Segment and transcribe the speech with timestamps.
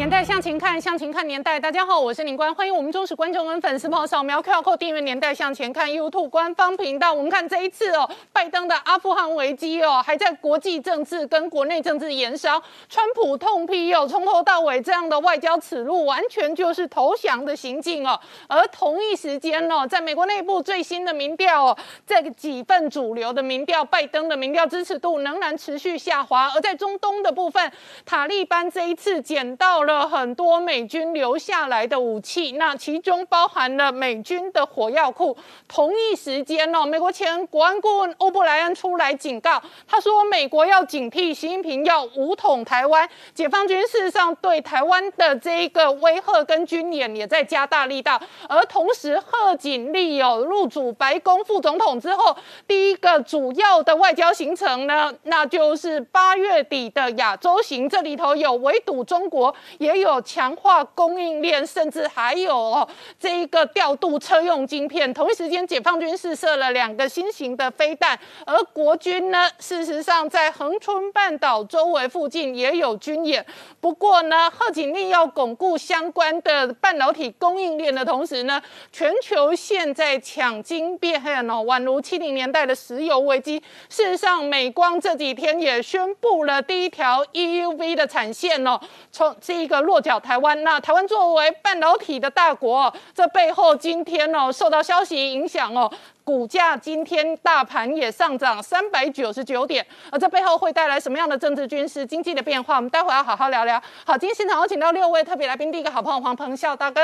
[0.00, 1.60] 年代向前看，向前看年代。
[1.60, 7.12] 大家好，我是林官，欢迎我们忠实观众跟粉丝朋友扫描 QR Code 订阅《年代向前看》YouTube 官方频道。
[7.12, 12.62] 我们看这一次哦，拜登的阿富汗危机哦，还在国际政治跟国内政治延烧。
[12.88, 18.18] 川普痛批哦，从头到尾这样的外交耻辱，完全就是投降的行径哦。
[18.48, 26.50] 而同一时间哦，在美国内部最新的民调哦，这几份主流的民调，拜登的民调支持度仍然持续下滑。
[26.54, 27.70] 而在中东的部分，
[28.06, 29.89] 塔利班这一次捡到了。
[29.90, 35.36] 了很多美军留下来的武器，那其中包含了美军的火药库。
[35.66, 43.08] 同一时间哦，美国前国安顾问欧布莱恩出来警告，他说美国要警惕习近平要武统台湾。
[43.34, 48.20] 解放军事实上对台湾的这一个威吓跟军演也在加大力道。
[48.48, 52.36] 而同时，贺锦丽有入主白宫副总统之后，
[52.68, 59.54] 第一个主要的外交行程呢，那就是八月底的亚洲行，这里头有围堵中国。
[59.80, 62.86] 也有强化供应链，甚至还有哦
[63.18, 65.12] 这一个调度车用晶片。
[65.14, 73.44] 同一时间，解放军试射了两个新型的飞弹，而国军呢，事实上在恒春半岛周围附近也有军演。
[73.80, 78.60] 不过呢，贺锦丽要巩固相关的半导体供应链的同时呢，
[78.92, 83.58] 全球现在抢晶变哦，宛如七零年代的石油危机。
[83.88, 88.78] 事实上，美光这几天也宣布了第一条 EUV 的产线哦，
[89.10, 89.69] 从这。
[89.70, 95.90] 个落脚台湾，那台湾作为半导体的大国，这背后今天哦受到消息影响哦，
[96.24, 102.76] 股价今天大盘也上涨三百九十九点，而这背后会带来什么样的政治、军事、经济的变化？
[102.76, 103.80] 我们待会要好好聊聊。
[104.04, 107.00] 好，今天现场有请到六位特别来宾，第一个好朋友黄鹏孝大哥，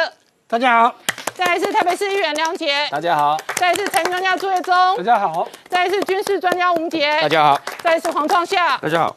[0.49, 0.91] 大家好；
[1.35, 9.15] 再来是台北市议员梁杰，大家好；再来是财经专家朱月忠，大家好；再来是军事专家吴杰，大家好；再来是黄创夏，大家好。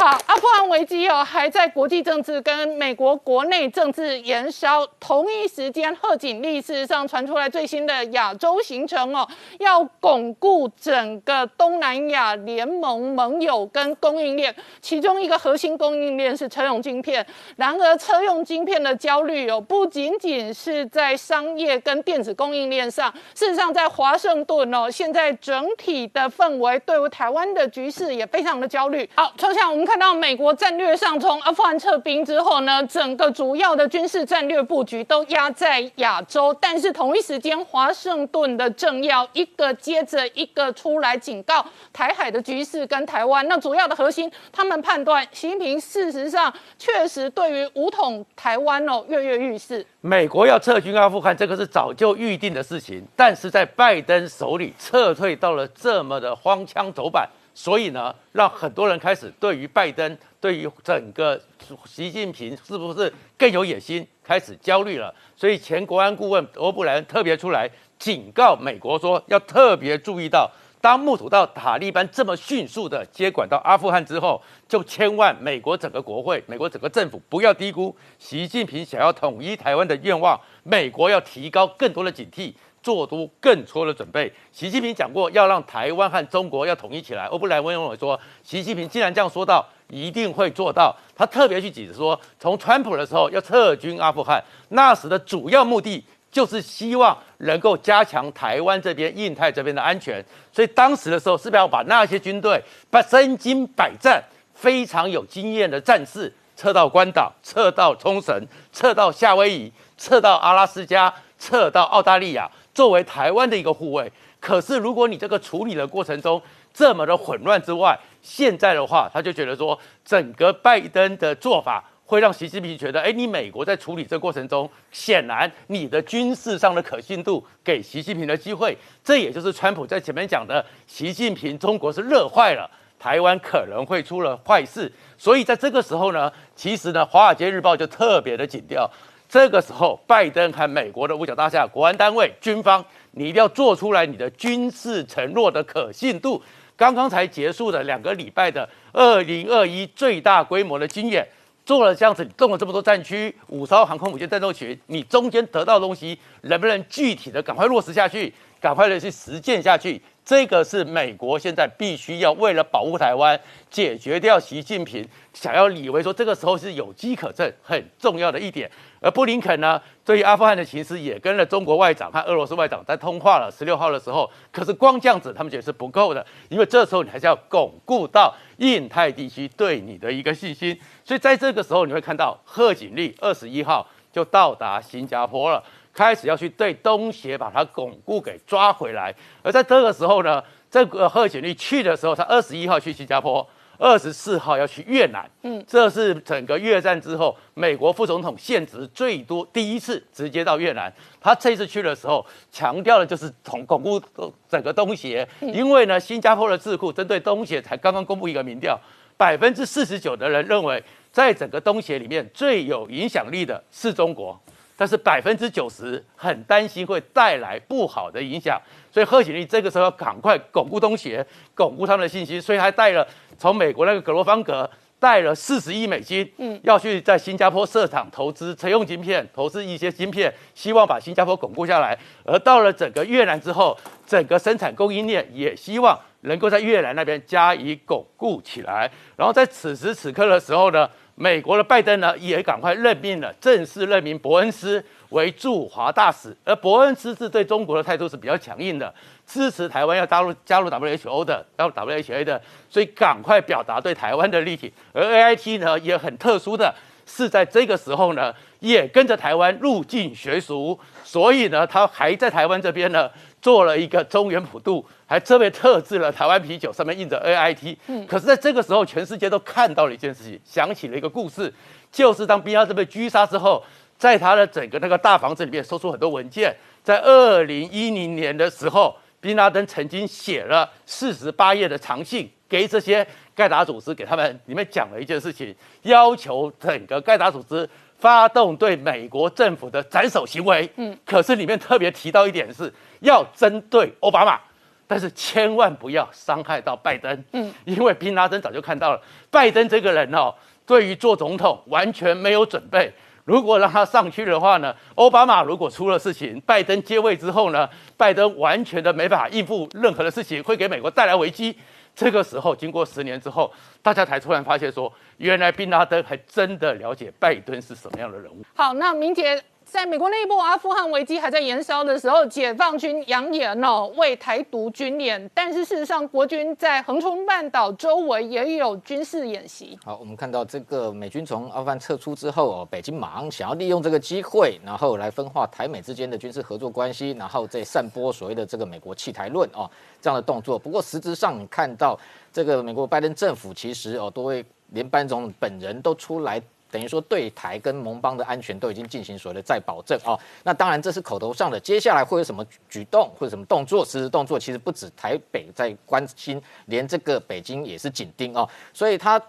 [0.00, 4.86] 好，阿富汗危机哦，还在国际政治跟美国国内政治延烧。
[4.98, 9.28] 同一时间，贺锦丽事实上传出来最新的亚洲行程哦，
[9.58, 17.26] 要巩固整个东南亚联盟盟友跟供应链，其中一个核心供应链是车用晶片。
[17.56, 29.06] 然而，车用晶片的焦虑哦，不仅仅是在商业跟电子供应链上，事实上在华盛顿哦，现在整体的氛围对于台湾的局势也非常的焦虑。
[29.14, 29.89] 好，从下我们。
[29.90, 43.44] 看到美国战略上从阿富汗撤兵之后呢，整个主要的军事战略布局都压在亚洲，但是同一时间，华盛顿的政要一个接着一个出来警告台海的局势跟台湾。
[43.48, 49.84] 那主要的核心，他们判断习近平事实上确实对于武统台湾哦跃跃欲试。
[50.00, 57.28] 美国要撤军阿富汗，这个是早就预定的事情，但是在拜登手里撤退到了这么的荒腔走板。
[57.62, 61.38] 所以呢，让很多人开始对于拜登、对于整个
[61.84, 65.14] 习近平是不是更有野心，开始焦虑了。
[65.36, 70.50] 所以前国安顾问欧布莱恩特别出来警告美国说，要特别注意到，
[70.80, 82.54] 当目睹到塔利班这么迅速的接管到阿富汗之后，就千万美国整个国会、美国整个政府不要低估习近平想要统一台湾的愿望，美国要提高更多的警惕。
[82.82, 84.32] 做出更多的准备。
[84.52, 87.26] 习近平讲过，要让台湾和中国要统一起来。
[87.26, 90.94] 欧布莱恩认为说，习近平既然这样说到，一定会做到。
[91.14, 100.24] 他特别去解释说，从川普的时候要撤军阿富汗，那时的主要目的就是希望能够加强台湾这边、印太这边的安全。
[100.52, 104.22] 所以当时的时候，是不是要把那些军队、把身经百战、
[104.54, 112.48] 非常有经验的战士撤到关岛、撤到冲绳、撤到夏威夷、撤到阿拉斯加、撤到澳大利亚？
[112.72, 116.40] 作为台湾的一个护卫，可是如果你这个处理的过程中
[116.72, 138.88] 这么的混乱之外，现在的话，他就觉得说，整个拜登的做法会让习近平觉得，哎，你美国在处理这过程中，显然你的军事上的可信度给习近平的机会，这也就是川普在前面讲的，习近平中国是热坏了，台湾可能会出了坏事，所以在这个时候呢，其实呢，华尔街日报就特别的紧调。
[139.30, 146.42] 这个时候，拜登和美国的五角大厦、国安单位、军方，你一定要做出来你的军事承诺的可信度。
[146.76, 151.24] 刚刚才结束的两个礼拜的二零二一最大规模的军演，
[151.64, 160.02] 做了这样子，动了这么多战区，五艘航空母舰战斗群，你中间得到的东西，能不能具体的赶快落实下去，赶快的去实践下去？
[160.24, 163.38] 这个是美国现在必须要为了保护台湾，
[163.70, 168.68] 解决掉习近平想要以为说这个时候是有机可乘很重要的一点。
[169.00, 173.50] 而布林肯呢，对于阿富汗的情势也跟了中国外长和俄罗斯外长在通话了。
[173.50, 180.78] 十六号的时候，可是光这样子他们觉得是不够的，因为这时候你还是要巩固到印太地区对你的一个信心。
[181.04, 185.62] 所以在这个时候，你会看到贺锦丽二十一号就到达新加坡了。
[185.92, 189.12] 开始要去对东协把它巩固给抓回来，
[189.42, 193.44] 而在这个时候呢，这个贺锦丽去的时候，他二十一号去新加坡，
[193.80, 200.92] 二十四号要去越南，嗯，这是整个越战之后美国副总统现职最多第一次直接到越南。
[201.18, 203.98] 他这次去的时候强调的就是统巩固
[204.46, 208.78] 整个东协，因为呢，新加坡的智库针对东协才刚刚公布一个民调，
[209.16, 214.38] 百分之四十九的人认为，在整个东协里面最有影响力的是中国。
[214.80, 218.58] 但是百分之九十很担心会带来不好的影响，
[218.90, 221.22] 所以贺锦丽这个时候要赶快巩固东协，
[221.54, 223.06] 巩固他们的信心，所以还带了
[223.36, 231.94] 从美国那个格罗方格带了四十亿美金，嗯，要去在新加坡设厂投资车用晶片，投资一些晶片，希望把新加坡巩固下来。
[232.24, 238.90] 而到了整个越南之后，整个生产供应链也希望能够在越南那边加以巩固起来。
[239.14, 240.88] 然后在此时此刻的时候呢？
[241.22, 246.34] 美国的拜登呢，也赶快任命了，正式任命伯恩斯为驻华大使。
[246.46, 248.90] 而伯恩斯是对中国的态度是比较强硬的，
[249.26, 252.40] 支持台湾要加入加入 WHO 的，加入 WHA 的，
[252.70, 254.72] 所以赶快表达对台湾的力挺。
[254.94, 256.74] 而 AIT 呢，也很特殊的
[257.04, 263.10] 是，在这个时候呢，也跟着台湾入境学俗，所以呢，他还在台湾这边呢。
[263.42, 267.74] 做了一个中原普渡，还特别特制了台湾啤酒，上面印着 A I T。
[267.86, 271.50] 嗯，可是在这个时候，全世界都看到了一件事情，想起了一个故事，
[271.90, 273.64] 就是当宾拉登被狙杀之后，
[273.96, 276.54] 在他的整个那个大房子里面搜出很多文件。
[276.84, 287.66] 在二零一零年的时候，宾拉登曾经写了四十八页的长信给这些盖达组织，给他们里面讲了一件事情，要求整个盖达组织。
[288.00, 294.40] 发动对美国政府的斩首行为，嗯，可是里面特别提到一点是要针对奥巴马，
[294.86, 299.00] 但是千万不要伤害到拜登，嗯，因为宾拉登早就看到了
[299.30, 300.34] 拜登这个人哦，
[300.66, 302.90] 对于做总统完全没有准备，
[303.24, 311.54] 如果让他上去的话呢，奥巴马如果出了事情，拜登接位之后呢，拜登完全的没法应付任何的事情，会给美国带来危机。
[312.00, 313.52] 这个时候，经过十年之后，
[313.82, 318.42] 大家才突然发现说，原来宾拉登还真的了解拜登是什么样的人物。
[318.54, 319.38] 好，那明杰。
[319.70, 329.78] 在美国内部阿富汗危机还在延烧的时候，解放军扬言哦为台独军演，但是事实上国军在横冲半岛周围也有军事演习。
[329.84, 339.70] 好，我们看到这个美军从阿富汗撤出之后哦，北京马上想要利用这个机会，然后来分化台美之间的军事合作关系，然后再散播所谓的这个美国弃台论哦
[340.02, 340.58] 这样的动作。
[340.58, 341.96] 不过实质上你看到
[342.32, 346.42] 这个美国拜登政府其实哦多位连班总本人都出来。
[346.70, 353.84] 等于说对台跟盟邦的安全都已经进行所谓的再保证哦，那当然这是口头上的，接下来会有什么举动或者什么动作？
[353.84, 359.20] 实质动作其实不止台北在关心，连这个北京也是紧盯哦，所以他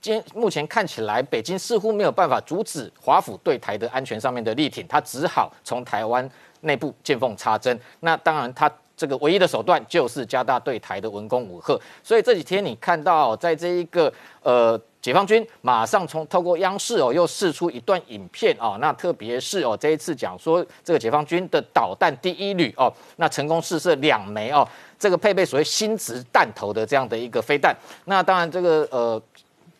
[0.00, 6.28] 今目前看起来，北京似乎没有办法阻止华府对台的安全上面的力挺，他只好从台湾
[6.60, 7.78] 内部见缝插针。
[8.00, 8.70] 那当然他。
[8.96, 14.10] 这个唯一的手段就是加大对台的文攻武赫，所以这几天你看到，在这一个
[14.40, 24.66] 呃解放军马上从透过央视哦又试出一段影片哦，那特别是哦这一次讲说这个解放军的导弹第一旅哦，那成功试射两枚哦，
[24.98, 29.20] 这个配备所谓新质弹头的这样的一个飞弹，那当然这个呃。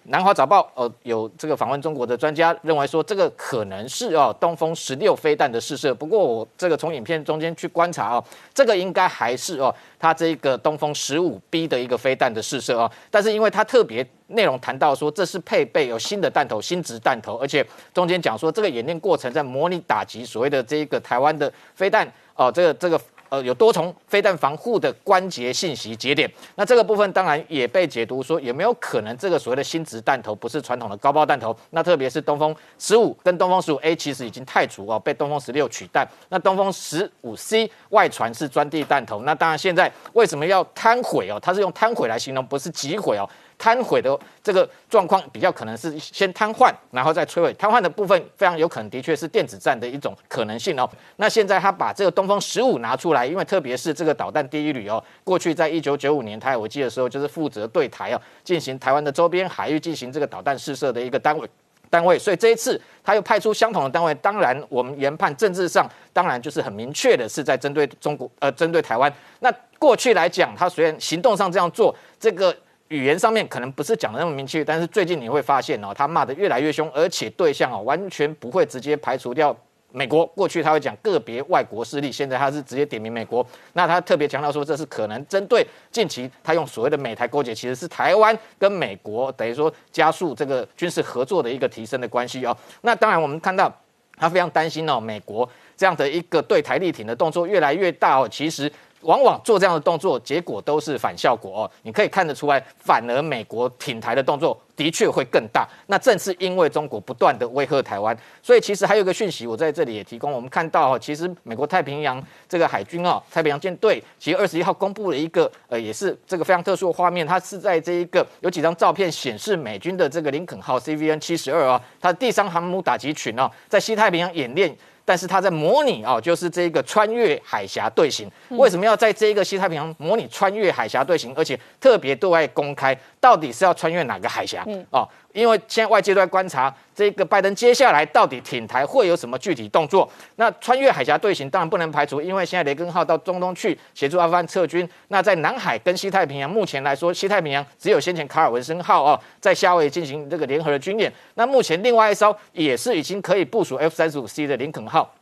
[0.06, 23.00] 南华早报呃有这个访问中国的专家认为说这个可能是哦东风十六飞弹的试射，不过我这个从影片中间去观察哦，这个应该还是哦它这个东风十五 B 的一个飞弹的试射哦，但是因为它特别内容谈到说这是配备有新的弹头新直弹头，而且中间讲说这个演练过程在模拟打击所谓的这个台湾的飞弹哦这个这个。
[23.34, 31.56] 呃，有多重飞弹防护的关节信息节点，那这个部分当然也被解读说，有没有可能这个所谓的新直弹头不是传统的高爆弹头？
[31.70, 36.06] 那特别是东风十五跟东风十五 A 其实已经太除哦，被东风十六取代。
[36.28, 41.40] 那东风十五 C 外传是钻地弹头，那当然现在为什么要瘫毁哦？
[41.42, 43.28] 它是用瘫毁来形容，不是击毁哦。
[43.56, 47.52] 瘫毁的这个状况比较可能是先瘫痪，然后再摧毁。
[47.54, 50.88] 瘫痪的部分非常有可能的确是电子战的一种可能性哦。
[51.16, 61.48] 那现在他把这个东风十五拿出来，因为特别是这个导弹第一旅哦，过去在一九九五年台海危机的时候，就是负责对台哦进行台湾的周边海域进行这个导弹试射的一个单位。
[61.90, 69.12] 单位，所以这一次他又派出相同的单位，当然我们研判政治上当然就是很明确的是在针对中国，呃，针对台湾。
[69.40, 69.52] 那。
[69.76, 72.56] 过去来讲，他虽然行动上这样做，这个
[72.88, 79.56] 语言上面可能不是讲的那么明确，但是最近你会发现哦，他骂的越来越凶，而且对象哦完全不会直接排除掉。
[79.90, 83.46] 美国过去他会讲个别外国势力，现在他是直接点名美国。
[83.74, 92.56] 那他特别强调说，这是可能针对近期他用所谓的美台勾结，其实是台湾跟美国等于说加速这个军事合作的一个提升的关系哦。
[92.82, 93.72] 那当然我们看到
[94.16, 98.70] 他非常担心哦，美国这样的一个对台力挺的动作越来越大哦，其实。
[99.04, 101.70] 往往做这样的动作，结果都是反效果哦。
[101.82, 105.68] 你可以看得出来，反而美国挺台的动作的确会更大。
[105.86, 110.32] 那正是因为中国不断的威吓台湾，所以其实还有一个讯息，我在这里也提供。
[110.32, 117.26] 我们看到哦，其实美国太平洋这个海军哦，太平洋舰队，其实二十一号公布了一个呃，也是这个非常特殊的画面。
[117.26, 124.74] 它是在这一个有几张照片显示美军的这个林肯号 CVN 七十二啊，它的第三航母打击群哦，在西太平洋演练。
[125.04, 128.30] 但是他在模拟啊，就是这个穿越海峡队形。
[128.50, 134.64] 为什么要在这一个西太平洋模拟穿越海峡队形，而且特别对外公开，到底是要穿越哪个海峡？
[134.90, 140.08] 哦，因为现在外界都在观察这个拜登接下来到底挺台会有什么具体动作。
[140.36, 144.88] 那穿越海峡队形当然不能排除，因为现在雷根号到中东去协助阿富汗撤军。
[145.08, 151.12] 那在南海跟西太平洋，目前来说，西太平洋只有先前卡尔文森号哦，在夏威夷进行这个联合的军演。
[151.34, 155.12] 那目前另外一艘也是已经可以部署 F 三十五 C 的林肯号。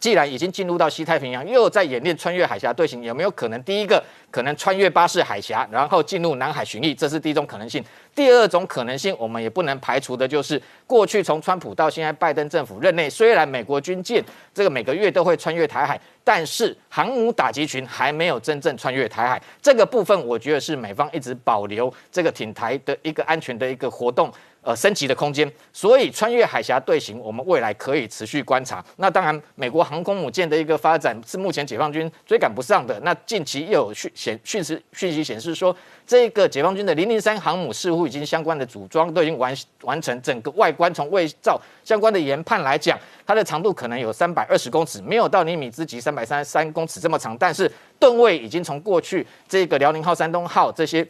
[0.00, 4.02] 既然已经进入到西太平洋，又在演练穿越海峡队形，有没有可能第一个
[4.32, 6.96] 可能穿越巴士海峡，然后进入南海巡弋？
[6.96, 7.84] 这是第一种可能性。
[8.14, 19.40] 第二种可能性，我们也不能排除的就是，过去从川普到现在拜登政府任内，虽然美国军舰这个每个月都会穿越台海，但是航母打击群还没有真正穿越台海。
[19.60, 24.32] 这个部分，我觉得是美方一直保留这个挺台的一个安全的一个活动。
[24.64, 28.80] 呃，升级的空间，所以穿越海峡队形，我们未来可以持续观察。
[28.98, 32.96] 那当然，美国航空母舰的一个发展是目前解放军追赶不上的。
[33.00, 35.76] 那近期又有讯显讯息讯息显示说，
[36.12, 51.08] 这个解放军的零零三航母似乎已经相关的组装都已经完完成，整个外观从伪造相关的研判来讲，它的长度可能有三百二十公尺，没有到尼米兹级三百三十三公尺这么长，但是吨位已经从过去这个辽宁号、山东号这些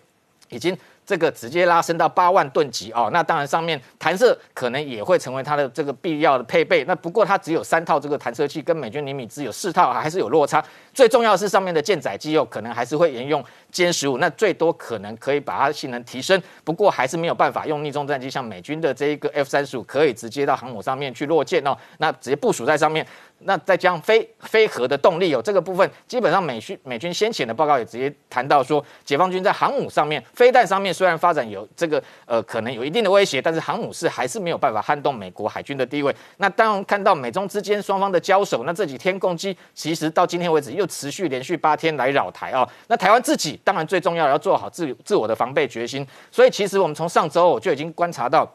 [0.51, 0.79] 已经。
[1.05, 6.85] 这个直接拉升到八万吨级哦，那当然上面弹射可能也会成为它的这个必要的配备。
[6.85, 10.65] 那不过它只有三套这个弹射器，跟美军尼米兹有四套，还是有落差。
[10.95, 16.41] 最重要是上面的舰载机哦，可能还是会沿用歼十五，那最多可能可以把它性能提升。
[16.63, 23.07] 不过还是没有办法用逆中战机，像美军的这一个 F 三十五可以直接到航母上面去落舰哦，那直接部署在上面。
[23.45, 36.15] 那再加上飞飞核的动力哦，这个部分基本上美军美军先前的报告也直接谈到说，解放军在航母上面、飞弹上面虽然发展有这个呃可能有一定的威胁，但是航母是还是没有办法撼动美国海军的地位。
[36.37, 42.65] 那当然看到美中之间双方的交手，那这几天攻击其实到今天为止又持续连续八天来扰台啊。
[42.87, 46.07] 那台湾自己当然最重要要做好自自我的防备决心。
[46.31, 48.49] 所以其实我们从上周我就已经观察到。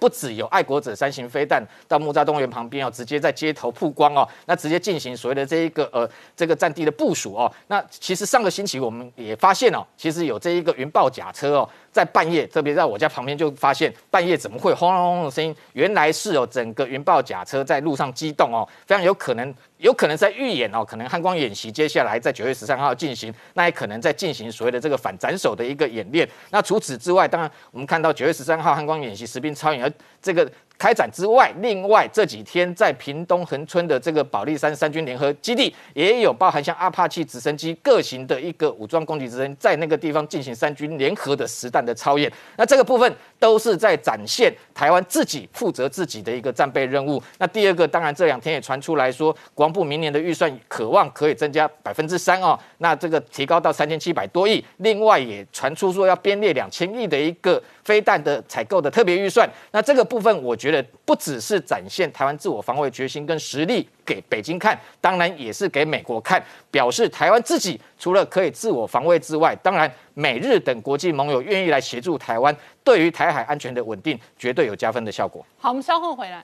[0.00, 7.52] 不止有爱国者三型飞弹到木栅动物园旁边哦，直接在街头曝光哦，那直接进行所谓的这一个呃这个战地的部署哦。
[7.66, 11.68] 那其实上个星期我们也发现哦，其实有这一个云豹甲车哦。
[11.98, 15.52] 在半夜，特别在我家旁边，就发现半夜怎么会轰隆隆的声音？
[15.72, 26.28] 原来是有，整个云豹甲车在路上机动哦，非常有可能，有可能在预演哦，可能汉光演习接下来在九月十三号进行，那也可能在进行所谓的这个反斩首的一个演练。
[26.50, 30.48] 那除此之外，当然我们看到九月十三号汉光演习实兵超演，而这个。
[30.78, 42.32] 开展之外，另外这几天在屏东恒村的这个保利山三军联合基地，也有包含像阿帕奇直升机各型的一个武装攻击直升机，在那个地方进行三军联合的实弹的操演。
[42.56, 47.22] 那这个部分都是在展现台湾自己负责自己的一个战备任务。
[47.38, 54.64] 那第二个，当然这两天也传出来说，国防部明年的预算渴望可以增加百分之三哦，那这个提高到三千七百多亿。
[54.78, 59.48] 另外也传出说要编列两千亿的一个飞弹的采购的特别预算。
[59.70, 75.44] 那这个部分，我觉得不只是展现台湾自我防卫决心跟实力给北京看，当然也是给美国看，表示台湾自己除了可以自我防卫之外，当然美日等国际盟友愿意来协助台湾，对于台海安全的稳定绝对有加分的效果。
[75.58, 76.42] 好，我们稍后回来。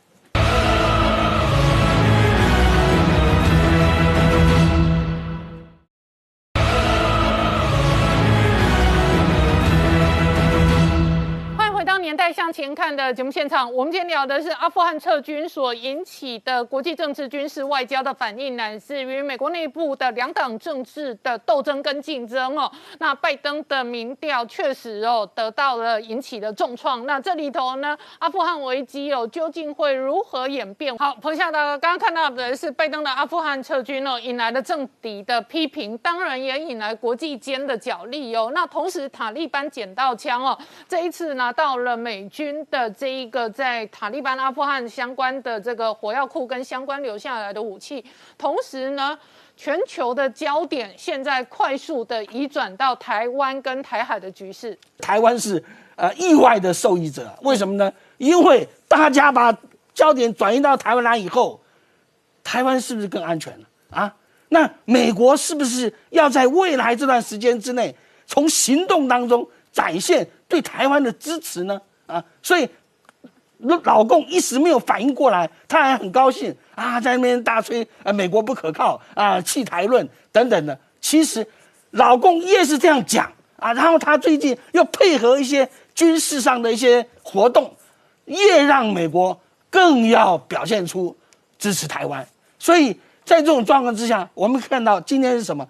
[12.05, 22.71] 年代向前看的节目现场，我们今天聊的是阿富汗撤军所引起的国际政治、军事、外交的反应，乃至于美国内部的两党政治的斗争跟竞争哦。
[22.99, 27.07] 那拜登的民调确实哦得到了引起的重创。
[27.07, 30.95] 那这里头呢，阿富汗危机哦究竟会如何演变？
[30.99, 38.53] 好，彭夏大哥刚刚看到的是拜登的阿富汗撤军哦，引来了政敌的批评，当然也引来国际间的角力哦。
[38.55, 41.79] 那同时塔利班捡到枪哦，这一次拿到。
[41.79, 48.05] 了美军的这一个在塔利班阿富汗相关的这个火药库跟相关留下来的武器，
[48.37, 49.19] 同时呢，
[49.57, 54.77] 全球的焦点现在快速的移转到台湾跟台海的局势。
[54.99, 55.63] 台湾是
[55.97, 57.93] 呃意外的受益者，为什么呢？
[58.19, 59.57] 因为大家把
[59.93, 61.61] 焦点转移到台湾来以后，
[62.43, 64.15] 台湾是不是更安全了啊？
[64.49, 67.95] 那美国是不是要在未来这段时间之内，
[68.27, 70.27] 从行动当中展现？
[70.47, 71.79] 对台湾的支持呢？
[72.07, 72.69] 啊，所以
[73.59, 80.79] 老共一时没有反应过来，他还很高兴啊，在那边大吹啊，美国不可靠啊，弃台论等等的。
[81.01, 81.45] 其实
[81.91, 87.75] 老共越是这样讲啊，然后他最近又配合一些军事上的一些活动，
[88.27, 89.39] 越让美国
[89.71, 91.17] 更要表现出
[91.59, 92.25] 支持台湾。
[92.61, 92.93] 所以
[93.25, 95.67] 在这种状况之下，我们看到今天是什么？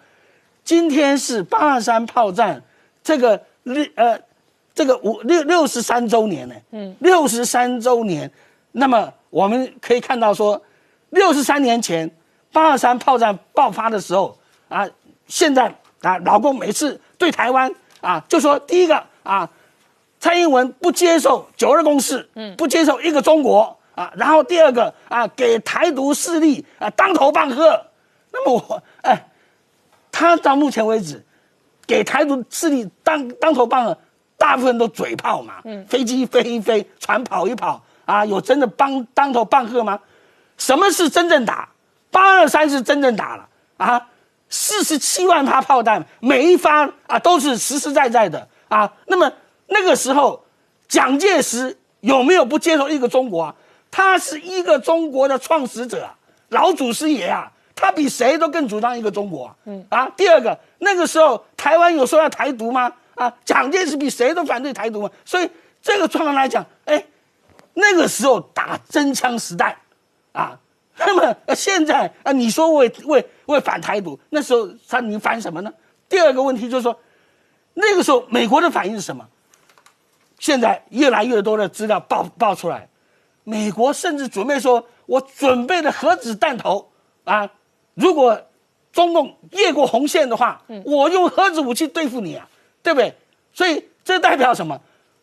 [0.62, 2.62] 今天是八二三炮战
[3.02, 4.18] 这个日呃。
[4.76, 8.28] 这个五六六十三周年呢，嗯，六十三周年，
[8.72, 10.60] 那么我们可以看到说，
[11.10, 12.10] 六十三年前
[12.52, 14.36] 八二三炮战爆发的时候
[14.68, 14.84] 啊，
[15.28, 19.48] 现在啊，老共每次对台湾啊，就说第一个啊，
[20.18, 27.80] 蔡英文不接受九二共识，嗯，不接受一个中国啊，然后第二个啊，给台独势力啊当头棒喝，
[28.32, 29.24] 那么我哎，
[30.10, 31.24] 他到目前为止
[31.86, 33.98] 给台独势力当当头棒喝。
[34.36, 39.98] 大部分都嘴炮嘛，飞机飞一飞，船跑一跑啊，有真的帮当头棒喝吗？
[40.58, 41.68] 什么是真正打？
[42.10, 44.08] 八二三是真正打了啊，
[44.48, 48.92] 四十七万发炮弹，每一发啊都是实实在在的啊。
[49.06, 49.32] 那么
[49.68, 50.44] 那个时候，
[50.88, 53.54] 蒋介石有没有不接受一个中国啊？
[53.90, 56.10] 他是一个中国的创始者，
[56.48, 59.54] 老祖师爷啊，他比谁都更主张一个中国。
[59.64, 62.92] 嗯啊，第二个，那个时候台湾有说要台独吗？
[63.14, 65.48] 啊，蒋介石比谁都反对台独嘛，所以
[65.82, 67.04] 这个状况来讲，哎，
[67.74, 69.76] 那个时候打真枪实弹，
[70.32, 70.58] 啊，
[70.98, 75.72] 那么现在啊，你说为为为反台独，那时候他你反什么呢？
[76.08, 76.98] 第二个问题就是说，
[77.74, 79.26] 那个时候美国的反应是什么？
[80.40, 82.88] 现在越来越多的资料爆爆出来，
[83.44, 86.90] 美国甚至准备说，我准备的核子弹头
[87.22, 87.48] 啊，
[87.94, 88.40] 如果
[88.92, 92.48] 中共越过红线的话，我用核子武器对付你啊。
[92.84, 93.14] 对不对？
[93.54, 94.78] 所以这代表什么？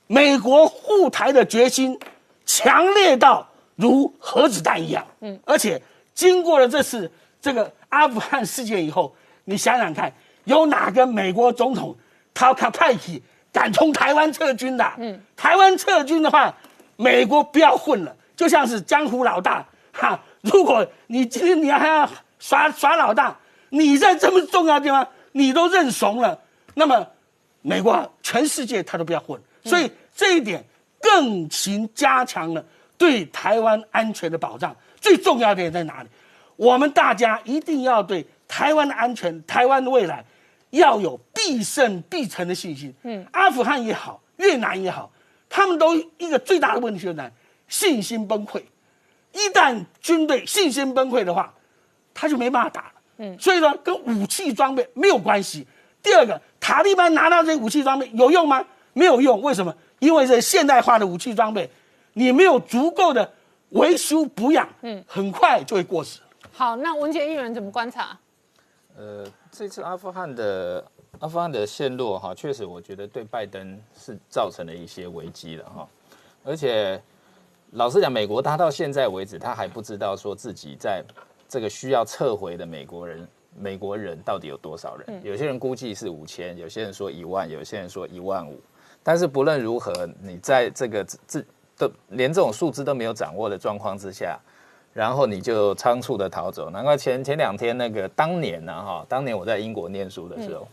[0.07, 1.95] 美国护台的决心
[2.43, 5.05] 强烈到如核子弹一样。
[5.19, 5.79] 嗯，而且
[6.15, 10.11] 经过了这次这个阿富汗事件以后，你想想看，
[10.45, 11.95] 有哪个美国总统
[12.33, 13.21] 他他派去
[13.53, 14.83] 敢从台湾撤军的？
[14.97, 16.51] 嗯，台湾撤军的话，
[16.95, 20.19] 美国不要混了，就像是江湖老大哈。
[20.41, 22.09] 如果你今天你还要
[22.41, 26.37] 耍耍老大，你在这么重要的地方你都认怂了，
[26.73, 27.07] 那么。
[27.63, 30.65] 美国全世界他都不要混，所以这一点
[30.99, 32.65] 更行加强了
[32.97, 34.75] 对台湾安全的保障。
[34.99, 36.09] 最重要的点在哪里？
[36.55, 40.25] 我们大家一定要对台湾的安全、台湾的未来
[40.71, 42.91] 要有必胜必成的信心。
[43.03, 45.11] 嗯，阿富汗也好，越南也好，
[45.47, 47.29] 他们都一个最大的问题就是呢，
[47.67, 48.59] 信心崩溃。
[49.33, 51.53] 一旦军队信心崩溃的话，
[52.13, 52.93] 他就没办法打了。
[53.17, 55.67] 嗯，所以说跟武器装备没有关系。
[56.01, 58.65] 第二个，塔利班拿到这些武器装备有用吗？
[58.93, 59.73] 没有用，为什么？
[59.99, 61.69] 因为这现代化的武器装备，
[62.13, 63.31] 你没有足够的
[63.69, 66.19] 维修补养，嗯，很快就会过时。
[66.51, 68.17] 好，那文杰议员怎么观察？
[68.97, 70.83] 呃，这次阿富汗的
[71.19, 75.87] 阿富汗的陷落哈，确实我觉得对拜登是造成了一些危机了哈。
[76.43, 77.01] 而且
[77.71, 81.03] 老实讲，美国他到现在为止，他还不知道说自己在
[81.51, 83.27] 这个需要撤回的美国人。
[83.59, 85.21] 美国人到底有多少人？
[85.25, 88.57] 有些人估计是五千，有些人说一万，有些人说一万五。
[89.03, 91.43] 但是不论如何，你在这个这
[91.77, 94.39] 都连这种数字都没有掌握的状况之下，
[94.93, 96.69] 然后你就仓促的逃走。
[96.69, 100.65] 难怪前前两天那个当年呢，哈，当年我在英国念书的时候，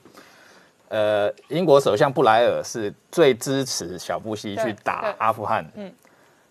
[0.91, 5.69] 呃，英国首相布莱尔是最支持小布希去打阿富汗。
[5.75, 5.93] 嗯，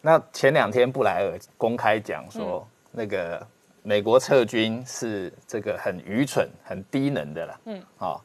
[0.02, 3.48] 那前两天布莱尔公开讲说那个。
[3.88, 7.62] 美国撤军是这个很愚蠢、很低能的了。
[7.68, 8.22] 嗯，好，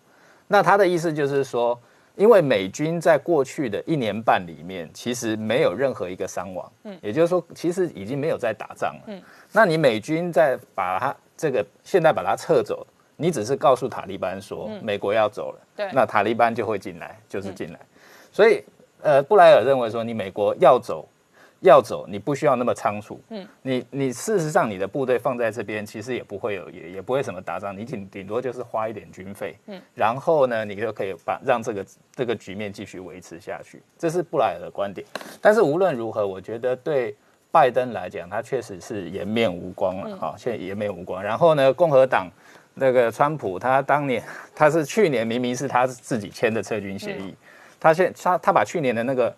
[0.49, 1.81] 那他的意思就是说，
[2.17, 9.23] 因为美军在过去的一年半里面，其实没有任何一个伤亡，嗯，也就是说，其实已经没有在打仗了，嗯，
[9.53, 15.89] 那你美军在把它这个现在把它撤走，你只是告诉塔利班说美国要走了，对。
[15.93, 17.79] 那塔利班就会进来，就是进来，
[18.33, 18.65] 所以
[19.01, 21.09] 呃，布莱尔认为说你美国要走。
[21.63, 23.21] 要走，你不需要那么仓促。
[23.31, 29.57] 嗯，你你事实上你的部队放在这边，其实也不会有也也不会什么打仗，你顶顶多就是花一点军费。
[29.67, 33.81] 嗯，然后呢，你就可以把让这个这个局面继续维持下去。
[33.97, 35.07] 这是布莱尔的观点。
[35.41, 37.15] 但是无论如何，我觉得对
[37.53, 40.17] 拜登来讲，他确实是颜面无光了。
[40.17, 41.23] 哈，现在颜面无光。
[41.23, 42.29] 然后呢，共和党
[42.75, 44.21] 那个川普，他当年
[44.53, 47.33] 他是去年明明是他自己签的撤军协议，
[47.79, 49.33] 他现他他把去年的那个。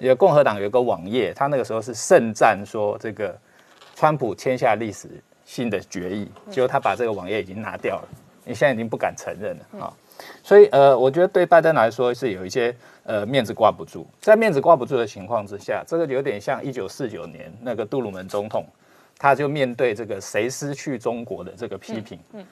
[0.00, 3.36] 有共和党有个网页，他那个时候是盛赞说这个
[3.94, 5.08] 川普签下历史
[5.44, 8.08] 性的决议，结果他把这个网页已经拿掉了，
[8.44, 9.92] 你现在已经不敢承认了啊。
[10.42, 18.66] 所以呃，我觉得对拜登来说是有一些呃面子挂不住，在面子挂不住的情况之下，这个有点像一九四九年那个杜鲁门总统，
[19.18, 22.44] 他就面对这个谁失去中国的这个批评，嗯，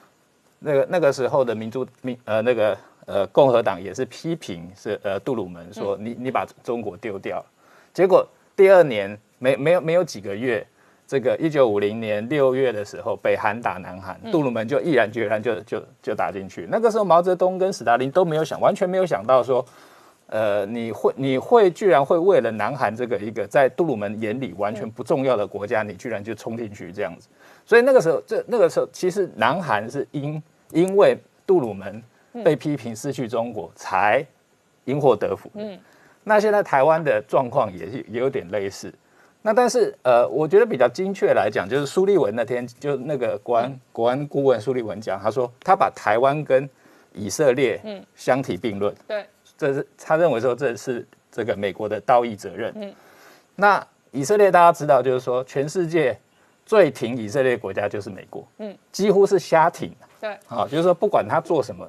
[0.59, 2.77] 那个那个时候的民主民呃那个。
[3.11, 7.43] 呃，共和党也是批评是呃杜鲁门说你你把中国丢掉，
[7.91, 8.23] 结果
[8.55, 10.63] 第二年没没有没有几个月，
[11.07, 16.67] 这个一九五零年六月的时候，北韩打南韩，杜鲁门就毅然决然就就就打进去。
[16.69, 19.65] 那个时候毛泽东跟斯大林都没有想，完全没有想到说，
[20.27, 27.27] 呃，你会你会居然会为了南韩这个一个在杜鲁门眼里完全不重要的国家，你居然就冲进去这样子。
[27.65, 30.39] 所以那个时候，这那个时候其实南韩是因
[30.73, 31.17] 因为
[31.47, 32.03] 杜鲁门。
[32.43, 34.25] 被批评失去中国才
[34.85, 35.49] 因祸得福。
[35.55, 35.79] 嗯，
[36.23, 38.93] 那现在台湾的状况也是也有点类似。
[39.41, 46.69] 那但是呃，我觉得比较精确来讲，就是苏立文那天就那个国安国安顾问苏立文讲，他说他把台湾跟
[47.13, 48.93] 以色列嗯相提并论。
[49.07, 49.25] 对，
[49.57, 52.73] 这是他认为说这是这个美国的道义责任。
[52.75, 52.93] 嗯，
[53.55, 56.19] 那以色列大家知道，就是说全世界
[56.65, 58.45] 最挺以色列国家就是美国。
[58.57, 59.93] 嗯，几乎是瞎挺。
[60.19, 61.87] 对，好，就是说不管他做什么。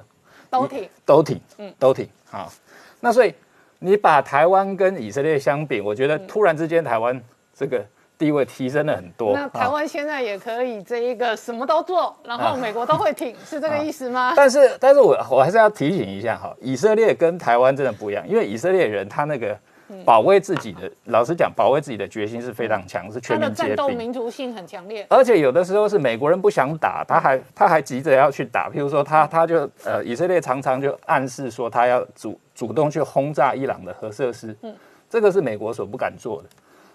[0.51, 2.51] 都挺，都挺，嗯，都挺好。
[2.99, 3.33] 那所以
[3.79, 7.19] 你把台湾跟以色列相比，我觉得突然之间台湾
[7.55, 7.83] 这个
[8.17, 9.33] 地位提升了很多。
[9.33, 14.33] 那台湾现在也可以这一个什么都做，然后美国都会挺，是这个意思吗？
[14.35, 19.57] 但是，但是我我还是要提醒一下哈，以色列跟台湾真的不一样，因为以色列人他那个。
[20.05, 23.75] 保卫自己的，老实讲，保卫自己的决心是非常强，是全民皆兵。
[23.75, 25.05] 战斗民族性很强烈。
[25.09, 28.69] 而且有的时候是美国人不想打，他还他还急着要去打。
[28.69, 34.55] 譬如说，他他就呃，以色列常常就暗示说他要主主动去轰炸伊朗的核设施。
[34.61, 34.75] 嗯，
[35.09, 36.49] 这个是美国所不敢做的。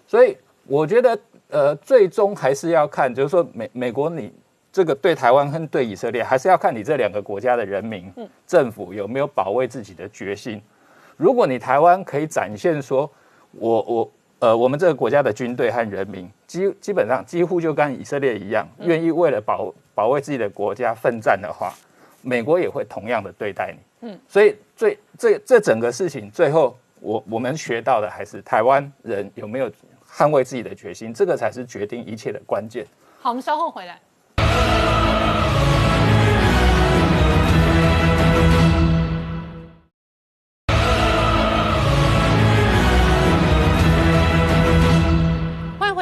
[0.07, 4.33] 所以我觉得呃，最终还是要看，就是说美美国你
[4.73, 8.13] 这个对台湾跟对以色列，还是要看你这两个国家的人民
[8.47, 10.61] 政府有没有保卫自己的决心。
[11.17, 13.11] 如果你台湾可以展现说，
[13.53, 21.73] 我我呃，我们这个国家的军队和人民基基本上几乎就跟以色列一样，愿意为了保保卫自己的国家奋战的话，
[22.21, 24.09] 美国也会同样的对待你。
[24.09, 29.71] 嗯，所以最这这整个事情最后，我我们学到的还是台湾人有没有
[30.07, 32.87] 捍卫自己的决心，这个才是决定一切的关键。
[33.23, 33.99] 好，我们稍后回来。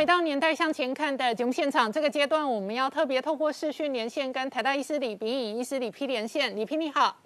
[0.05, 6.55] 回到年代向前看的节目现场，这个阶段我们要特别透过视讯连线，跟台大医师李炳颖医师李批连线。
[6.55, 7.17] 李批你好，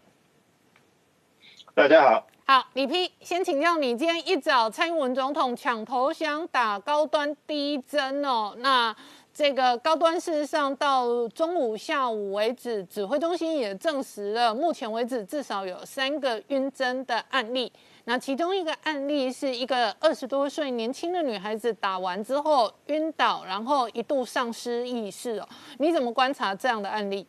[1.74, 8.94] 大家好，好李批，先请教你，今天一早蔡英文总统抢头想打高端第一针哦，那
[9.34, 17.72] 这个高端事实上到中午下午为止，指挥中心也证实了，目前为止至少有三个晕针的案例。
[18.08, 25.46] 那其中一个案例是一个二十多岁年轻的女孩子打完之后晕倒，然后一度丧失意识哦。
[25.76, 27.26] 你怎么观察这样的案例？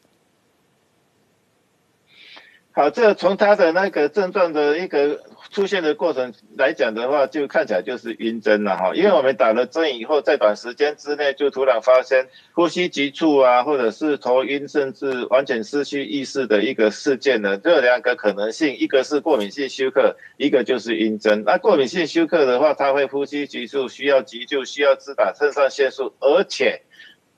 [2.72, 8.92] 好，这从他的那个症状的一个出现的过程来讲的话，就看起来就是晕针了哈。
[8.94, 17.58] 因为我们打了针以后，在短时间之内就突然发现呼吸急促啊，或者是头晕，甚至完全失去意识的一个事件呢。
[17.58, 21.44] 这两个可能性，一个是过敏性休克，一个就是晕针。
[21.44, 26.82] 那过敏性休克的话，它会呼吸急促，需要急救，需要自打肾上腺素，而且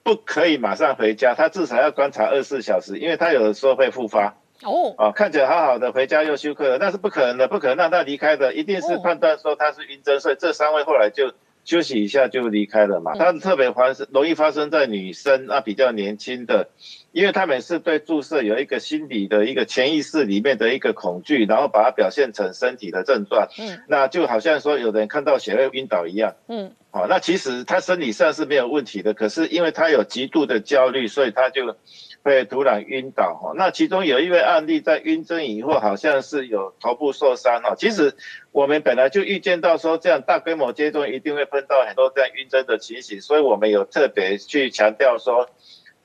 [0.03, 4.35] 不可以马上回家，他至少要观察二十四小时，因为他有的时候会复发。
[4.63, 13.13] 哦，啊，看起来好好的，回家又休克了，那是不可能的，不可能让他离开的，一定是判断说他是晕针，所以这三位后来就休息一下就离开了嘛。
[13.15, 16.69] 它特别发生容易发生在女生啊比较年轻的，
[17.11, 23.47] 因为他们是对注射有一个心理的一个潜意识里面的一个恐惧，然后把它表现成身体的症状。
[23.59, 26.35] 嗯，那就好像说有人看到血会晕倒一样。
[26.47, 31.75] 嗯，好，那其实他生理上是没有问题的，可是因为他有极度的焦虑，所以他就。
[32.23, 37.73] 被突然晕倒哈，那其中有一位案例在晕针以后，好像是有头部受伤哈。
[37.75, 38.15] 其实
[38.51, 45.49] 我们本来就预见到说，这样大规模接种一定会碰到很多这样晕针的情形，所以我们有特别去强调说，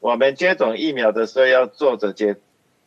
[0.00, 2.36] 我们接种疫苗的时候要坐着接。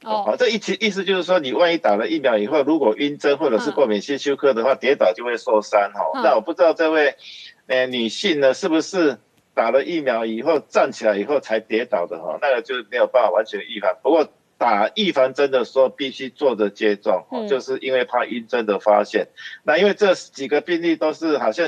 [0.03, 6.21] 哦，这一其意思就是说，你万一打了疫苗以后，如果晕针或者是过敏性休克的话，跌倒就会受伤哈。
[6.23, 7.13] 那我不知道这位
[7.67, 9.19] 呃女性呢，是不是？
[9.59, 13.93] 打了疫苗以后站起来以后才跌倒的哈，那个就没有办法完全预防。
[14.01, 14.25] 不过
[14.57, 19.27] 打预防针的时候必须做着接种，就是因为怕晕针的发现。
[19.63, 21.67] 那因为这几个病例都是好像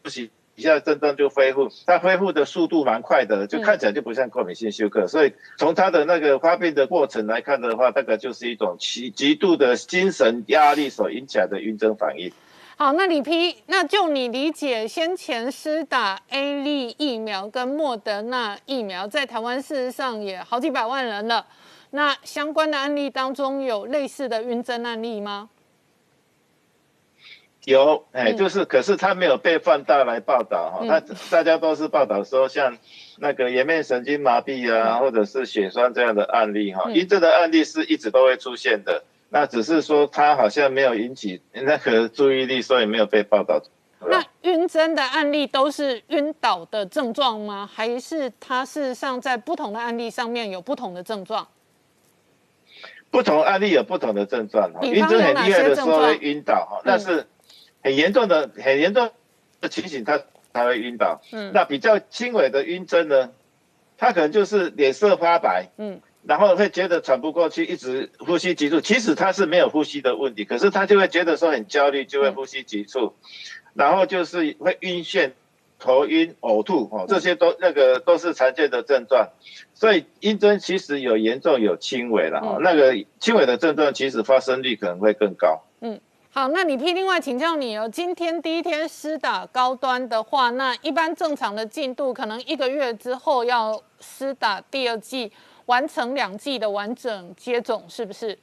[0.00, 5.06] 不行，一下症状就恢复，它恢复的速度蛮快的，就看起来就不像过敏性休克。
[5.06, 12.32] 所以从它的那个发病的过程来看的话，大概就是一种极极度的精神压力所引起来的晕针反应。
[12.78, 21.46] 好，那李批，那就你理解，先前施打 A 利疫苗跟莫德纳疫苗，在台湾事实上也好几百万人了。
[21.92, 25.48] 那相关的案例当中有类似的晕针案例吗？
[27.64, 30.84] 有，哎，就是，可是他没有被放大来报道哈。
[30.84, 32.76] 那大家都是报道说，像
[33.16, 36.90] 那个颜面神经麻痹啊，或者是血栓这样的案例哈。
[36.90, 39.02] 晕针的案例是一直都会出现的。
[39.28, 43.60] 那只是说他好像没有引起那个注意力，所以没有被报道。
[44.08, 47.68] 那晕针的案例都是晕倒的症状吗？
[47.72, 51.46] 还是他事实上在不同的案例上面有不同的症状？
[53.10, 54.80] 不同案例有不同的症状哈。
[54.82, 57.26] 晕针很厉害的时候会晕倒哈，那是
[57.82, 59.10] 很严重的、很严重
[59.60, 60.20] 的情形，他
[60.52, 61.20] 才会晕倒。
[61.32, 61.50] 嗯。
[61.52, 63.32] 那比较轻微的晕针呢，
[63.96, 65.68] 他可能就是脸色发白。
[65.78, 66.00] 嗯。
[66.28, 68.80] 然后会觉得喘不过气，一直呼吸急促。
[68.80, 73.14] 其实他是没有呼吸的问题，可是他就会觉得说很焦虑，就会呼吸急促，
[73.74, 75.30] 然后就是会晕眩、
[75.78, 79.28] 头晕、呕吐，哦，这些都那个都是常见的症状。
[79.72, 85.62] 所以晕针其实有严重有轻微了哈，那个轻微的症状其实发生率可能会更高。
[85.80, 86.00] 嗯，
[86.32, 95.30] 好，那你 P 另外请教你哦，今天第一天施打高端的话，那一般正常的进度可能一个月之后要施打第二剂。
[95.66, 98.38] 完成两剂的完整接种是不是？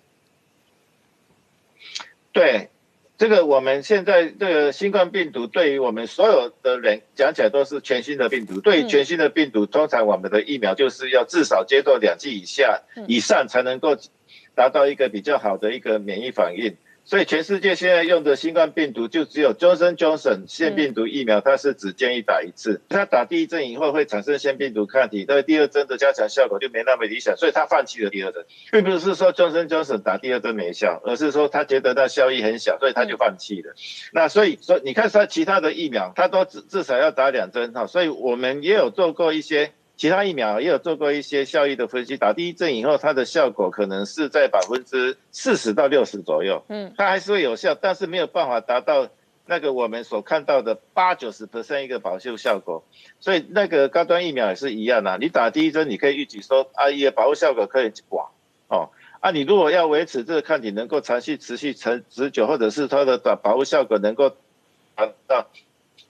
[2.32, 2.70] 对，
[3.18, 8.60] 这个我们现在这个新冠病毒对于我们所有的人讲起来都是全新的病毒。
[8.60, 13.98] 对于全新的病毒，通常我们的疫苗就是要至少接种两剂以下以上才能够
[14.56, 16.76] 达到一个比较好的一个免疫反应。
[17.06, 22.82] 所以全世界现在用的新冠病毒就只有 Johnson Johnson 腺病毒疫苗，它是只建议打一次。
[22.88, 33.74] 它打第一针以后会产生腺病毒抗体，但第二针的加强效果就没那么理想，所以他放弃了第二针，并不是说 Johnson Johnson 打第二针没效，而是说他觉得它效益很小，所以他就放弃了。
[34.14, 39.72] 那所以说你看他其他的疫苗，它都至至少要打两针哈，所以我们也有做过一些。
[39.96, 49.08] 其他疫苗也有做过一些效益的分析，打第一针以后，它的效果可能是在百分之四十到六十左右，嗯，它还是会有效，但是没有办法达到
[49.46, 52.84] 那个我们所看到的八九十 percent 一个保护效果。
[53.20, 58.32] 所以那个高端疫苗也是一样的，你打第一针，你可以预计说，啊，一个保护效果可以广，
[58.70, 64.32] 哦，啊，你如果要维持这个抗体能够长期持续成持久，或者是它的保保护效果能够
[64.96, 65.48] 达到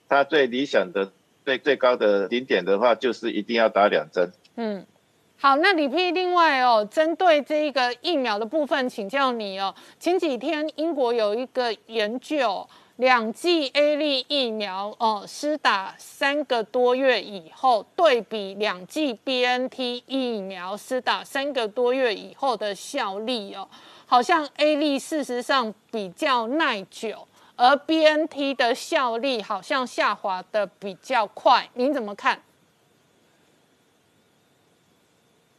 [0.08, 1.12] 它最理想的。
[1.44, 4.32] 最最高的顶点的话，就是一定要打两针。
[4.56, 4.86] 嗯，
[5.38, 9.74] 好，那李 P，另外哦，针对这个疫苗的部分，请教你哦。
[10.00, 23.68] 前几天英国有一个研究，两剂 A 利疫苗哦，施打三个多月以后，对比两剂 BNT 疫苗施打三个多月以后的效力哦，
[24.06, 27.26] 好像 A 利事实上比较耐久。
[27.56, 32.42] 而 B N T 的效力好像下滑的比较快，您怎么看？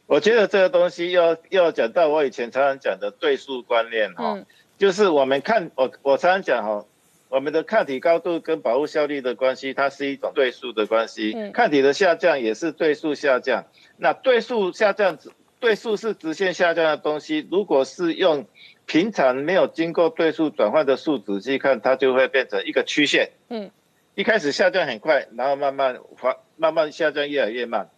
[0.06, 4.38] 我觉得这个东西要要讲到我以前常常讲的对数观念哈，
[4.78, 6.84] 就是我们看我我常常讲哈，
[7.28, 13.64] 我们的抗体高度跟保护效力的关系，它是一种对数的关系，抗体的下降也是对数下降。
[13.96, 15.18] 那对数下降，
[15.58, 18.44] 对数是直线下降的东西，如果是用。
[18.86, 23.30] 平常没有经过对数转换的数值去看，它就会变成一个曲线。
[23.48, 23.70] 嗯，
[24.14, 27.90] 一开始下降很快，然后慢慢滑，慢慢下降越来越慢。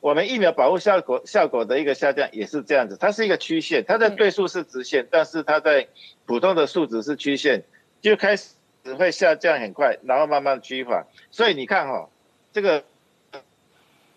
[0.00, 5.88] 我们疫苗保护效果效果的一个下降也是这样子，它是一个曲线，它的对数是直线，但是它在
[6.26, 7.64] 普通的数值是曲线，
[8.00, 8.54] 就开始
[8.96, 11.04] 会下降很快，然后慢慢趋缓。
[11.32, 12.08] 所以你看哈，
[12.52, 12.84] 这个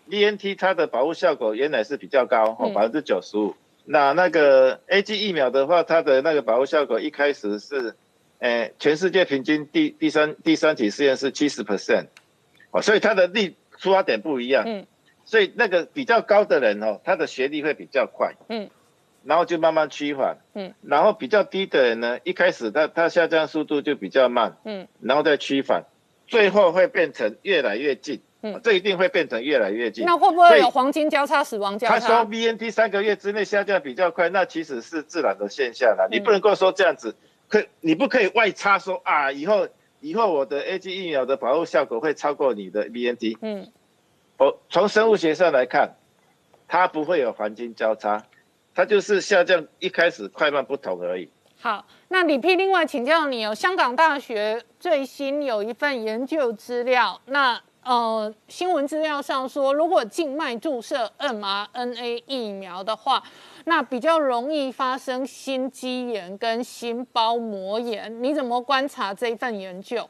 [0.08, 3.56] B N T 它的保护效果原来是比较高，哦，百分之九十五。
[3.92, 7.96] 那那个 A G 疫苗的话，它的那个保护效果一开始是，
[8.38, 12.06] 诶，全世界平均第第三第三期试验是七十 percent，
[12.70, 14.62] 哦，所以它的力出发点不一样。
[14.64, 14.86] 嗯。
[15.24, 18.32] 所以那个比较高的人哦，他的学历会比较快。
[18.48, 18.70] 嗯。
[19.24, 20.36] 然后就慢慢趋缓。
[20.54, 20.72] 嗯。
[20.82, 24.56] 然后比较低的人呢，一开始他他下降速度就比较慢。
[24.64, 24.86] 嗯。
[25.00, 25.82] 然后再趋缓，
[26.28, 28.20] 最后会变成越来越近。
[28.42, 30.04] 嗯，这一定会变成越来越近。
[30.04, 31.98] 那会不会有黄金交叉、死亡交叉？
[31.98, 36.08] 他说 B N T 三个月之内下降比较快，那其实是自然的现象了。
[36.10, 37.14] 你不能够说这样子，
[37.48, 39.68] 可你不可以外插说啊，以后
[40.00, 43.36] 以后我的 A G 疫苗的保护效果会超过你的 B N T。
[43.42, 43.70] 嗯，
[44.38, 45.96] 我从生物学上来看，
[46.66, 48.24] 它不会有黄金交叉，
[48.74, 51.28] 它就是下降一开始快慢不同而已。
[51.60, 57.60] 好，那李批另外请教你哦，香港大学最新有一份研究资料，那。
[57.90, 63.20] 呃，新闻资料上说，如果静脉注射 mRNA 疫苗的话，
[63.64, 68.22] 那比较容易发生心肌炎跟心包膜炎。
[68.22, 70.08] 你怎么观察这一份研究？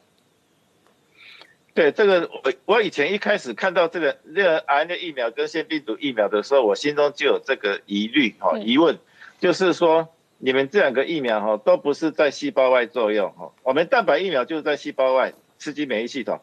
[1.73, 8.99] 对这个，我我以前一开始看到这个这个 RNA 疫苗跟腺病毒疫苗的时候，我心中就有这个疑虑哈疑问，
[9.39, 16.39] 就是说你们这两个疫苗哈都不是在细胞外作用哈，我们蛋白疫苗就是在细胞外刺激免疫系统。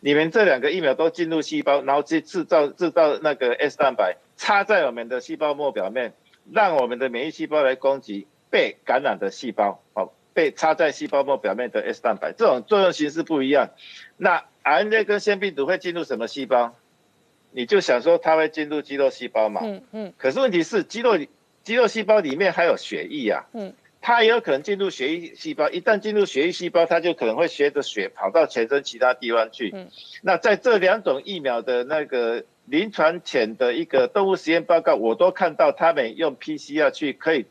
[0.00, 6.14] 你们这两个疫苗都进入细胞，然后去制造制造那个 S 蛋白，插在我们的细胞膜表面，
[6.50, 9.82] 让我们的免疫细胞来攻击被感染的细胞。
[9.92, 13.70] 好，被插在细胞膜表面的 S 蛋白，这种作用形式不一样。
[14.16, 16.74] 那 RNA 跟腺病毒会进入什么细胞？
[17.52, 19.60] 你就想说它会进入肌肉细胞嘛？
[19.64, 20.12] 嗯嗯。
[20.16, 21.18] 可是问题是肌肉
[21.62, 23.44] 肌肉细胞里面还有血液呀。
[23.52, 23.74] 嗯。
[24.02, 29.70] 它也有可能进入血液细胞，一旦进入血液细胞，它就可能会随着血跑到全身其他地方去。
[29.74, 29.88] 嗯，
[30.22, 37.44] 那在这两种疫苗的那个临床前的一个动物实验报告，我都看到他们用 PCR 去可以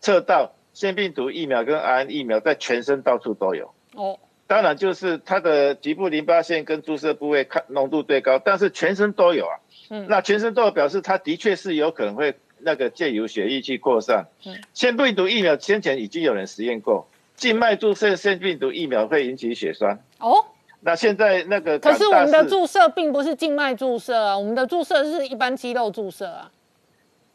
[0.00, 3.74] 测到腺病毒疫苗跟 RNA 疫苗在全身到处都有。
[3.94, 9.60] 哦，当然就是它的局部淋巴腺跟注射部位看浓度最高，但是全身都有啊。
[9.90, 12.34] 嗯，那全身都有表示它的确是有可能会。
[12.64, 14.26] 那个借由血液去扩散，
[14.72, 19.98] 腺病毒疫苗先前已经有人实验过，静脉注射腺病毒疫苗会引起血栓。
[20.18, 20.44] 哦，
[20.80, 26.50] 那现在那个可是我们的注射并不是静脉注射啊，我们的注射是一般肌肉注射啊。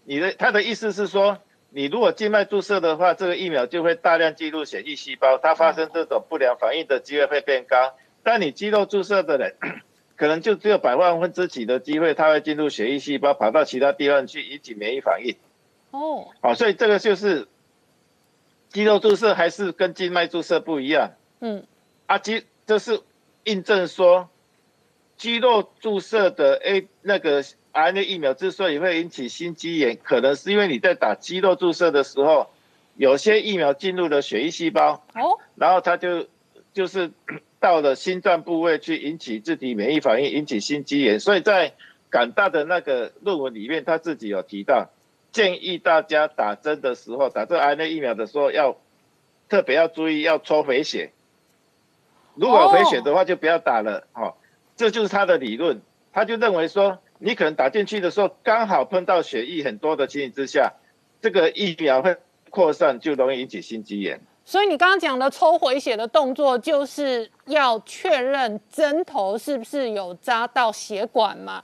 [0.05, 1.37] 你的他的意思是说，
[1.71, 7.93] 你如果静脉注射的话，这个疫苗就会大量进入血液细胞，它发生这种不良反应的机会会变高。
[8.23, 9.55] 但你肌肉注射的人。
[10.17, 15.35] 可能就只有百万分之几的机会，它会进入血液细胞，跑到其他地方去引起免疫反应。
[15.91, 17.47] 哦，好，所以这个就是
[18.69, 21.11] 肌肉注射还是跟静脉注射不一样。
[21.39, 21.63] 嗯，
[22.07, 22.99] 啊，肌这是
[23.43, 24.27] 印证说，
[25.17, 32.49] 肌肉注射的 A 那个 RNA 疫苗之所以会引起心肌炎，可能是因为你在打肌肉注射的时候，
[32.95, 36.27] 有些疫苗进入了血液细胞，哦，然后它就
[36.73, 37.11] 就是。
[37.67, 41.19] 到了心脏部位去引起自体免疫反应，引起心肌炎。
[41.19, 41.73] 所以在
[42.09, 44.89] 港大的那个论文里面，他自己有提到，
[45.33, 48.77] 建议大家打针的时候，打这 RNA 疫苗的时候，要
[49.49, 51.11] 特别要注意要抽回血。
[52.35, 54.07] 如果回血的话，就不要打了。
[54.13, 54.35] 哦，
[54.77, 55.81] 这就是他的理论。
[56.13, 60.71] 他就认为说，你可能打进去的时候，刚好碰到血液很多的情形之下，
[61.21, 62.15] 这个疫苗会
[62.49, 64.21] 扩散，就容易引起心肌炎。
[64.47, 71.61] 所以你刚刚讲的抽回血的动作，就是要确认针头是不是有扎到血管嘛？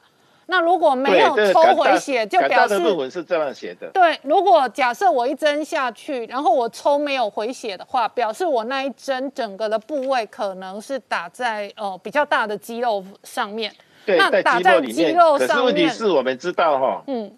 [0.47, 3.87] 那如果没有抽回血，就表示论文是这样写的。
[3.93, 13.73] 对，如果假设我一针下去，然后我抽没有回血的话，表示我那一针整个的部位可能是打在呃比较大的肌肉上面。
[14.05, 15.47] 对，那打在肌肉上面。
[15.47, 17.33] 可是问题是我们知道哈，嗯，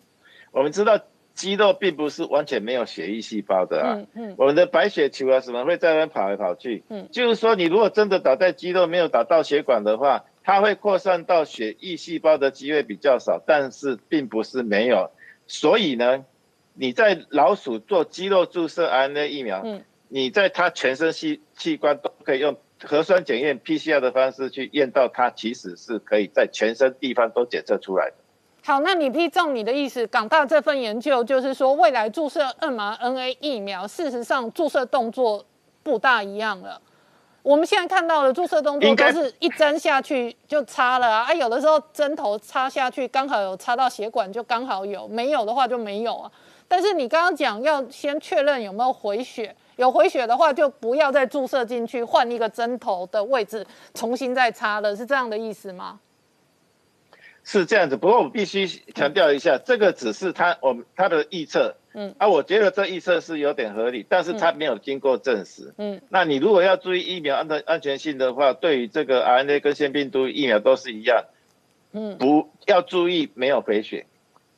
[0.51, 0.99] 我们知道。
[1.36, 4.02] 肌肉并不是完全没有血液细胞的啊，
[4.38, 15.12] 我们的白血球啊什么会在那边跑来跑去，就是说你如果真的打在肌肉没有打到血管的话，它会扩散到血液细胞的机会比较少，但是并不是没有。
[15.45, 16.24] 所以呢，
[16.74, 19.62] 你在老鼠做肌肉注射 RNA 疫苗，
[20.08, 28.15] 你在它全身器器官都可以用核酸检验 PCR 的方式去验到它其实是可以在全身地方都检测出来的。
[28.67, 35.45] 好，那你批照你的意思，港大这份研究就是说，未来注射 mRNA 疫苗，事实上注射动作
[35.84, 36.82] 不大一样了。
[37.43, 46.32] 我们现在看到的注射动作都是一针下去就插了啊，啊，有的时候针头插下去刚好有插到血管，就刚好有；没有的话就没有啊。
[46.67, 53.63] 但是你刚刚讲要先确认有没有回血，有回血的话，就不要再注射进去，换一个针头的位置，
[53.94, 56.00] 重新再插了，是这样的意思吗？
[57.48, 71.23] 是这样子，不过我必须强调一下，这个只是他我们他的预测，嗯，啊，我觉得这预测是有点合理，但是他没有经过证实，嗯，那你如果要注意疫苗安的安全性的话，对于这个 RNA 跟腺病毒疫苗都是一样，
[71.91, 74.08] 嗯，不要注意没有回血，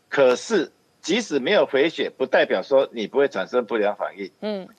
[0.07, 0.71] 可是
[1.01, 4.69] 即使没有回血，不代表说你不会产生不良反应，嗯，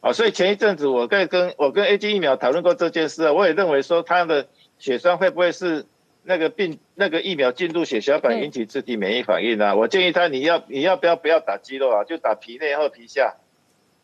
[0.00, 4.46] 啊，所以前一阵子我跟跟我跟 A G 疫苗讨论过这件事啊，我也认为说它的
[4.78, 5.84] 血栓会不会是。
[6.26, 13.36] 那个病那个疫苗进入血小板引起自体免疫反应啊，我建议他你要你要不要不要打肌肉啊，就打皮内或皮下，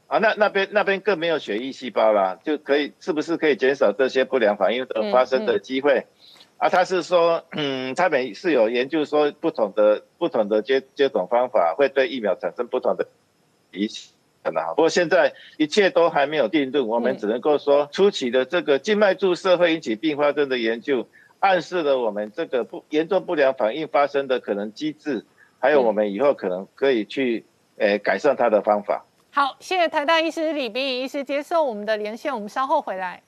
[0.06, 6.06] 啊那那边那边更没有血液细胞啦，就可以是不是可以减少这些不良反应的发生的机会？
[6.58, 13.08] 啊，他是说，嗯，他们是有研究说不同的不同的接接种方法会对疫苗产生不同的
[13.72, 14.12] 影响
[14.44, 21.08] 的不过现在一切都还没有定论，我们只能够说初期的这个静脉注射会引起并发症的研究。
[21.43, 25.26] 暗示了我们这个不严重不良反应发生的可能机制，
[25.59, 27.45] 还有我们以后可能可以去
[27.78, 29.05] 诶改善它的方法。
[29.32, 33.20] 好，谢谢台大医师李炳宇医师接受我们的连线，我们稍后回来。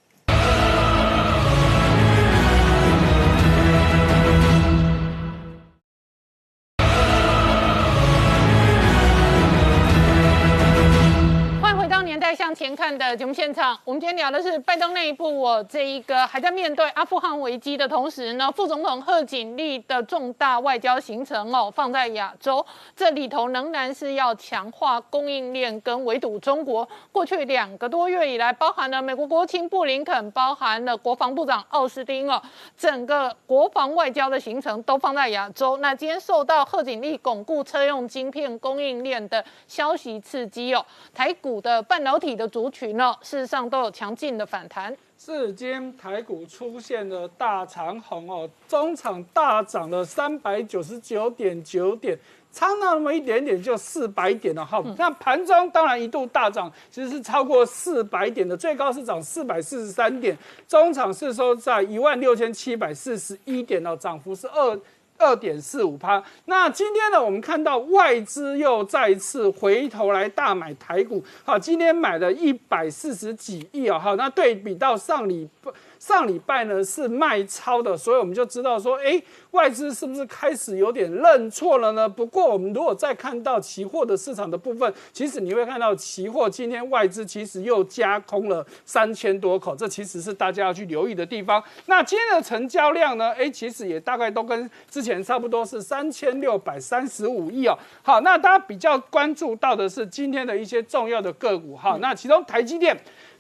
[12.55, 22.65] 前看的节目现场，我们今天聊的是拜登内部，我这一个还在面对阿富汗危机的同时呢，副总统贺锦丽的重大外交行程哦，放在亚洲，
[22.97, 26.89] 这里头仍然是要强化供应链跟围堵中国。
[27.13, 32.41] 过去两个多月以来，包含了美国国情布林肯，包含了国防部长奥斯汀哦，
[32.75, 35.77] 整个国防外交的行程都放在亚洲。
[35.77, 40.83] 那今天受到贺锦丽巩固车用晶片供应链的消息刺激哦，
[41.13, 42.15] 台股的半导。
[42.15, 44.97] 体的族群呢，事实上都有强劲的反弹。
[45.17, 52.19] 是，今天台股出现了大长红哦，中场大涨了三百九十九点九点，
[52.53, 54.83] 差那么一点点就四百点了哈。
[54.99, 60.37] 那盘中当然一度大涨，其实是超过四百点的，最高是涨四百四十三点，
[60.69, 64.79] 中场是收在一万六千七百四十一点哦，涨幅是二。
[65.19, 66.23] 二点四五趴。
[66.47, 75.71] 那今天呢，我们看到外资又再次回头来大买台股，好，今天买了一百四十几亿啊，好，那对比到上礼拜。
[76.05, 79.19] 上礼拜呢是卖超的，所以我们就知道说，哎，
[79.53, 82.07] 外资是不是开始有点认错了呢？
[82.07, 91.65] 不过我们如果再看到期货的市场的部分，其实你会看到期货今天外资其实又加空了三千多口，这其实是大家要去留意的地方。
[91.87, 93.33] 那今天的成交量呢？
[93.33, 97.79] 哎，其实也大概都跟之前差不多是三千六百三十五亿哦。
[98.03, 102.95] 好，那大家比较关注到的是今天的一些重要的个股哈，那其中台积电。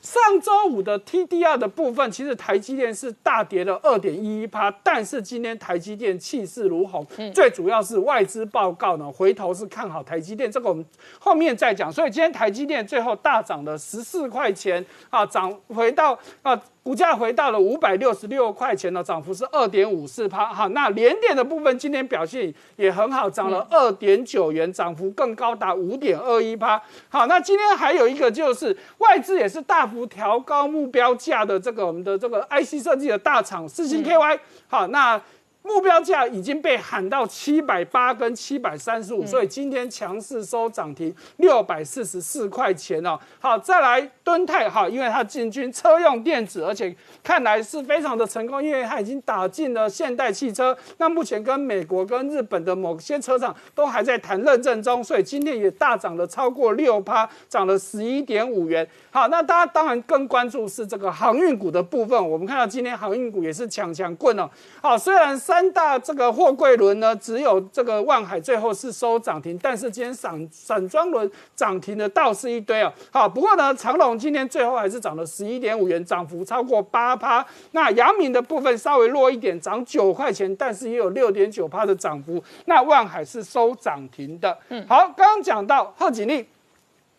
[0.05, 7.03] 上周五的 TDR 的部分，其实台积电是大跌了二点一一趴，但是今天台积电气势如虹，
[7.33, 10.85] 最主要是外资报告呢，回头是看好台积电，这个我们
[11.19, 11.91] 后面再讲。
[11.91, 16.63] 所以今天台积电最后大涨了十四块钱啊，涨回到啊。
[16.85, 20.53] 股价回到了五百六十六块钱的涨幅是二点五四趴。
[20.53, 26.81] 好，那连电的部分今天表现也很好，涨了二点九元，涨幅更高达五点二一趴。
[27.09, 34.39] 好，那今天还有一个就是外资也是大幅调高目标价的这个我们的这个 IC 设计的大厂四星 KY。
[34.69, 35.19] 好，那。
[35.65, 43.19] 目标价已经被喊到七百八跟七百三十五，所以今天强势收涨停六百四十四块钱哦。
[43.41, 50.77] 好，再来敦泰哈，因为它进军车用电子，而且看来是非常的成功，因为它已经打进了现代汽车。
[50.99, 58.87] 那目前跟美国跟日本的某些车厂都还在谈认证中，所以今天也大涨了超过六趴，涨了十一点五元。
[59.11, 62.31] 好，那大家当然更关注是这个航运股的部分。
[62.31, 64.47] 我们看到今天航运股也是强强棍哦。
[64.83, 72.93] 好，虽然三大这个货柜轮呢，只有这个万海最后是收涨停，但是今天散散装轮涨停的倒是一堆啊。
[73.13, 77.47] 好，不过呢，长隆今天最后还是涨了十一点五元，涨幅超过八趴。
[77.71, 82.43] 那阳明的部分稍微弱一点，涨九块钱，但是也有六点九趴的涨幅。
[82.65, 84.59] 那万海是收涨停的。
[84.71, 86.45] 嗯，好，刚刚讲到贺锦丽。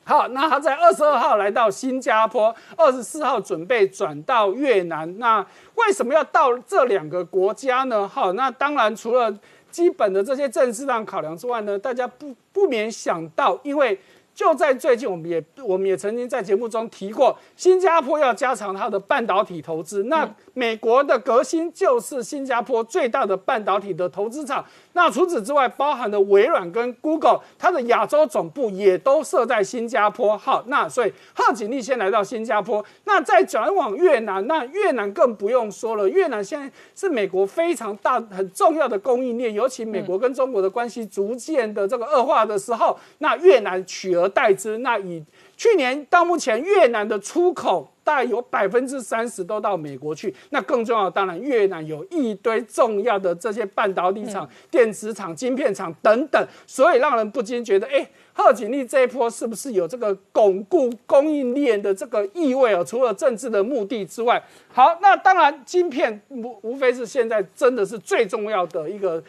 [0.08, 5.18] 好，那他在二十二号来到新加坡，二十四号准备转到越南。
[5.18, 5.44] 那
[5.74, 8.08] 为什么要到这两个国家呢？
[8.08, 9.36] 好，那当然除了
[9.72, 14.00] 基本的这些政治上考量之外呢，大家不不免想到，因为
[14.36, 20.04] 就在最近，我们也我们也曾经在节目中提过，新加坡要加强它的半导体投资。
[20.04, 24.64] 那美国的革新就是新加坡最大的半导体的投资厂。
[24.92, 30.38] 那除此之外，包含了微软跟 Google，它的亚洲总部也都设在新加坡。
[30.38, 36.10] 好，那所以贺锦丽先来到新加坡，那再转往越南，那越南更不用说了。
[36.10, 44.78] 越南现在是美国非常大很重要的供应链，尤其美国跟中国的关系逐渐的这个恶化的时候，那越南取而代之。
[44.80, 45.24] 那以
[45.58, 47.90] 去年到目前，越南的出口。
[48.06, 62.84] 大概有百分之三十都到美国去，那更重要，当然越南有一堆重要的这些半导体厂、电子厂、晶片厂等等，所以让人不禁觉得，哎，贺锦丽这一波是不是有这个巩固供应链的这个意味啊？
[62.84, 64.40] 除了政治的目的之外，
[64.72, 69.24] 好，那当然晶片无无非是现在真的是最重要的一个。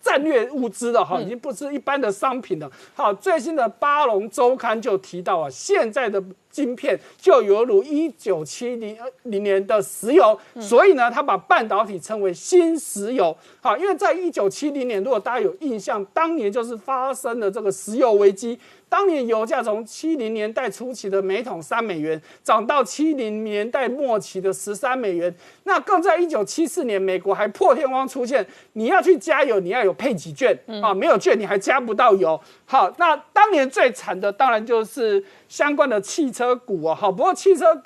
[0.00, 2.70] 战略物资的哈，已经不是一般的商品了。
[2.94, 13.36] 好，最新的《巴龙周刊》就提到啊，现在的晶片就犹如一九七零零年的石油，所以呢，他把半导体称为新石油。
[13.60, 18.58] 好，因为在一九七零年，如果大家有印象，当年就是发生了这个石油危机。
[18.90, 25.32] 当年油价从七零年代初期的每桶三美元，涨到七零年代末期的十三美元。
[25.62, 32.38] 那更在一九七四年，美国还破天荒出现，你要去加油，你要有配给券啊，没有券你还加不到油。
[32.66, 36.94] 好，那当年最惨的当然就是相关的汽车股啊。
[36.94, 37.80] 好，不过汽车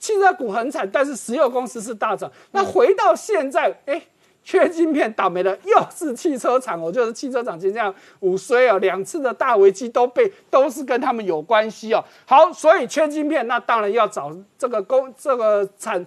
[0.00, 2.28] 汽车股很惨，但是石油公司是大涨。
[2.50, 4.02] 那回到现在，哎。
[4.48, 12.02] 缺晶片倒霉了又是汽车厂哦，就是汽车厂就这样午睡哦，两次的大危机都被都是跟他们有关系哦。
[12.24, 16.06] 好，所以缺晶片，那当然要找这个工这个产。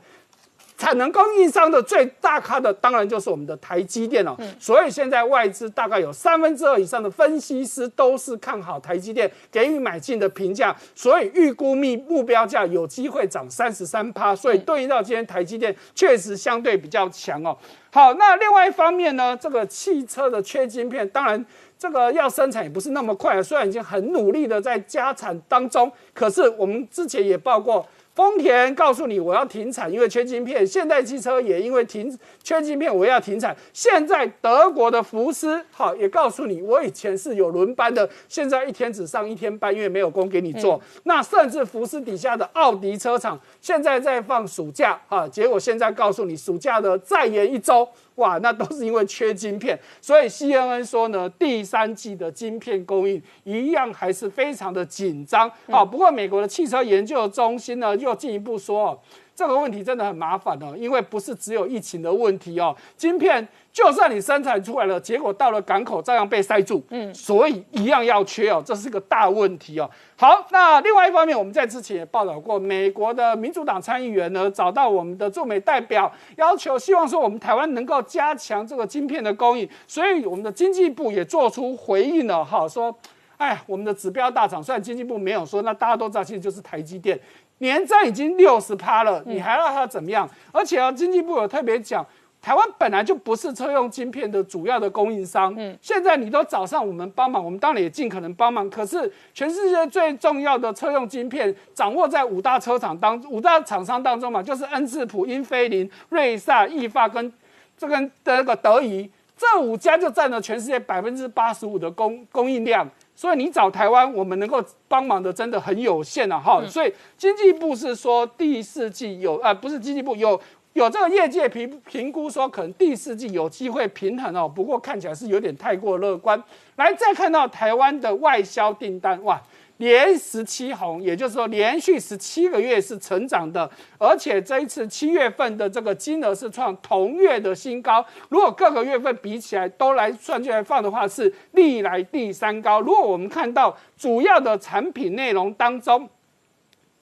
[0.82, 17.56] 产能供应商的最大咖的当然就是我们的台积电了，所以现在外资大概有三分之二以上的分析师都是看好台积电，给予买进的评价，所以预估目目标价有机会涨三十三趴，所以对应到今天台积电确实相对比较强哦。
[17.92, 21.46] 好，那另外一方面呢，这个汽车的缺晶片，当然
[21.78, 27.86] 这个要生产也不是那么快，虽然已经很努力的在加产当中，可是我们之前也报过。
[28.22, 30.66] 丰田告诉你我要停产，因为缺晶片。
[30.66, 33.58] 现代汽车也因为停缺晶片，我要停产。
[33.74, 40.80] 现在德国的福斯好也告诉你，我以前是有轮班的，现在一天只上一天班，因为没有工给你做。
[41.06, 47.90] 那甚至福斯底下的奥迪车厂现在在放暑假啊，结果现在告诉你暑假的再延一周。
[48.22, 55.52] 哇，那都是因为缺晶片，所以 CNN 说呢，第三季的晶片供应一样还是非常的紧张。
[55.68, 59.02] 好，不过美国的汽车研究中心呢，又进一步说，
[59.42, 63.48] 这个问题真的很麻烦哦，因为不是只有疫情的问题哦，晶片。
[63.74, 69.90] 就算你生产出来了，结果到了港口照样被塞住，嗯，所以一样要缺哦，这是个大问题哦。
[70.18, 82.94] 好，那另外一方面，我们在之前也报道过，美国的民主党参议员呢找到我们的驻美代表，要求希望说我们台湾能够加强这个晶片的供应，所以我们的经济部也做出回应了，哈，说，
[83.38, 87.18] 哎，我们的指标大厂，虽然经济部没有说，那大家都知道，其实就是台积电，
[87.62, 90.30] 年增已经六十趴了，你还要它怎么样？
[90.52, 92.06] 而且啊，经济部有特别讲。
[92.42, 98.68] 台湾本来就不是车用晶片的主要的供应商，嗯，现在你都找上我们帮忙，我们当然也尽可能帮忙。
[98.68, 107.32] 可是全世界最重要的车用晶片掌握在五大车厂当五大厂商当中嘛，就是恩智浦、英飞凌、瑞萨、易发跟
[107.78, 109.08] 这个那个德仪，
[109.38, 112.90] 这五家就占了全世界百分之八十五的供供应量。
[113.16, 116.64] 所以你找台湾，我们能够帮忙的真的很有限了哈。
[116.68, 120.40] 所以经济部是说第四季有啊，不是经济部有。
[120.74, 126.42] 有这个业界评评估说，可能第四季有机会平衡哦，不过看起来是有点太过乐观。
[126.78, 129.42] 来，再看到台湾的外销订单，哇，
[129.82, 133.68] 连十七红，也就是说连续十七个月是成长的，
[133.98, 138.06] 而且这一次七月份的这个金额是创同月的新高。
[138.30, 142.80] 如果各个月份比起来都来算进来放的话，是历来第三高。
[142.80, 146.08] 如果我们看到主要的产品内容当中，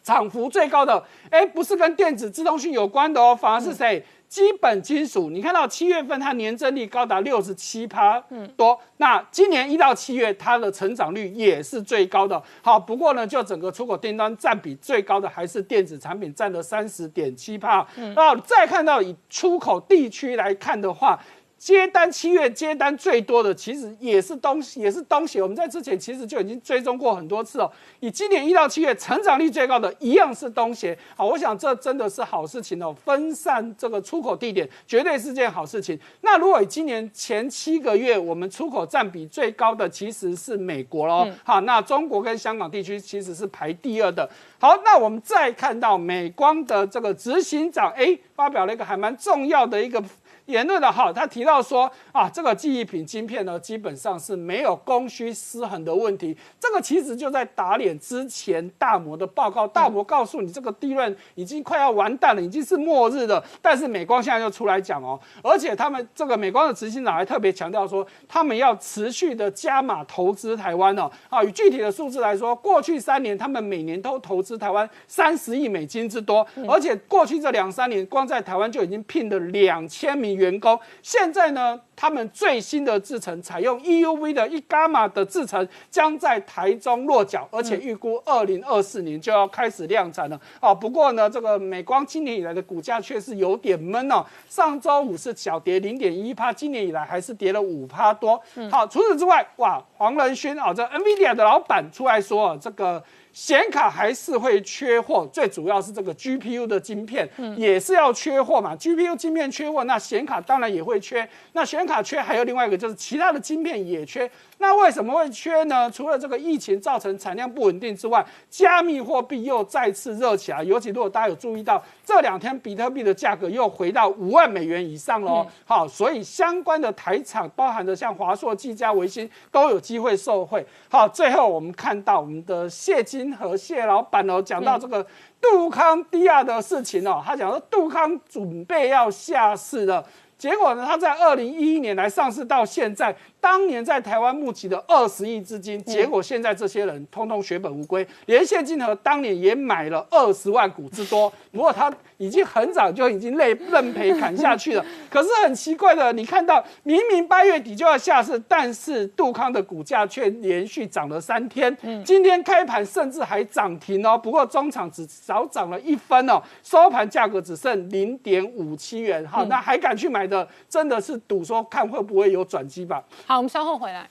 [0.01, 4.01] 涨幅最高的，哎，不是跟电子、自动性有关的哦，反而是谁？
[4.29, 5.29] 基本金属。
[5.29, 8.23] 你看到七月份它年增率高达六十七趴
[8.55, 12.41] 多，那今年一到七月它的成长率也是最高的。
[12.61, 17.85] 好，不过呢，就整个出口订单占比最高的还是电子产品，占了三十点七帕。
[18.15, 21.19] 那再看到以出口地区来看的话。
[21.59, 25.41] 接单七月接单最多的，其实也是东也是东协。
[25.41, 27.69] 我们在之前其实就已经追踪过很多次哦。
[27.99, 30.97] 以今年一到七月成长率最高的一样是东协。
[31.17, 35.99] 好，我想这真的是好事情哦，分散这个出口地点绝对是件好事情。
[36.21, 41.27] 那如果以今年前七个月我们出口占比最高的其实是美国喽。
[41.43, 44.27] 好，那中国跟香港地区其实是排第二的。
[44.57, 50.01] 好，那我们再看到美光的这个执行长，哎，发表了一个还蛮重要的一个。
[50.49, 56.35] 言论的哈，他提到说啊，这个记忆品晶片呢，基本上是没有供需失衡的问题。
[56.59, 63.43] 这个其实就在打脸之前大摩的报告，大摩告诉你这个利润已经快要完蛋了，已经是末日了。
[63.61, 71.11] 但是美光现在就出来讲哦，而且他们这个美光的执行长还特别强调说，他们要持续的加码投资台湾哦。
[71.29, 80.38] 啊，以具体的数字来说，过去三年他们每年都投资台湾三十亿美金之多，而且过去这两三年光在台湾就已经聘了两千名。
[80.39, 90.39] 员工现在呢，他们最新的制程采用 EUV 的一伽马的制程，将在台中落脚，而且预估二零二四年就要开始量产了。
[90.59, 94.25] 啊，不过呢，这个美光今年以来的股价却是有点闷哦。
[94.47, 98.41] 上周五是小跌零点一趴，今年以来还是跌了五趴多。
[98.71, 103.03] 好，除此之外，哇，黄仁勋啊，这 NVIDIA 的老板出来说，这个。
[103.39, 107.25] 显卡还是会缺货，最主要是这个 GPU 的晶片
[107.55, 108.75] 也是要缺货嘛。
[108.75, 111.25] GPU 晶片缺货，那显卡当然也会缺。
[111.53, 114.29] 那显卡缺，还有另外一个就是其他的晶片也缺。
[114.61, 115.89] 那为什么会缺呢？
[115.89, 120.61] 除了这个疫情造成产量不稳定之外，加密货币又再次热起来。
[120.61, 125.47] 尤其如果大家有注意到，这两天比特币的价格又回到五万美元以上喽。
[125.65, 130.65] 好，所以相关的台厂，包含的像华硕、技嘉、维新，都有机会受惠。
[130.89, 135.05] 好，最后我们看到我们的谢金和谢老板哦，讲到这个
[135.39, 140.05] 杜康迪亚的事情哦，他讲说杜康准备要下市了。
[140.37, 140.85] 结果呢？
[140.87, 151.31] 他在二零一一年来上市到现在，当年在台湾募集的二十亿资金，结果现在这些人通通血本无归，连现金和当年也买了二十万股之多。
[151.51, 154.85] 不过他已经很早就已经累认赔砍下去了。
[155.09, 161.75] 可是很奇怪的，你看到明明八月底就要下市，但是杜康的股价却连续涨了三天。
[162.05, 164.17] 今天开盘甚至还涨停哦。
[164.17, 169.25] 不过中场只少涨了一分哦，收盘价格只剩零点五七元。
[169.27, 170.29] 好，那还敢去买？
[170.29, 173.03] 的真的是赌说看会不会有转机吧。
[173.29, 174.09] 好，我们稍后回来。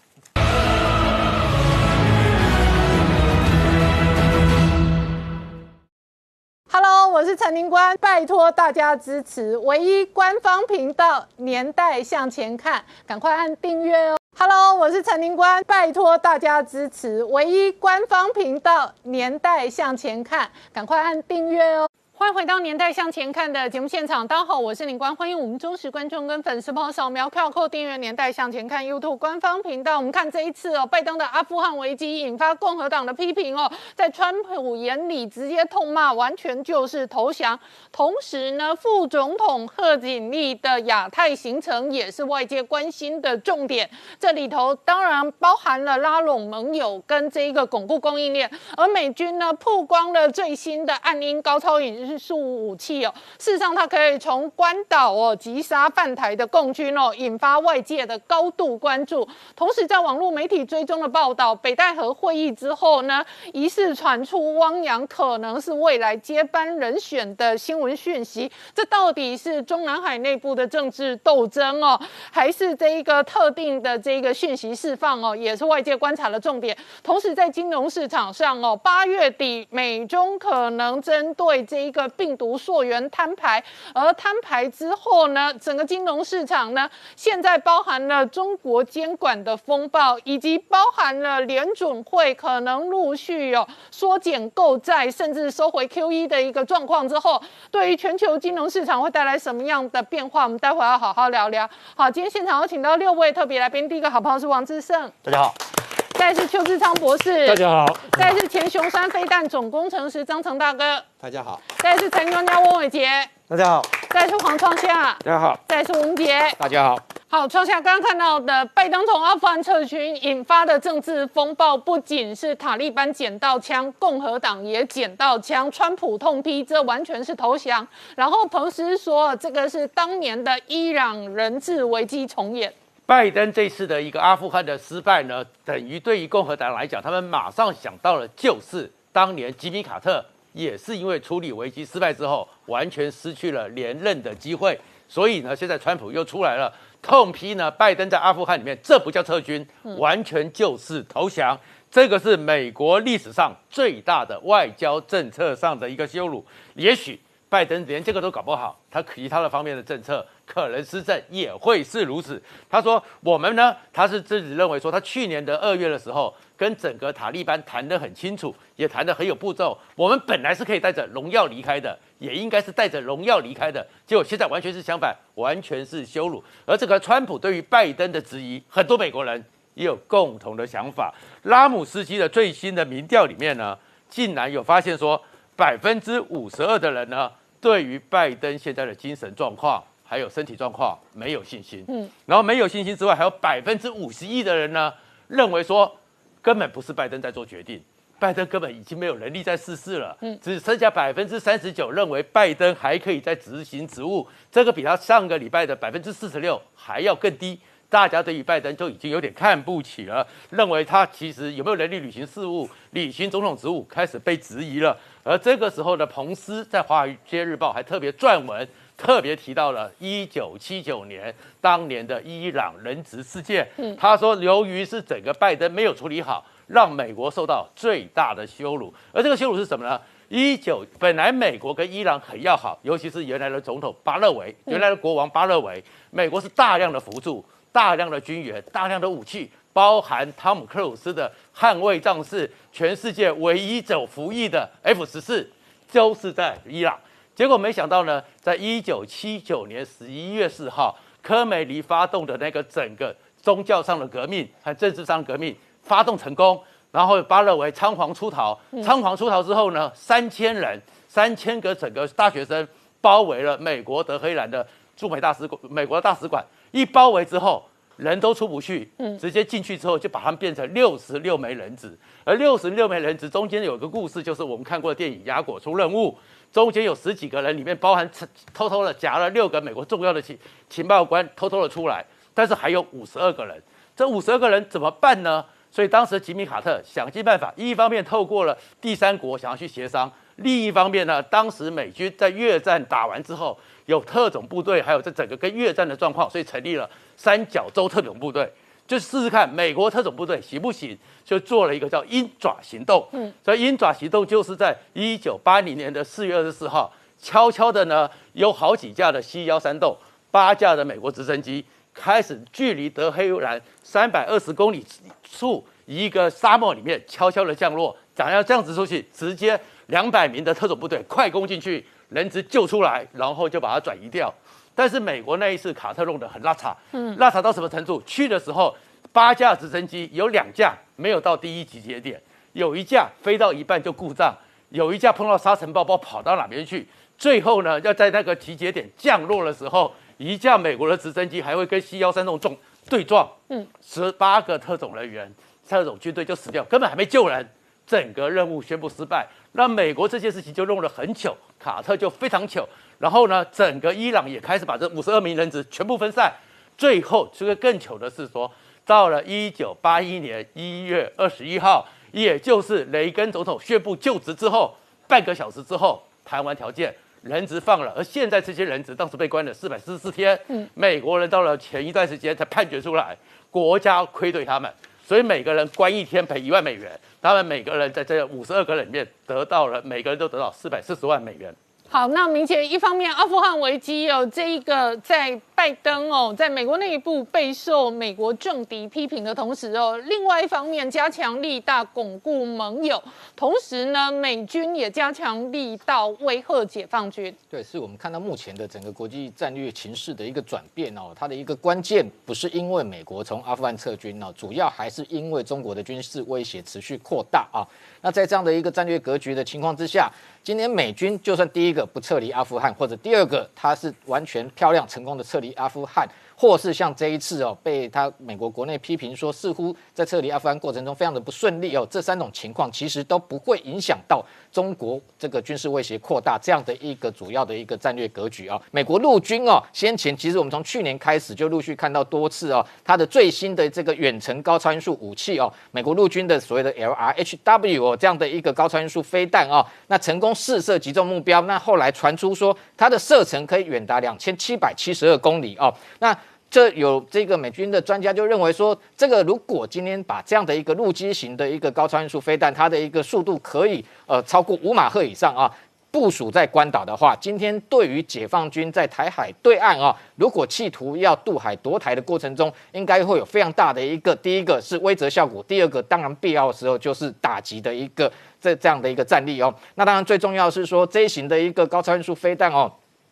[6.70, 14.16] Hello，我是陈宁官，拜托大家支持唯一官方频道《年代向前看》，赶快按订阅哦。
[14.38, 21.87] Hello，我是陈宁官，拜托大家支持唯一官方频道《年代向前看》，赶快按订阅哦。
[22.18, 29.98] 欢迎回到年代向前看的节目现场，大家好，我是林官，欢迎我们忠实观众跟粉丝朋友扫描 QR Code 订阅年代向前看 YouTube 官方频道。
[29.98, 37.56] 我们看这一次哦，拜登的阿富汗危机引发共和党的批评哦，在川普眼里直接痛骂，完全就是投降。
[37.92, 43.88] 同时呢，副总统贺锦丽的亚太行程也是外界关心的重点。
[44.18, 52.07] 这里头当然包含了拉拢盟友跟这一个巩固供应链，而美军呢曝光了最新的暗鹰高超引。
[52.08, 59.28] 是数武器哦，事实上它可以从关岛哦击杀犯台的共军哦，引发外界的高度关注。
[59.54, 68.50] 同时，在网络媒体追踪的报道，北戴河会议之后呢，疑似传出汪洋可能是未来接班人选的新闻讯息。
[68.74, 72.00] 这到底是中南海内部的政治斗争哦，
[72.32, 76.74] 还是这一个特定的这个讯息释放哦，也是外界观察的重点。
[77.02, 81.97] 同时，在金融市场上哦，八月底美中可能针对这一个。
[81.98, 97.42] 个病毒溯源摊牌，而摊牌之后呢，整个金融市场呢，现在包含了中国监管的风暴，以及包含了联准会可能陆续有缩减购债，甚至收回 QE 的一个状况之后，
[97.72, 100.44] 对于全球金融市场会带来什么样的变化？
[100.44, 101.68] 我们待会要好好聊聊。
[101.96, 105.77] 好，今天现场有请到六位特别来宾，第一个好朋友是王志胜，大家好。
[106.18, 107.86] 再是邱志昌博士，大家好；
[108.18, 113.08] 再是前雄山飞弹总工程师张成大哥，大家好；再是陈专家翁伟杰，
[113.48, 116.98] 大家好；再是黄创夏，大家好；再是吴杰，大家好。
[117.28, 132.74] 好，创夏刚刚看到的拜登从阿富汗撤军引发的政治风暴，不仅是塔利班捡到枪，共和党也捡到枪，川普痛批这完全是投降，然后彭斯说这个是当年的伊朗人质危机重演。
[133.08, 144.78] 拜登这次的一个阿富汗的失败呢，等于对于共和党来讲，他们马上想到了，就是当年吉米卡特也是因为处理危机失败之后，完全失去了连任的机会。
[145.08, 151.58] 所以呢，现在川普又出来了，痛批呢，拜登在阿富汗里面，这不叫撤军，完全就是投降。
[151.90, 156.44] 这个是美国历史上最大的外交政策上的一个羞辱。
[156.74, 162.42] 也许拜登连这个都搞不好，他其他的方面的政策可能施政也会是如此。
[162.70, 169.76] 他说我们呢，他是自己认为说，他去年的二月的时候，跟整个塔利班谈得很清楚，也谈得很有步骤。
[169.94, 173.86] 我们本来是可以带着荣耀离开的，也应该是带着荣耀离开的。
[174.06, 176.42] 结果现在完全是相反，完全是羞辱。
[176.64, 179.44] 而这个川普对于拜登的质疑，很多美国人
[179.74, 181.14] 也有共同的想法。
[181.42, 183.78] 拉姆斯基的最新的民调里面呢，
[184.08, 185.22] 竟然有发现说，
[185.54, 187.30] 百分之五十二的人呢，
[187.60, 191.84] 对于拜登现在的精神状况还有身体状况没有信心。
[191.88, 194.92] 嗯，然后没有信心之外，还有百分之五十一的人呢，
[195.28, 195.94] 认为说
[196.40, 197.82] 根本不是拜登在做决定，
[198.18, 200.16] 拜登根本已经没有能力在试事了。
[200.22, 207.60] 嗯，只剩下百分之三十九认为拜登还可以再执行职务，这个比他上个礼拜的百分之四十六还要更低。
[207.90, 214.94] 大家对于拜登就已经有点看不起了，认为他其实有没有能力履行事务、履行总统职务开始被质疑了。
[215.24, 218.68] 而这个时候的彭斯在《华尔街日报》还特别撰文，
[218.98, 223.66] 特别提到了一九七九年当年的伊朗人质事件。
[223.96, 228.92] 他说，由于是整个拜登没有处理好，让美国受到最大的羞辱。
[229.12, 229.98] 而这个羞辱是什么呢？
[230.28, 237.42] 一九本来美国跟伊朗很要好，尤其是原来的总统巴勒维，原来的国王巴勒维，美国是大量的辅助。
[237.70, 245.48] 大量的军援，大量的武器，包含汤姆克鲁斯的捍卫战士，全世界唯一走服役的 F 十四，
[245.92, 246.98] 都是在伊朗。
[247.38, 256.60] 结果没想到呢，在一九七九年十一月四号，科梅尼发动的那个整个宗教上的革命和政治上的革命发动成功，
[256.90, 258.58] 然后巴勒维仓皇出逃。
[258.82, 262.66] 仓皇出逃之后呢，三千人，三千个整个大学生
[263.00, 264.66] 包围了美国德黑兰的
[264.96, 266.44] 驻美大使馆，美国的大使馆。
[266.72, 267.64] 一包围之后，
[267.98, 271.96] 人都出不去，嗯，直接进去之后就把他们变成六十六枚人质。
[272.24, 276.10] 而六十六枚人质中间有一个故事，就是我们看过的电影《雅果出任务》，
[276.52, 278.10] 中间有十几个人，里面包含
[278.52, 280.38] 偷偷的夹了六个美国重要的情
[280.68, 283.62] 情报官，偷偷的出来，但是还有五十二个人。
[283.94, 285.44] 这五十二个人怎么办呢？
[285.70, 293.58] 所以当时吉米卡特想尽办法，一方面透过了第三国想要去协商，另一方面呢，当时美军在越战打完之后。
[293.86, 296.86] 有特种部队，还有这整个跟越战的状况，所以成立了
[297.16, 298.46] 三角洲特种部队，
[298.88, 303.06] 就试试看美国特种部队行不行，就做了一个叫鹰爪行动。
[303.12, 309.94] 嗯，所以鹰爪行动就是在一九八零年的四月二十四号，悄悄的呢，有好几架的 C 幺三栋，
[310.30, 311.62] 八架的美国直升机，
[311.92, 314.82] 开始距离德黑兰三百二十公里
[315.22, 321.84] 处一个沙漠里面悄悄的降落，想要这样子出去，直接两百名的特种部队快攻进去。
[322.08, 324.32] 人质救出来，然后就把它转移掉。
[324.78, 328.00] 但是美国那一次卡特弄得很拉差，嗯，拉差到什么程度？
[328.06, 328.72] 去的时候
[329.12, 332.22] 八架直升机有两架没有到第一集结点，
[332.52, 334.32] 有一架飞到一半就故障，
[334.68, 336.86] 有一架碰到沙尘暴，不知道跑到哪边去。
[337.18, 342.56] 最后呢，要在那个集结点降落的时候，一架美国的直升机还会跟 C 幺三那种撞
[342.88, 345.28] 对撞，嗯，十八个特种人员、
[345.68, 347.44] 特种军队就死掉，根本还没救人，
[347.88, 349.26] 整个任务宣布失败。
[349.52, 351.34] 那美国这件事情就弄得很久。
[351.58, 352.64] 卡特就非常糗，
[353.00, 356.32] 然后呢，整个伊朗也开始把这五十二名人质全部分散。
[356.76, 358.48] 最后，这个更糗的是说，
[358.86, 364.72] 到了一九八一年一月二十一号，也就是雷根总统宣布就职之后
[365.08, 367.92] 半个小时之后，谈完条件，人质放了。
[367.96, 373.16] 而现在这些人质当时被关了四百四十四天，嗯，美国人到了前一段时间才判决出来，
[373.50, 374.72] 国家亏对他们，
[375.08, 376.92] 所以每个人关一天赔一万美元。
[377.22, 381.54] 他们每个人在这五十二个人里面得到了，每个人都得到四百四十万美元。
[381.90, 393.02] 好，那明显一方面，阿富汗危机哦这一个在拜登哦，在美国内部备受美国政敌批评的同时哦，另外一方面加强力大巩固盟友，
[393.34, 397.34] 同时呢，美军也加强力道威吓解放军。
[397.50, 407.66] 对，是我们看到目前的整个国际战略情势的一个转变哦，它的一个关键不是因为美国从阿富汗撤军哦，主要还是因为中国的军事威胁持续扩大啊。
[408.02, 410.12] 那在这样的一个战略格局的情况之下。
[410.44, 416.08] 今年美军就算第一个不撤离阿富汗，或者第二个他是完全漂亮成功的撤离阿富汗。
[416.40, 428.56] 或是像这一次哦，被他美国国内批评说，似乎在撤离阿富汗过程中非常的不顺利哦，这三种情况其实都不会影响到中国这个军事威胁扩大这样的一个主要的一个战略格局啊。
[428.70, 446.16] 美国陆军哦，先前其实我们从去年开始就陆续看到多次哦，它的最新的这个远程高超音速武器哦，美国陆军的所谓的 LRHW 哦这样的一个高超音速飞弹哦，那成功试射击中目标，那后来传出说它的射程可以远达两千七百七十二公里哦，那。
[446.50, 455.50] 这有这个美军的专家就认为说，这个如果今天把这样的一个陆基型的一个高超音速飞弹，它的一个速度可以呃超过五马赫以上啊。
[455.90, 469.52] 部署在关岛的话，今天对于解放军在台海对岸啊，如果企图要渡海夺台的过程中，应该会有非常大的一个，第一个是威慑效果，第二个当然必要的时候就是打击的一个这这样的一个战力哦。
[469.76, 472.70] 那当然最重要是说这一型的一个高超音速飞弹哦，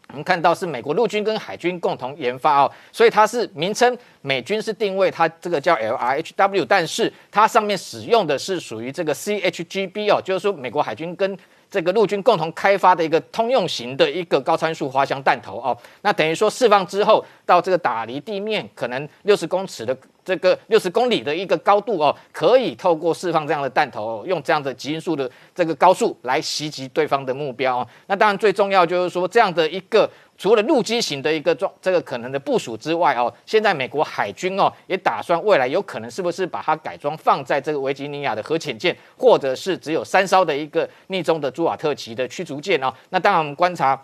[0.08, 11.36] 我们看到是美国陆军跟海军共同研发哦，所以它是名称美军是定位它这个叫 LRHW，但是它上面使用的是属于这个 CHGB 哦，就是说美国海军跟
[11.68, 19.96] 这个陆军共同开发的一个通用型的一个高参数滑翔弹头哦，那等于说释放之后到这个打离地面可能六十公尺的
[20.26, 27.88] 这个六十公里的一个高度哦，可以透过释放这样的弹头，用这样的极音速的这个高速来袭击对方的目标哦。
[28.08, 30.10] 那当然最重要就是说这样的一个。
[30.38, 42.92] 除了陆基型的一个装这个可能的部署之外哦，现在美国海军哦也打算未来有可能是不是把它改装放在这个维吉尼亚的核潜舰，或者是只有三艘的一个逆中的朱瓦特级的驱逐舰哦。
[43.08, 43.98] 那当然我们观察。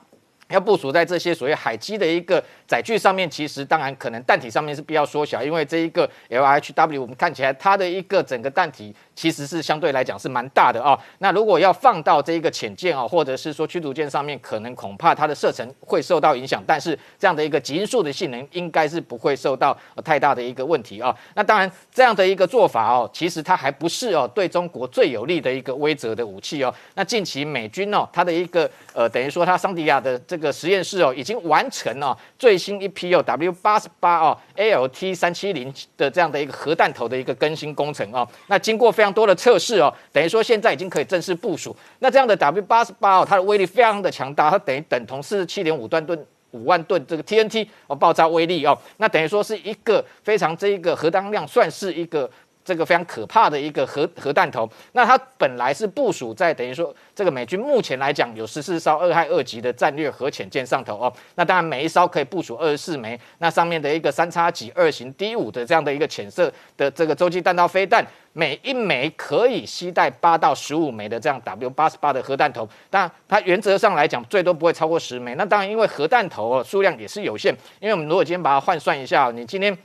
[0.52, 10.98] 要部署在这些所谓海基的一个载具上面，其实当然可能弹体上面是比较缩小，因为这一个 LHW 我们看起来它的一个整个弹体其实是相对来讲是蛮大的啊。
[11.18, 21.16] 那如果要放到这一个潜舰啊，或者是说驱逐舰上面，可能恐怕它的射程会受到影响，但是这样的一个极音速的性能应该是不会受到呃太大的一个问题啊。
[21.36, 26.74] 那当然这样的一个做法哦，其实它还不是哦对中国最有利的一个威慑的武器哦。
[26.96, 38.26] 那近期美军哦，它的一个呃等于说它桑迪亚的这个实验室哦，已经完成了最新一批哦 W 八十八哦 ALT 三七零的这样的一个核弹头的一个更新工程哦。
[38.48, 41.76] 那经过非常多的测试哦，等于说现在已经可以正式部署。
[41.98, 48.76] 那这样的 W 八十八哦，它的威力非常的强大，它等于等同四十七点五吨吨五万吨这个 TNT 哦爆炸威力哦。
[48.96, 52.30] 那等于说是一个非常这一个核当量算是一个。
[52.64, 79.76] 这个非常可怕的一个核核弹头，那它本来是部署在等于说这个美军目前来讲有十四艘二害二级的战略核潜舰上头哦，那当然每一艘可以部署二十四枚，那上面的一个三叉戟二型 D 五的这样的一个潜射的这个洲际弹道飞弹，每一枚可以携带八到十五枚的这样 W 八十八的核弹头，当然它原则上来讲最多不会超过十枚，那当然因为核弹头哦数量也是有限，因为我们如果今天把它换算一下，你今天。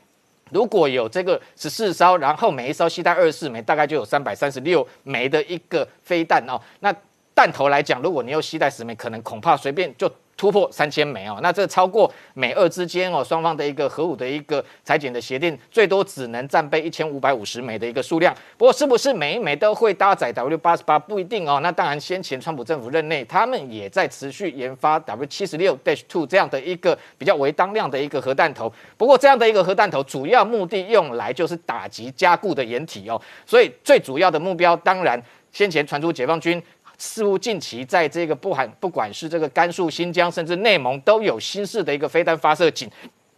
[0.52, 6.60] 如果有这个十四艘，然后每一艘携带二十四枚，大概就有三百三十六枚的一个飞弹哦。
[6.80, 6.93] 那
[7.34, 10.12] 弹头来讲，如果你又携带十枚，可能恐怕随便就。
[10.38, 18.33] 突破三千枚哦，那这超过美俄之间哦双方的一个核武的一个裁减的协定，最多只能战备一千五百五十枚的一个数量。
[18.55, 21.59] 不过是不是每一枚都会搭载 W 八十八不一定哦。
[21.63, 28.71] 那当然，先前川普政府任内，他们也在持续研发 W 七十六 Dash Two 这样的一个比较为当量的一个核弹头。
[28.95, 33.19] 不过这样的一个核弹头，主要目的用来就是打击加固的掩体哦。
[33.45, 35.19] 所以最主要的目标，当然
[35.51, 36.61] 先前传出解放军。
[36.98, 42.89] 似乎近期在这个不含不管是这个甘肃、新疆，甚至内蒙，都有新式的一个飞弹发射井，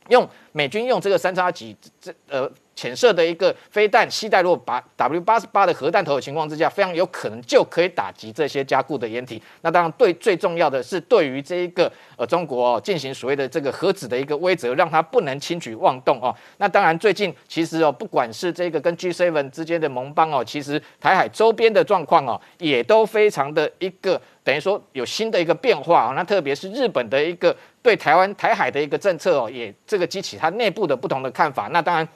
[0.09, 2.51] 用美军用这个三叉戟这呃。
[2.79, 9.43] 潜射的一个飞弹，携带如果把 W 八十八的核弹头的情况之下，非常有可能就可以打击这些加固的掩体。
[9.63, 16.33] 那当然，对最重要的是对于这一个呃中国进行所谓的这个核子的一个威慑，让它不能轻举妄动哦。
[16.55, 26.13] 那当然，最近其实哦，不管是这个跟 G Seven 之间的盟邦哦，其实台海周边的状况哦，也都非常的一个等于说有新的一个变化哦。
[26.15, 31.67] 那特别是日本的一个对台湾台海的一个政策哦，也这个激起它内部的不同的看法。
[31.73, 32.07] 那当然。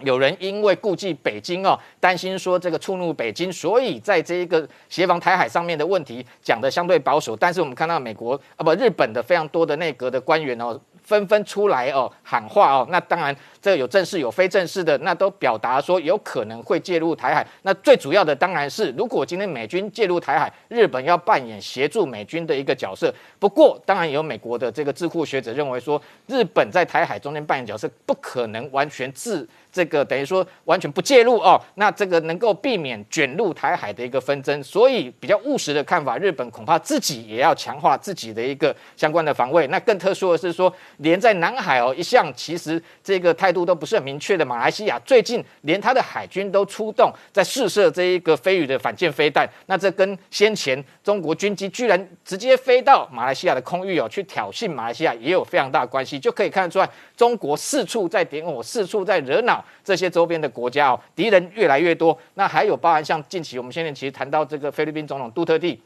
[0.00, 7.36] 有人因为顾忌北京哦，担心说这个触怒北京，所以在这一个协防台海上面的问题讲的相对保守。
[7.36, 10.78] 但是我们看到美国啊不日本的非常多的内阁的官员哦。
[11.06, 13.32] 纷纷出来哦喊话哦，那当然
[13.66, 17.44] 这有正式有非正式的，那都表达说有可能会介入台海。
[17.62, 23.12] 那最主要的当然是，如果今天美军介入台海，日本要扮演协助美军的一个角色。
[23.40, 31.60] 不过，当然有美国的这个智库学者认为说，日本在台海中间扮演角色，不可能完全自这个等于说完全不介入哦。
[31.74, 39.66] 那这个能够避免卷入台海的一个纷争，所以比较务实的看法，日本恐怕自己也要强化自己的一个相关的防卫。
[39.66, 40.72] 那更特殊的是说。
[40.98, 56.86] 连在南海哦，一向其实这个态度都不是很明确的马来西亚，最近连他的海军都出动在试射这一个飞鱼的反舰飞弹，那这跟先前中国军机居然直接飞到马来西亚的空域哦，去挑衅马来西亚也有非常大关系，就可以看得出来，
[57.16, 62.16] 中国四处在点火，四处在惹恼这些周边的国家哦，敌人越来越多。
[62.34, 65.80] 那还有包含像近期我们现在其实谈到这个菲律宾总统杜特地。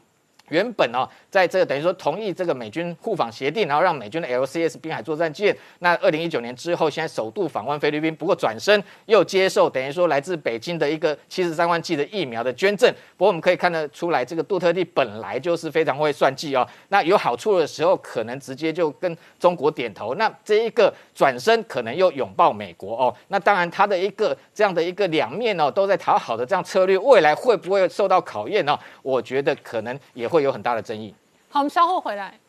[0.51, 12.93] 原本哦，在这个等于说同意这个美军互访协定，然后让美军的 LCS 滨海作战舰，那二零一九年之后，现在首度访问菲律宾，不过转身又接受等于说来自北京的一个七十三万剂的疫苗的捐赠。
[13.17, 16.67] 不过我们可以看得出来，这个杜特地本来就是非常会算计哦。
[16.89, 23.15] 那有好处的时候，可能直接就跟中国点头；那这一个转身，可能又拥抱美国哦。
[23.29, 28.77] 那当然，他的一个这样的一个两面哦，都在讨好的这样策略，未来会不会受到考验呢？
[29.01, 31.13] 我觉得可能也会有很大的争议。
[31.49, 32.39] 好，我们稍后回来。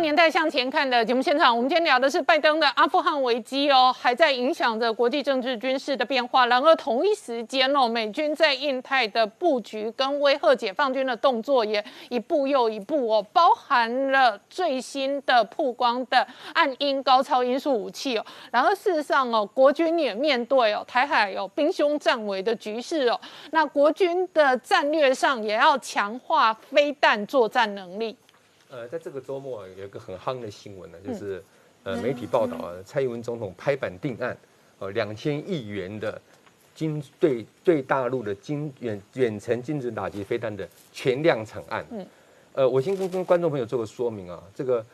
[0.00, 6.46] 年代向前看的节目现场，我们今天聊的是拜登的阿富汗危机哦，还在影响着国际政治军事的变化。
[6.46, 18.24] 然而同一时间哦，美军在印太的布局跟威吓解放军的动作也一步又一步哦，包含了最新的曝光的暗音高超音速武器哦。
[18.50, 23.20] 然而事实上哦，国军也面对哦台海有兵凶战危的局势哦，
[23.50, 28.16] 那国军的战略上也要强化飞弹作战能力。
[28.70, 31.42] 呃，在这个周末有一个很夯的新闻呢，就是
[31.82, 34.36] 呃媒体报道啊，蔡英文总统拍板定案，
[34.78, 36.20] 呃两千亿元的
[36.72, 41.84] 精对对大陆的精远远程精准打击飞弹的全量产案。
[41.90, 42.06] 嗯，
[42.52, 44.84] 呃，我先跟跟观众朋友做个说明啊，这个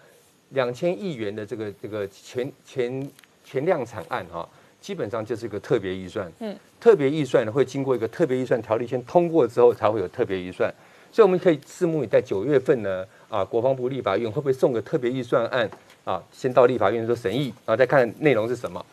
[0.51, 3.11] 两千亿元的这个这个全全
[3.45, 4.49] 全量产案哈，
[4.81, 6.33] 基本上就是一个特别预算。
[6.39, 10.73] 嗯，特别预算呢会经过一个特别预算条例先通过之后才会有特别预算，
[11.17, 13.03] 所以我们可以拭目以待，九月份呢。
[13.31, 15.69] 啊，国防部立法院会不会送个特别预算案
[16.05, 16.23] 啊？
[16.31, 18.85] 先到立法院做审议，然后再看内容是什么。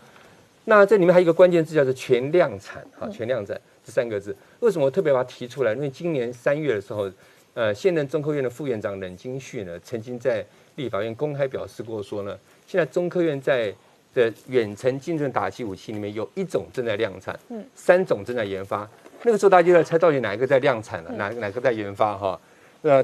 [0.64, 5.74] 那这里面还有一个关键字叫做全量产，哈，全量产这三个字，为什么我特别把它提出来？
[5.74, 7.12] 因为今年三月的时候，
[7.56, 10.44] 呃，现任中科院的副院长冷金旭呢，曾经在
[10.78, 13.72] 立法院公开表示过说呢，现在中科院在
[14.14, 18.90] 的远程精准打击武器里面有一种正在量产，嗯，三种正在研发。
[19.24, 22.40] 那个时候大家就在猜到底哪一个在量产了，哪哪个在研发哈？
[22.82, 23.04] 那。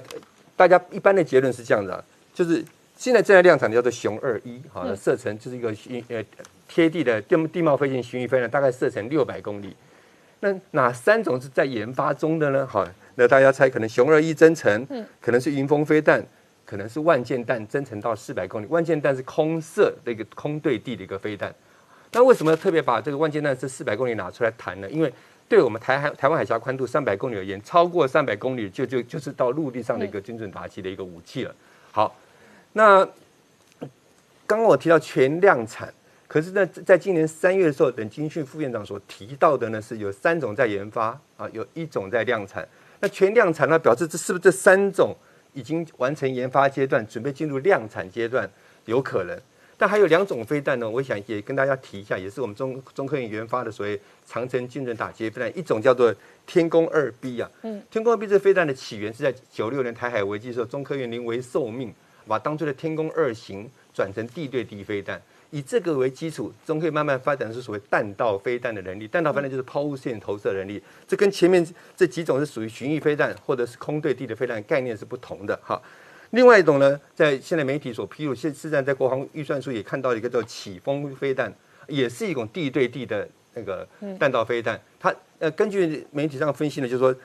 [0.60, 2.04] 大家一般的结论是这样的，
[2.34, 2.62] 就是
[2.98, 5.74] 现在正在量产的叫做熊二一，哈，射程就是一个
[6.10, 6.22] 呃
[6.68, 9.74] 贴地的地地貌飞行巡弋飞弹，大概射程六百公里。
[10.42, 12.68] 那哪三种是在研发中的呢？
[12.68, 16.22] 好，那大家猜，可能熊二一增程，嗯，可能是云峰飞弹，
[16.66, 18.66] 可能是万箭弹增程到四百公里。
[18.66, 21.56] 万箭弹是空射的一个空对地的一个飞弹。
[22.12, 24.90] 那为什么特别把这个万箭弹这四百公里拿出来谈呢？
[24.90, 25.14] 因为
[25.50, 31.56] 对我们台海台湾海峡宽度三百公里而言，超过三百公里就就就是到陆地上的一个精准打击的一个武器了。
[31.92, 32.16] 好，
[32.74, 33.04] 那
[34.46, 35.92] 刚刚我提到全量产，
[36.28, 42.68] 可是呢，在今年三月的时候，等金训副院长所提到的呢，是有三种在研发啊，有一种在量产。
[43.00, 45.16] 那全量产呢，表示这是不是这三种
[45.54, 48.48] 已经完成研发阶段，准备进入量产阶段，
[48.86, 49.36] 有可能。
[49.80, 56.14] 但还有两种飞弹呢，我想也跟大家提一下，也是我们中中科院研发的所谓长城精准打击飞弹，一种叫做
[56.46, 57.50] 天宫二 B 啊。
[57.62, 61.94] 嗯，天宫二 B 这飞弹的起源是在九六年台海危机时候，中科院临危受命，
[62.28, 69.08] 把当初的天宫二型转成地对地飞弹，以这个为基础，中科院慢慢发展的是所谓弹道飞弹的能力。
[69.08, 71.66] 弹道飞弹就是抛物线投射能力，这跟前面
[71.96, 75.82] 这几种是属于巡弋飞弹或者是空对地的飞弹概念是不同的哈。
[76.32, 81.52] 另外一种呢，在现在媒体所披露，现实在在国防预算书也看到一个叫起风飞弹，
[81.88, 83.88] 也是一种地对地的那个
[84.20, 84.80] 弹道飞弹。
[85.00, 87.16] 它呃，根据媒体上分析呢，就是说，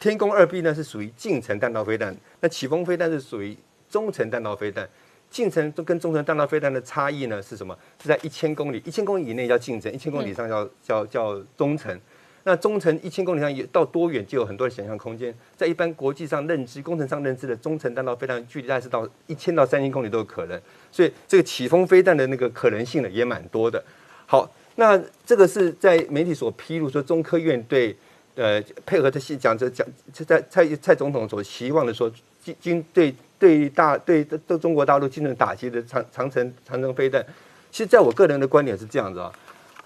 [0.00, 3.56] 天宫二 B 呢是属于近程弹道飞弹，那起风飞弹是属于
[3.88, 4.88] 中程弹道飞弹。
[5.30, 7.78] 近程都跟中程弹道飞弹的差异呢是什么？
[8.02, 12.00] 是在一千公里，一千公里以内叫近程，一千公里以上叫叫叫中程。
[12.48, 20.58] 那中程一千公里上有到多远就有很多的想象空间，在一般国际上认知、工程上认知的中程弹道飞弹距离大概是到一千到三千公里都有可能，
[20.90, 23.84] 所以这个起风飞弹的那个可能性呢也蛮多的。
[24.24, 27.94] 好，那这个是在媒体所披露说中科院对
[28.34, 32.10] 呃配合的细讲着讲在蔡蔡总统所希望的说
[32.42, 37.22] 军军对对大对对中国大陆进行打击的长长城长城飞弹，
[37.70, 39.30] 其实在我个人的观点是这样子啊。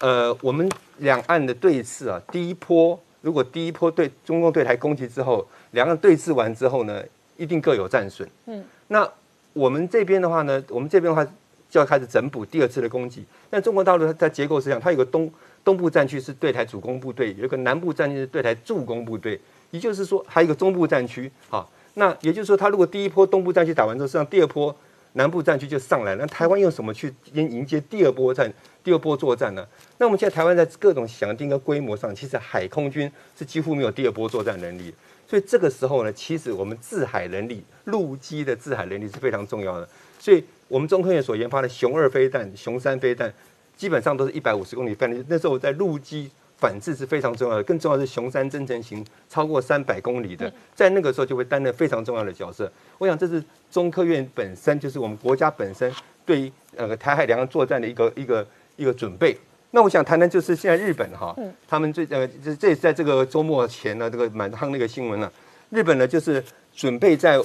[0.03, 7.01] 呃，我们两岸的对峙啊，第一波如果第一波对中共对台攻击之后，两岸对峙完之后呢，
[7.37, 8.29] 一定各有战损。
[8.47, 9.09] 嗯，那
[9.53, 11.25] 我们这边的话呢，我们这边的话
[11.69, 13.23] 就要开始整补第二次的攻击。
[13.49, 15.31] 那中国大陆它在结构是这样，它有个东
[15.63, 19.39] 东部战区是对台主攻部队，有个南部战区是对台助攻部队，
[19.71, 21.31] 也就是说还有一个中部战区。
[21.47, 24.75] 好，那也就是说，它如果第一波东部战区打完之后，实际上第二波
[25.13, 26.21] 南部战区就上来了。
[26.21, 28.51] 那台湾用什么去迎迎接第二波战？
[28.83, 29.65] 第二波作战呢？
[29.97, 34.93] 那我们现在台湾在各种响定跟规模上，其实海空军是几乎没有第二波作战能力。
[35.25, 39.87] 所以这个时候呢，其实我们制海能力、陆基的制海能力是非常重要的。
[40.19, 43.33] 所以我们中科院所研发的熊二飞弹、熊三飞弹，
[43.77, 45.23] 基本上都是一百五十公里范围。
[45.29, 46.29] 那时候我在陆基
[46.63, 52.71] 反制是非常重要的，更重要的是熊山增程型超过三百公里的，在那个时候就会担任非常重要的角色。
[52.97, 55.93] 我想这是中科院本身就是我们国家本身
[56.25, 58.47] 对于呃台海两岸作战的一个一个
[58.77, 59.37] 一个准备。
[59.71, 61.35] 那我想谈谈就是现在日本哈，
[61.67, 65.29] 他们最呃这这在这个周末前呢，这个满夯那个新闻呢，
[65.69, 66.41] 日本呢就是
[66.73, 67.37] 准备在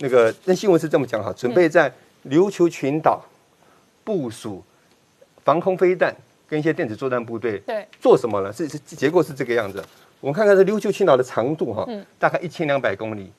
[0.00, 1.92] 那个那新闻是这么讲哈，准备在
[2.28, 3.24] 琉球群岛
[4.02, 4.64] 部署
[5.44, 6.12] 防空飞弹
[6.48, 8.52] 跟一些电子作战部队，对，做什么呢？
[8.52, 9.82] 是是结构是这个样子。
[10.20, 11.86] 我们看看这琉球群岛的长度哈，
[12.18, 13.30] 大概一千两百公里。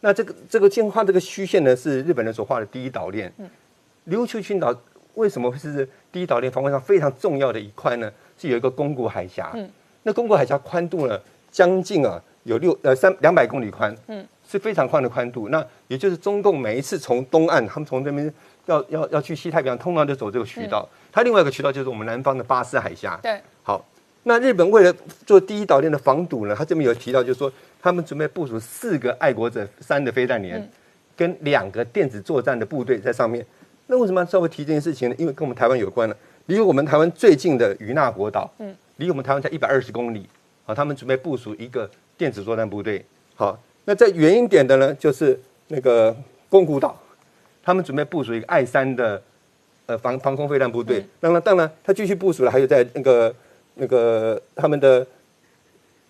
[0.00, 3.32] 那这个这个建画这个虚线呢，是日本人所画的第一岛链。
[4.08, 4.74] 琉球群岛
[5.14, 8.10] 为什么会是第一岛链防卫上非常重要的一块呢？
[8.38, 9.50] 是有一个宫古海峡。
[9.54, 9.68] 嗯
[10.02, 11.20] 那宫古海峡宽度呢，
[11.50, 13.94] 将近啊有六呃三两百公里宽。
[14.06, 14.26] 嗯。
[14.48, 18.32] 是非常宽的宽度，那也就是中共每一次从东岸，他们从这边
[18.66, 20.88] 要要要去西太平洋，通常就走这个渠道。
[21.10, 23.18] 它另外一个渠道就是我们南方的巴士海峡。
[23.22, 23.84] 对，好，
[24.24, 24.94] 那日本为了
[25.24, 27.50] 做第一岛链的防堵呢，它这边有提到，就是说
[27.80, 30.70] 他们准备部署四个爱国者三的飞弹连，
[31.16, 33.44] 跟两个电子作战的部队在上面。
[33.86, 35.16] 那为什么要稍微提这件事情呢？
[35.18, 40.28] 因为跟我们台湾有关了，离我们台湾最近的与那国岛，嗯，离我们台湾才一百二十公里，
[40.64, 41.88] 好，他们准备部署一个
[42.18, 43.04] 电子作战部队，
[43.34, 43.58] 好。
[43.88, 46.14] 那再远一点的呢，就是那个
[46.48, 47.00] 宫古岛，
[47.66, 49.20] 他们准备部署一个爱三的
[49.86, 51.04] 呃防防空飞弹部队。
[51.18, 53.34] 那么当然，他继续部署了，还有在那个
[53.74, 55.04] 那个他们的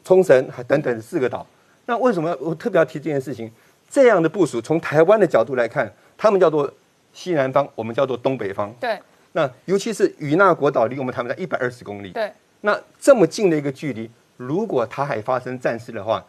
[0.05, 1.47] 冲绳还等等四个岛。
[1.87, 3.51] 那为什么我特别要提这件事情？
[3.89, 6.71] 这样的部署，从台湾的角度来看，他们叫做
[7.15, 8.71] 西南方，我们叫做东北方。
[8.79, 8.99] 对。
[9.33, 12.11] 那尤其是与那国岛离我们台湾在一百二十公里。
[12.11, 12.31] 对。
[12.61, 16.23] 那这么近的一个距离，如果台海发生战事的话，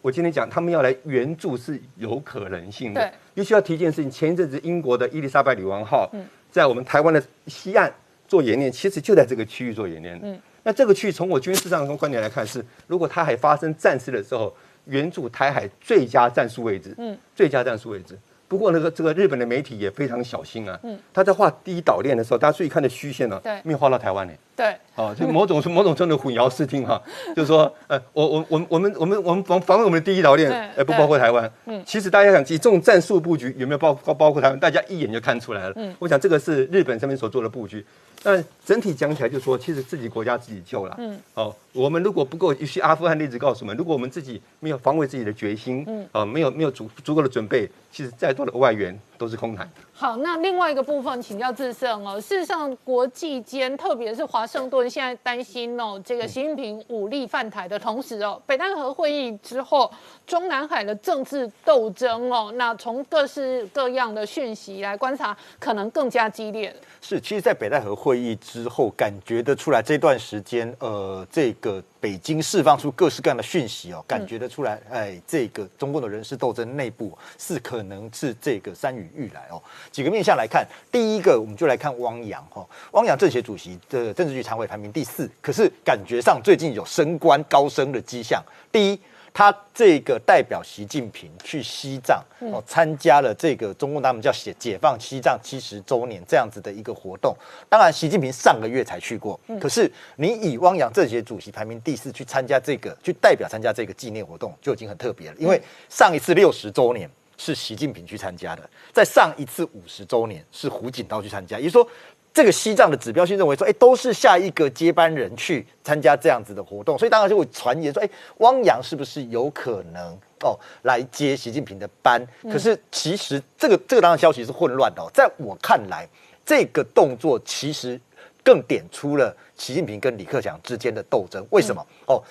[0.00, 3.12] 我今天讲，他们要来援助是有可能性的。
[3.34, 6.10] 对，尤其要提一件事情，前一阵子英国的伊丽莎白女王号
[6.50, 7.92] 在我们台湾的西岸
[8.28, 10.18] 做演练，其实就在这个区域做演练。
[10.22, 14.54] 嗯，那这个区域从我军事上的观点来看，是如果台海发生战事的时候，
[14.86, 16.94] 援助台海最佳战术位置。
[16.98, 18.18] 嗯，最佳战术位置。
[18.48, 20.78] 不过那个这个日本的媒体也非常小心啊。
[20.82, 24.32] 嗯，他在画第一岛链的时候，大家注意看的虚线呢，对，没有画到台湾呢。
[24.62, 27.00] 对， 哦，就某种是某种程度混淆视听哈，
[27.34, 31.50] 就是说，呃，我我我我们我们我们防防卫我们的第一岛链，呃，不包括台湾。
[31.66, 34.58] 嗯，其实大家想，这种战术布局有没有包包包括台湾？
[34.60, 35.72] 大家一眼就看出来了。
[35.76, 37.84] 嗯，我想这个是日本上面所做的布局。
[38.24, 40.94] 那整体讲起来，就说其实自己国家自己救了。
[40.98, 49.68] 嗯，哦，我们如果不够，尤其阿富汗例子告诉我们，如果我们自己没有防卫自己的决心，嗯，哦，没有没有足足够的准备，其实再多的外援都是空谈。
[50.02, 52.20] 好，那另外一个部分，请教智胜哦。
[52.20, 59.88] 事实上，国际间，特别是华盛顿，现在担心哦，这个习近平武力犯台的同时哦，北戴河会议之后，
[60.26, 66.74] 中南海的政治斗争哦，那从各式各样的讯息来观察，可能更加激烈。
[67.00, 79.62] 是，其实，在北戴河会议之后，感觉得出来这段时间，呃，这个北京释放出各式各样的讯息哦，感觉得出来，哎，这个中共的人事斗争内部是可能是这个山雨欲来哦。
[79.92, 88.42] 几个面向来看，第一个，我们就来看汪洋哈，汪洋政协主席的政治局常委排名第四，可是感觉上最近有升官高升的迹象。
[88.72, 89.00] 第一。
[89.34, 97.34] 他这个代表习近平去西藏哦，参加了这个中共他们叫解解放西藏七十周年这样子的一个活动。
[97.68, 105.36] 当然，习近平上个月才去过，可是你以汪洋政协主席排名第四去参加这个，去代表参加这个纪念活动，就已经很特别了。
[105.38, 111.88] 因为上一次六十周年是习近平去参加的，在上一次五十周年是胡锦涛去参加，也就是说。
[112.34, 118.08] 这个西藏的指标性认为说，哎，都是下一个接班人去参加这样子的活动，所以当然就会传言说，哎，
[118.38, 122.26] 汪洋是不是有可能哦来接习近平的班？
[122.44, 126.08] 可是其实这个这个当然消息是混乱的，在我看来，
[126.44, 128.00] 这个动作其实
[128.44, 131.46] 更点出了习近平跟李克强之间的斗争。
[131.50, 131.86] 为什么？
[132.06, 132.22] 哦。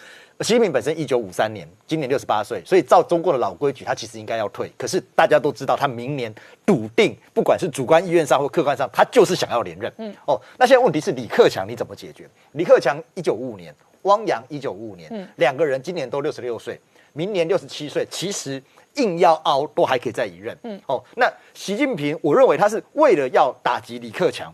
[0.42, 4.72] 习近平本身一九五三年，今年六十八岁，所以照中国的老规矩，他其实应该要退。
[4.76, 6.34] 可是大家都知道，他明年
[6.66, 9.94] 笃定，不管是主观意愿上或客观上，他就是想要连任。
[10.00, 12.28] 嗯，哦，那现在问题是李克强你怎么解决？
[12.54, 16.82] 李克强一九五五年，汪洋一九五五年，两个人今年都六十六岁，
[17.14, 18.60] 明年六十七岁，其实
[18.96, 20.58] 硬要熬都还可以再一任。
[20.64, 24.52] 嗯，哦，那习近平，我认为他是为了要打击李克强。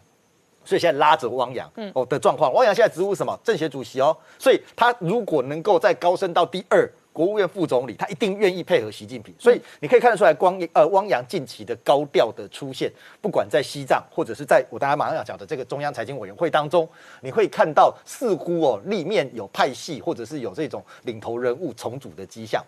[0.67, 3.39] 所以现在拉着汪洋哦的状况，汪洋现在职务什么？
[3.41, 4.15] 政协主席哦。
[4.37, 9.33] 所以他如果能够再高升到第二国务院副总理，他一定愿意配合习近平。
[9.39, 12.91] 所以你可以看得出来，光呃汪洋近期的高调的出现，
[13.21, 16.87] 不管在西藏或者是在我大家马上要讲的这个中央财经委员会当中，
[17.21, 22.61] 你会看到似乎哦立面有派系，或者是有这种领头人物重组的迹象。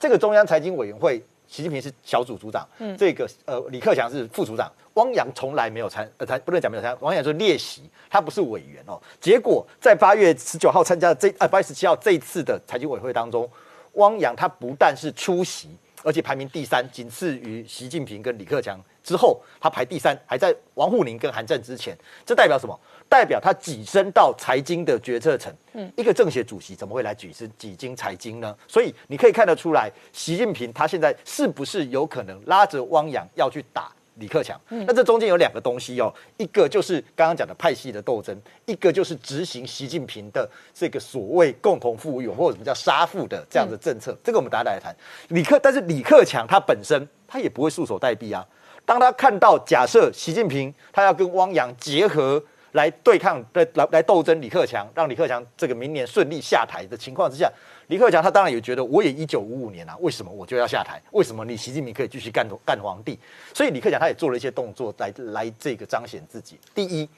[0.00, 9.00] 这个中央财经委员会，习近平是小组组长，嗯，这个呃李克强是副组长，汪洋从来没有参，呃，他不能讲没有参，汪洋是列席，他不是委员哦。
[9.20, 13.48] 结果在八月十九号参加的这呃八月十七号这一次的财经委会当中，
[13.94, 15.68] 汪洋他不但是出席，
[16.02, 21.96] 而且排名第三，仅次于习近平跟李克强之后，他排第三，还在王沪宁跟韩正之前。
[22.26, 22.78] 这代表什么？
[23.08, 25.52] 代表他跻身到财经的决策层。
[25.74, 28.56] 嗯，一个政协主席怎么会来举身几经财经呢？
[28.66, 34.60] 所以你可以看得出来，习近平他现在是不是有可能拉着汪洋要去打李克强？
[34.68, 38.36] 那这中间有两个东西哦，一个就是刚刚讲的派系的斗争，
[38.66, 44.16] 一个就是执行习近平的这个所谓共同富裕或者什么叫杀富的这样的政策。
[44.22, 44.94] 这个我们大家来谈。
[45.28, 48.46] 李克，但是李克强他本身他也不会束手待毙啊。
[48.84, 52.42] 当他看到假设习近平他要跟汪洋结合。
[52.72, 57.50] 来对抗，来来来斗争李克强，让李克强这个明年顺利下台的情况之下，
[57.88, 61.00] 李克强他当然也觉得，我也一九五五年啊，为什么我就要下台？
[61.12, 63.18] 为什么你习近平可以继续干干皇帝？
[63.54, 66.58] 所以李克强他也做了一些动作来来这个彰显自己。
[66.74, 67.08] 第一，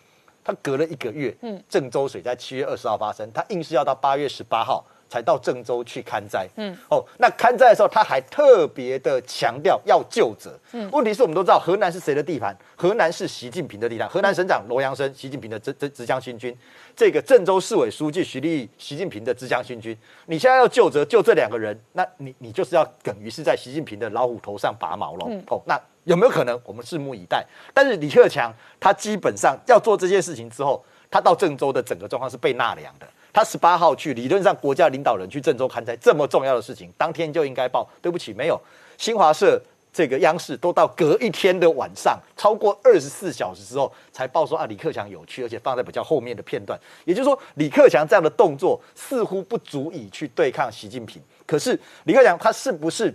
[0.43, 4.85] 他隔了一个月，嗯，郑州水灾七月二十号发生，他硬是要到八月十八号。
[5.15, 12.53] 才到郑州去看灾，嗯，哦，那看灾的时候，他还特别的强调要就责，嗯，问题是我们都知道河南是谁的地盘？
[12.74, 16.57] 河南是习近平的地盘，河南省长罗阳生，习近平的直直直江新军，
[16.97, 19.97] 这个郑州市委书记徐立，习近平的直江新军，
[20.27, 26.61] 你现在要就责，就这两个人，那你你就是要等于是在习近平的老虎头上拔毛了，哦，那有没有可能？
[26.65, 27.47] 我们拭目以待。
[27.73, 33.07] 但是李克强他基本上要做这件事情之后，他到郑州的整个状况是被纳凉的。
[33.35, 37.86] 他十八号去，理论上国家领导人去郑州看灾这么重要的事情，当天就应该报。
[38.01, 38.59] 对不起，没有。
[38.97, 39.61] 新华社
[39.93, 46.78] 这个央视都到隔一天的晚上，超过二十四小时之后才报说啊，李克强有趣，而且放在比较后面的片段。
[47.05, 51.20] 也就是说，李克强这样的动作似乎不足以去对抗习近平。
[51.44, 53.12] 可是李克强他是不是？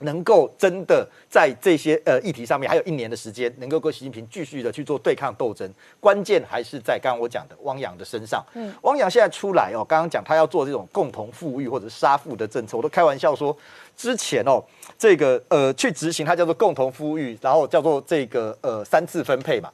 [0.00, 5.68] 能够真的在这些呃议题上面，还有一年的时间，能够跟习近平继续的去做对抗斗争，
[5.98, 8.44] 关键还是在刚刚我讲的汪洋的身上。
[8.54, 13.56] 嗯，汪洋现在出来哦，刚刚讲他要做这种共同富裕或者杀富的政策，我都开玩笑说，
[13.96, 14.62] 之前哦，
[14.98, 19.70] 这个呃去执行他叫做共同富裕，然后叫做这个呃三次分配嘛。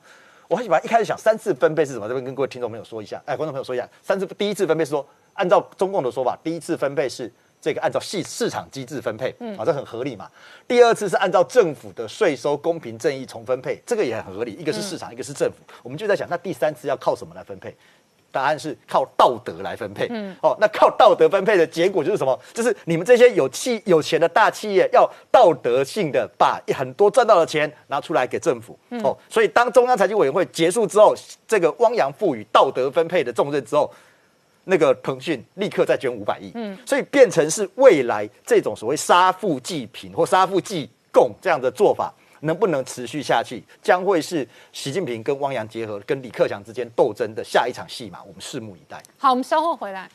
[0.49, 7.31] 我很喜欢一开始想三次分配是什么，这边跟各位听众朋友说一下，哎，观众朋友说一下，三次第一次分配是说，按照中共的说法，第一次分配是。
[7.65, 10.31] 这个按照市市场机制分配，嗯啊，这很合理嘛。
[10.69, 14.53] 第二次是按照政府的税收公平正义重分配，这个也很合理。
[14.53, 15.57] 一个是市场，一个是政府。
[15.83, 17.75] 我们就在想，那第三次要靠什么来分配？
[18.31, 20.09] 答案是靠道德来分配。
[20.11, 22.39] 嗯，哦，那靠道德分配的结果就是什么？
[22.53, 28.79] 就是你们这些有气有钱的大企业要道德性的把很多赚到的钱拿出来给政府。
[29.03, 31.15] 哦，所以当中央财经委员会结束之后，
[31.49, 33.91] 这个汪洋赋予道德分配的重任之后。
[34.65, 49.03] 那个腾讯立刻再捐五百亿，嗯，所以变成是未来这种所谓杀富济贫或杀富济共这样的做法能不能持续下去，将会是习近平跟汪洋结合、跟李克强之间斗争的下一场戏码，我们拭目以待。
[49.17, 50.09] 好，我们稍后回来。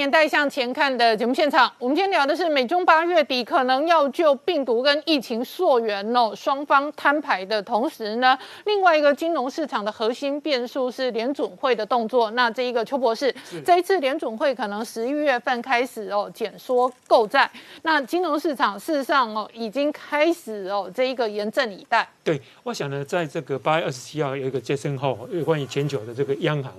[0.00, 12.30] 年代向前看的节目现场，我们今天聊的是美中八月底可能要就病毒跟疫情溯源哦，双方摊牌的同时呢，另外一个金融市场的核心变数是联准会的动作。
[12.30, 13.34] 那这一个邱博士，
[13.64, 17.50] 这一次联准会可能十一月份开始哦减缩购债，
[17.82, 22.08] 那金融市场事实上哦已经开始哦这一个严阵以待。
[22.24, 26.72] 对，我想呢，在这个八月二十七号有一个接生后有关于全球的这个央行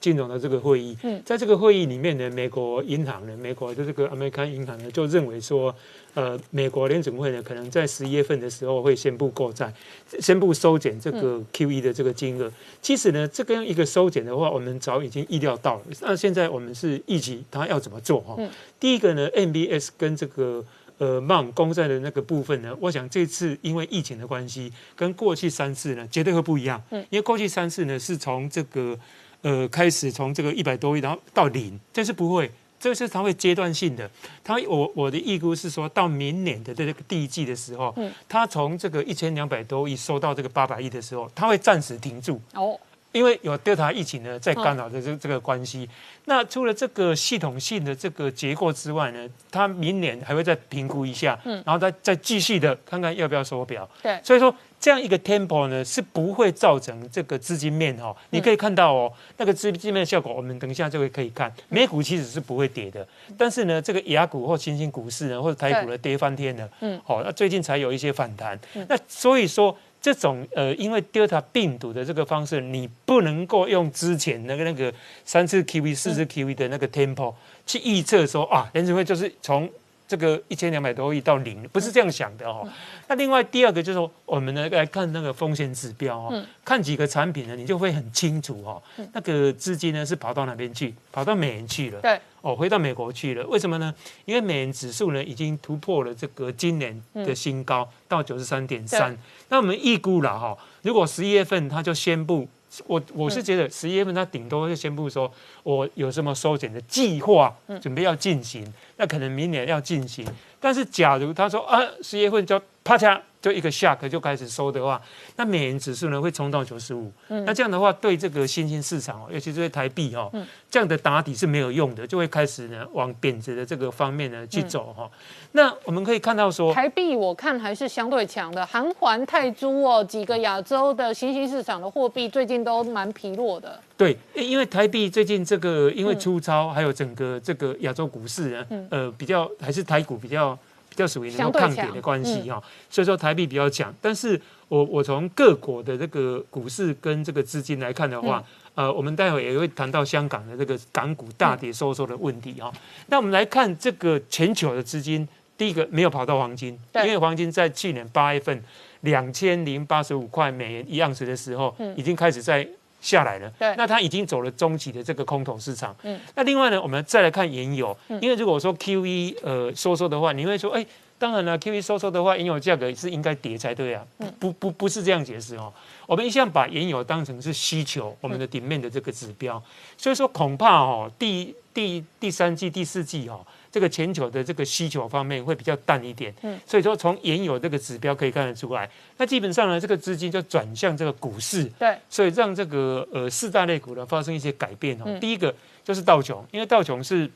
[0.00, 2.58] 金融的这个会议，嗯，在这个会议里面呢，美国。
[2.58, 5.72] 国银行呢，美国的这个 American 银行呢，就认为说，
[6.14, 9.72] 呃，美国联准会呢，可能在十一月份的时候会宣布购债，
[10.18, 12.52] 宣布收减这个 QE 的这个金额。
[12.82, 15.82] 其实呢，这个样一个收减的话，我们早已经意料到了。
[16.00, 18.36] 那现在我们是预期他要怎么做哈？
[18.80, 20.64] 第一个呢，MBS 跟这个
[20.98, 26.82] 呃 MON 公债的那个部分呢，我想这次因为疫情的关系，跟过去三次呢，绝对会不一样。
[26.90, 28.98] 嗯，因为过去三次呢，是从这个。
[29.42, 32.50] 呃，开始从这个一百多亿，然后到零，这是不会，
[32.80, 34.10] 这是它会阶段性的。
[34.42, 42.76] 它我我的预估是说到明年的这个第一季的时候，嗯，它从这个一千两百多亿收到这个八百亿的时候，它会暂时停住哦，
[43.12, 45.88] 因为有 Delta 疫情呢在干扰的这这个关系。
[46.24, 53.88] 那除了这个系统性的这个结构之外呢，它明年还会再评估一下，嗯，然后再再继续的看看要不要收表。
[54.02, 54.52] 对，所以说。
[54.80, 61.52] 这样一个 tempo 呢是不会造成这个资金面哈，你可以看到哦，那个资金面效果，我们等一下就会可以看。
[61.68, 63.06] 美股其实是不会跌的，
[63.36, 68.58] 但是呢，这个雅股或新兴股市呢，或者台股呢跌翻天了，嗯，好，那最近才有一些反弹。
[68.88, 74.94] 那所以说，这种呃，因为 Delta 病毒的这个方式，你不能够用之前那个那个
[75.24, 77.34] 三次 QV、四次 QV 的那个 tempo
[77.66, 79.68] 去预测说啊，联储会就是从
[80.08, 82.66] 这个一千两百多亿到零，不是这样想的哦。
[83.06, 88.82] 那另外第二个就是说，我们呢来看那个风险指标哦，看几个产品呢，你就会很清楚哦，
[89.12, 92.00] 那个资金呢是跑到哪边去，跑到美元去了。
[92.00, 92.18] 对。
[92.40, 93.92] 哦，回到美国去了，为什么呢？
[94.24, 99.14] 因为美元指数呢已经突破了这个今年的新高，到九十三点三。
[99.48, 102.48] 那我们预估了哈，如果十一月份它就宣布，
[102.86, 105.30] 我我是觉得十一月份他顶多就宣布说，
[105.62, 108.64] 我有什么收减的计划，准备要进行，
[108.96, 110.26] 那可能明年要进行。
[110.60, 113.20] 但是假如他说啊，十一月份就啪嚓。
[113.40, 115.00] 就一个 shock 就开始收的话，
[115.36, 117.12] 那美元指数呢会冲到九十五。
[117.28, 120.30] 那这样的话，对这个新兴市场哦，尤其是对台币哦，
[120.68, 125.08] 这样的打底是没有用的，就会开始呢往贬值的这个方面呢去走哈。
[125.52, 133.80] 那我们可以看到说，台币我看还是相对强的，韩环泰铢哦，几个亚洲的新兴市场的货币最近都蛮疲弱的。
[133.96, 140.58] 对，因为台币最近这个因为出超，还有整个这个亚洲股市呢，呃，比较还是台股比较。
[140.98, 143.94] 较属于能够抗跌的关系哈，所以说台币比较强。
[144.00, 148.42] 但是我我从各国的这个股市跟这个资金来看的话，
[148.74, 152.72] 呃，我们待会也会谈到香港的这个港股大跌收缩的问题哈。
[153.06, 155.26] 那我们来看这个全球的资金，
[155.56, 158.62] 第一个没有跑到黄金，因为黄金在去年八月份
[159.02, 162.68] 两千零八十五块美元一盎司的时候，已经开始在。
[163.00, 165.94] 下来了，对，那它已经走了中期的这个空头市场。
[166.02, 170.84] 嗯，那另外呢，我们再来看原油，因为如果说 Q E 呃收缩的话，你会说，哎，
[171.18, 174.04] 当然了，Q E 收缩的话，原油价格是应该跌才对啊。
[174.18, 175.72] 不不不，不是这样解释哦。
[176.06, 179.62] 我们一向把原油当成是需求，我们的顶面的这个指标，
[179.96, 183.46] 所以说恐怕哦，第第第三季、第四季哦。
[183.70, 195.18] 这个全球的这个需求方面会比较淡一点，嗯，所以说从原有这个指标可以看得出来，那基本上呢，这个资金就转向这个股市，对，所以让这个呃四大类股呢发生一些改变哦。
[195.20, 195.54] 第一个
[195.84, 197.30] 就是道琼，因为道琼是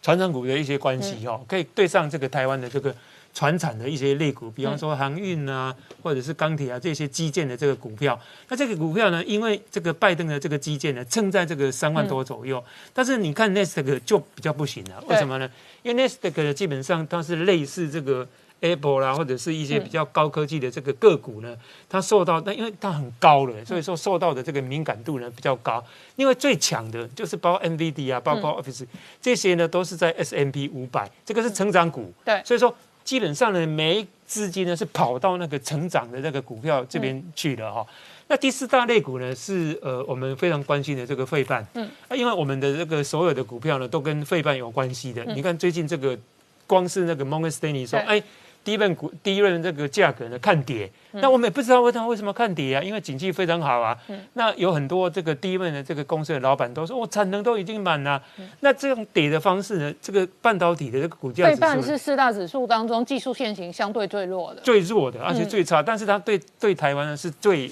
[0.00, 2.94] 传统股的一些关系哦，可以对上这个台湾的这个。
[3.34, 8.18] 船产的一些类股，比方说航运啊，或者是钢铁啊这些基建的这个股票，
[8.48, 15.50] 那这个股票呢，因为这个拜登的这个基建呢，撑在这个三万多左右，但是你看 Nasdaq 就比较不行了，为什么呢？
[15.82, 18.28] 因为 Nasdaq 基本上它是类似这个
[18.60, 21.56] Apple 啦，或者是一些比较高科技的这个个股呢，
[21.88, 25.82] 它受到，那因为它很高了，所以说受到的这个敏感度呢比较高。
[26.16, 28.84] 因为最强的就是包括 NVD 啊，包括 Office
[29.22, 32.74] 这些呢，都是在 S M P 五百，这个是成长股，对，所以说。
[33.04, 37.86] 基本上呢，没资金呢是跑到那个成长的那个股票这边去了哈。
[38.28, 45.24] 那第四大类股呢是呃我们非常关心的这个费半，嗯，啊，因为我们的这个所有的股票呢都跟费半有关系的。
[45.26, 46.18] 你看最近这个
[46.66, 48.22] 光是那个 Morgan Stanley 说，哎。
[48.64, 52.82] 第一轮股，第一轮这个价格呢看跌，那我们也不知道为什么为什么看跌啊？
[52.82, 53.96] 因为景气非常好啊。
[54.34, 58.22] 那有很多这个第一轮的这个公司的老板都说，我产能都已经满了。
[58.60, 65.82] 那这种跌的方式呢，这个半导体的这个股价，费半是四大指数当中技术线型相对最弱的，最弱的，而且最差。
[65.82, 67.70] 但是它对对台湾呢是最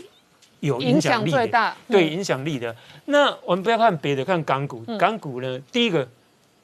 [0.61, 2.75] 有影响力的，对影响力的。
[3.07, 4.85] 那我们不要看别的，看港股。
[4.99, 6.07] 港股呢，第一个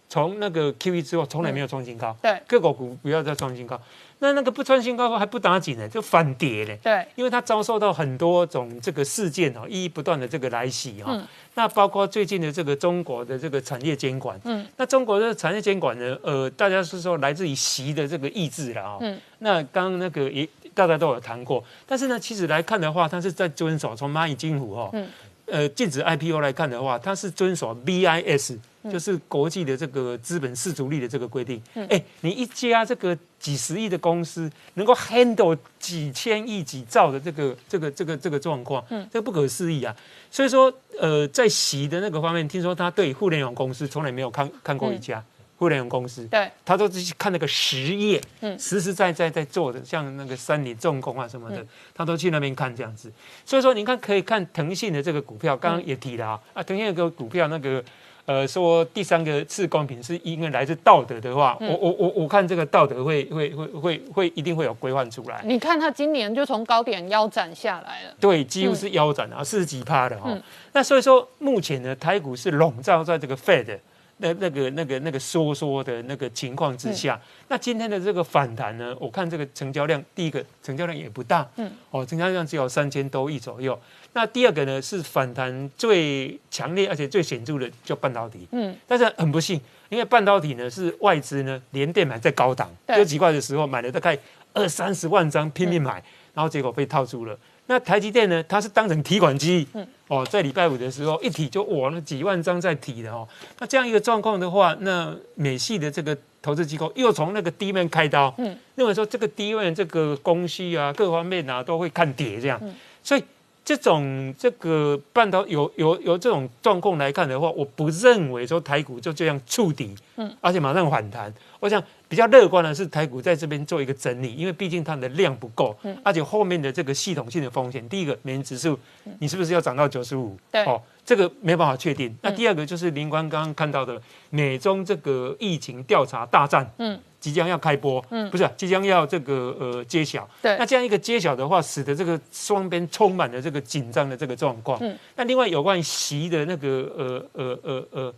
[0.08, 2.16] 从那个 Q E 之后，从来没有创新高。
[2.22, 3.80] 对，各个股不要再创新高。
[4.18, 6.74] 那那个不创新高还不打紧呢，就反跌呢。
[6.82, 11.12] 对，因为它遭受到很多种这个事件哦，一一不断的这个来袭哈。
[11.12, 11.26] 嗯。
[11.54, 14.40] 那包括最近的这个中国的这个产业监管。
[14.44, 14.66] 嗯。
[14.78, 18.96] 那中国的产业监管呢，呃，大家是说来自于习的这个意志了啊。
[19.00, 19.20] 嗯。
[19.40, 24.88] 那刚刚那个也大家都有谈过，但是呢，其实来看的话，它是在遵守从蚂蚁金服哈。
[24.94, 25.06] 嗯。
[25.46, 28.58] 呃，禁止 IPO 来看的话，它是遵守 BIS。
[28.88, 31.60] 就是国际的这个资本市足率的这个规定，
[31.90, 39.92] 哎，你一家这个几十亿的公司能够 handle 几千亿、几兆的这个这个这个这个状况，嗯，这不可思议啊！
[40.30, 45.20] 所以说，呃，在习的那个方面，听说他对互联网公司从来没有看看过一家
[45.56, 51.64] 互联网公司，对，他都是去看那个实业，嗯，实实在在在做的，像那个三菱重工啊什么的，
[51.94, 53.10] 他都去那边看这样子。
[53.44, 57.82] 所以说，你看可以看腾讯的这个股票，刚刚也提了啊，啊，腾讯有个股票那个。
[58.26, 65.40] 呃，说第三个次公平是因为来自道德的话，我我我我看这个道德会会会会会一定会有规范出来。
[65.44, 70.36] 你看它今年就从高点腰斩下来了，对，几乎是腰斩啊，四十几趴的哈。
[70.72, 73.78] 那所以说目前呢，台股是笼罩在这个 Fed。
[74.18, 78.96] 那那个那个那个收缩的那个情况之下，那今天的这个反弹呢？
[78.98, 83.78] 我看这个成交量，第一个成交量也不大，嗯，哦，成交量只有三千多亿左右。
[84.14, 89.60] 那第二个呢，是反弹最强烈而且最显著的，就半导体，嗯，但是很不幸，
[89.90, 94.18] 因为半导体呢是外资呢连电买在高档，有几块的时候买了大概
[94.54, 96.02] 二三十万张拼命买。
[96.36, 97.34] 然后结果被套住了。
[97.66, 103.26] 那台积电呢，它是当成提款机，嗯，哦，在礼拜五的时候一提就哇，那几万张在提的哦。
[103.58, 112.60] 那这样一个状况的话，那美系的这个投资机构又从那个低面开刀，嗯，认为说这个低面这个供需啊，各方面啊都会看跌这样，
[113.02, 113.22] 所以。
[113.66, 121.34] 这种这个半导有有有这种状况来看的话，我不认为说台股就这样触底，嗯，而且马上反弹。
[121.58, 128.78] 我想比较乐观的是台股在这边做一个整理，因为毕竟它的量不够，嗯，而且后面的这个系统性的风险，第一个美元指数，
[129.18, 130.36] 你是不是要涨到九十五？
[130.50, 132.16] 对，哦，这个没办法确定。
[132.22, 134.00] 那第二个就是林官刚刚看到的
[134.30, 136.98] 美中这个疫情调查大战，嗯。
[137.18, 148.14] 即将要开播，嗯，不是，即将要这个呃揭晓，对，那这样一个揭晓的话，使得这个双边充满了这个紧张的这个状况，嗯，那另外有关于习的那个呃呃呃呃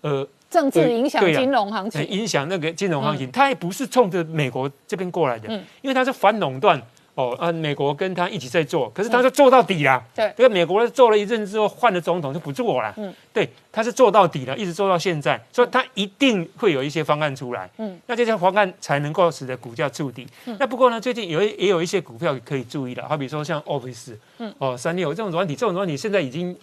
[0.00, 6.80] 呃政治影响金融行情，影响那个金融行情，它也不是冲着美国这边过来的，嗯，因为它是反垄断。
[7.16, 10.04] 哦，呃，美国跟他一起在做，可是他是做到底了。
[10.14, 12.92] 对，因为美国做了一阵之后，换了总统就不做了。
[12.98, 17.70] 嗯，对，他是做到底了，一直做到现在，所以他一定会有一些方案出来。
[17.78, 20.28] 嗯，那这些方案才能够使得股价触底。
[20.58, 26.54] 那不过呢，最近有也有一些股票可以注意的，好比说像 Office，嗯，哦，三六这种软体，这种软体现在已经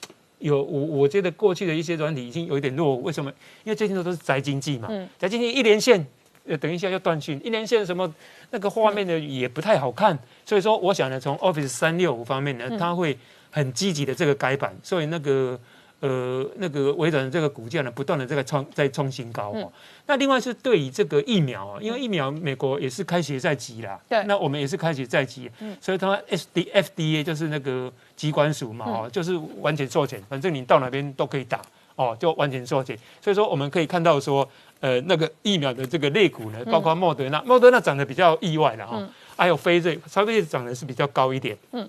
[0.44, 3.32] 有我我觉得过去的一些软体已经有一点落伍，为什么？
[3.64, 4.88] 因为最近都是宅经济嘛，
[5.18, 6.06] 宅经济一连线。
[6.46, 8.14] 呃，等一下要断讯，一连线什么
[8.52, 13.18] 那个画面呢也不太好看，所以说我想呢，从 Office 三六五方面呢，它会
[13.50, 15.58] 很积极的这个改版，所以那个
[16.04, 19.72] 呃那个微软的这个股价呢，不断的这个创在创新高哦。
[20.06, 25.50] 那另外是对于这个疫苗啊，因为疫苗美国也是开学在即啦，对，那我们也是开学在即，
[25.80, 31.62] 所以它 S D F D A 就是那个机关署嘛，哦，就是完全授权，反正你到哪边都可以打
[31.96, 34.48] 哦，就完全授权，所以说我们可以看到说。
[34.84, 39.02] 呃，那个疫苗的这个类股呢，包括莫德纳，莫德纳涨得比较意外了哈，
[39.38, 41.58] 还有飞瑞，稍微涨的是比较高一点。
[41.72, 41.88] 嗯，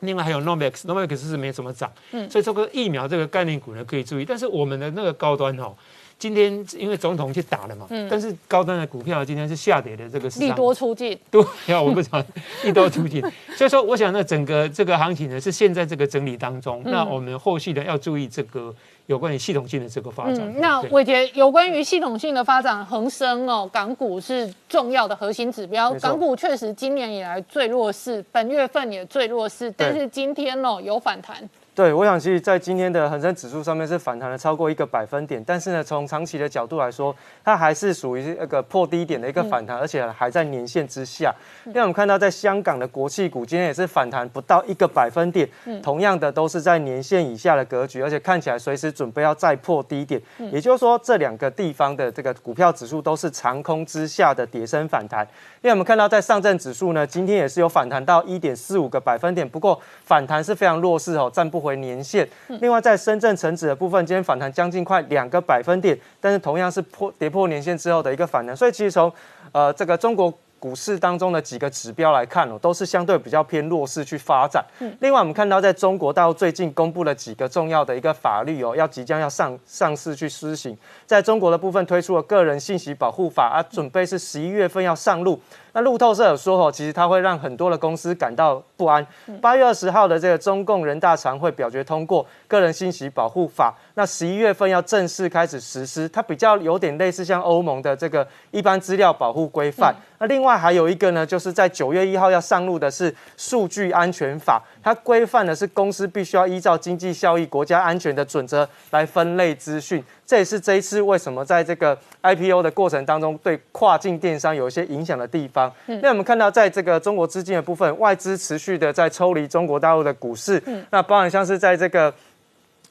[0.00, 1.90] 另外还有 Novex，Novex 是没怎么涨。
[2.12, 5.74] 嗯，所以这个疫苗这个概念股呢可以注意，但是我们的那个高端哦。
[6.18, 11.42] 今天因为总统去打了嘛，但是高端的股票今天是下跌的，这个利多出尽，对，
[11.82, 12.22] 我不想
[12.62, 13.22] 利多出尽，
[13.56, 18.74] 所以说我想呢，整个这个行情呢是现在这个整理当中，那我们后续呢要注意这个
[19.10, 20.54] 有关于系统性的这个发展。
[20.60, 31.36] 那伟杰有关于系统性的发展，恒生哦，港股是重要的核心指标，港股确实今年以来最弱势，本月份也最弱势，但是今天哦有反弹。
[31.72, 37.14] 对，我想其实，在今天的恒生指数上面是反弹了超过一个百分点，但是呢，从长期的角度来说，
[37.44, 41.32] 它还是属于那个破低点的一个反弹，而且还在年线之下。
[41.66, 45.48] 因为我们看到，在香港的国企股今天也是反弹不到一个百分点，
[45.80, 50.20] 同样的都是在年线以下的格局，而且看起来随时准备要再破低点。
[50.52, 55.24] 也就是说，这两个地方的这个股票指数都是长空之下的跌升反弹。
[55.62, 62.26] 因为我们看到，在上证指数呢，今天也是有反弹到一点四五个百分点，不过反弹是非常弱势哦，站不回年线。
[62.60, 69.12] 另外，在深圳成指的部分，今天反弹将近快两个百分点，但是同样是破跌破年线之后的一个反弹，所以其实从
[69.52, 70.32] 呃这个中国。
[70.60, 74.62] 股市当中的几个指标来看哦，都是相对比较偏弱势去发展。
[74.98, 80.76] 另外，我们看到在中国大陆最近公布了几个重要的一个法律哦，要即将要上上市去施行。
[81.06, 85.40] 在中国的部分推出了个人信息保护法啊，准备是十一月份要上路。
[85.72, 89.06] 那路透社有说哦，其实它会让很多的公司感到不安。
[89.40, 96.08] 八月二十号的这个中共人大常会表决通过个人信息保护法，那十一月份要正式开始实施。
[96.08, 99.94] 它比较有点类似像欧盟的这个一般资料保护规范。
[100.18, 110.02] 那另外还有一个呢，就是在九月一号要上路的是数据安全法，它规范的是公司必须要依照经济效益、国家安全的准则来分类资讯。
[110.26, 115.70] 这也是这一次为什么在这个 IPO 的过程当中，对跨境电商有一些影响的地方。
[115.86, 120.62] 那我们看到，在这个中国资金的部分，外资持续的在抽离中国大陆的股市。
[120.90, 122.14] 那包含像是在这个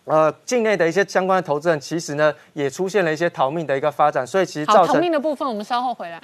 [0.04, 4.28] 呃境内的一些相关的投资人，其实呢也出现了一些逃命的一个发展。
[4.28, 6.22] 所以其实造成逃命的部分，我们稍后回来。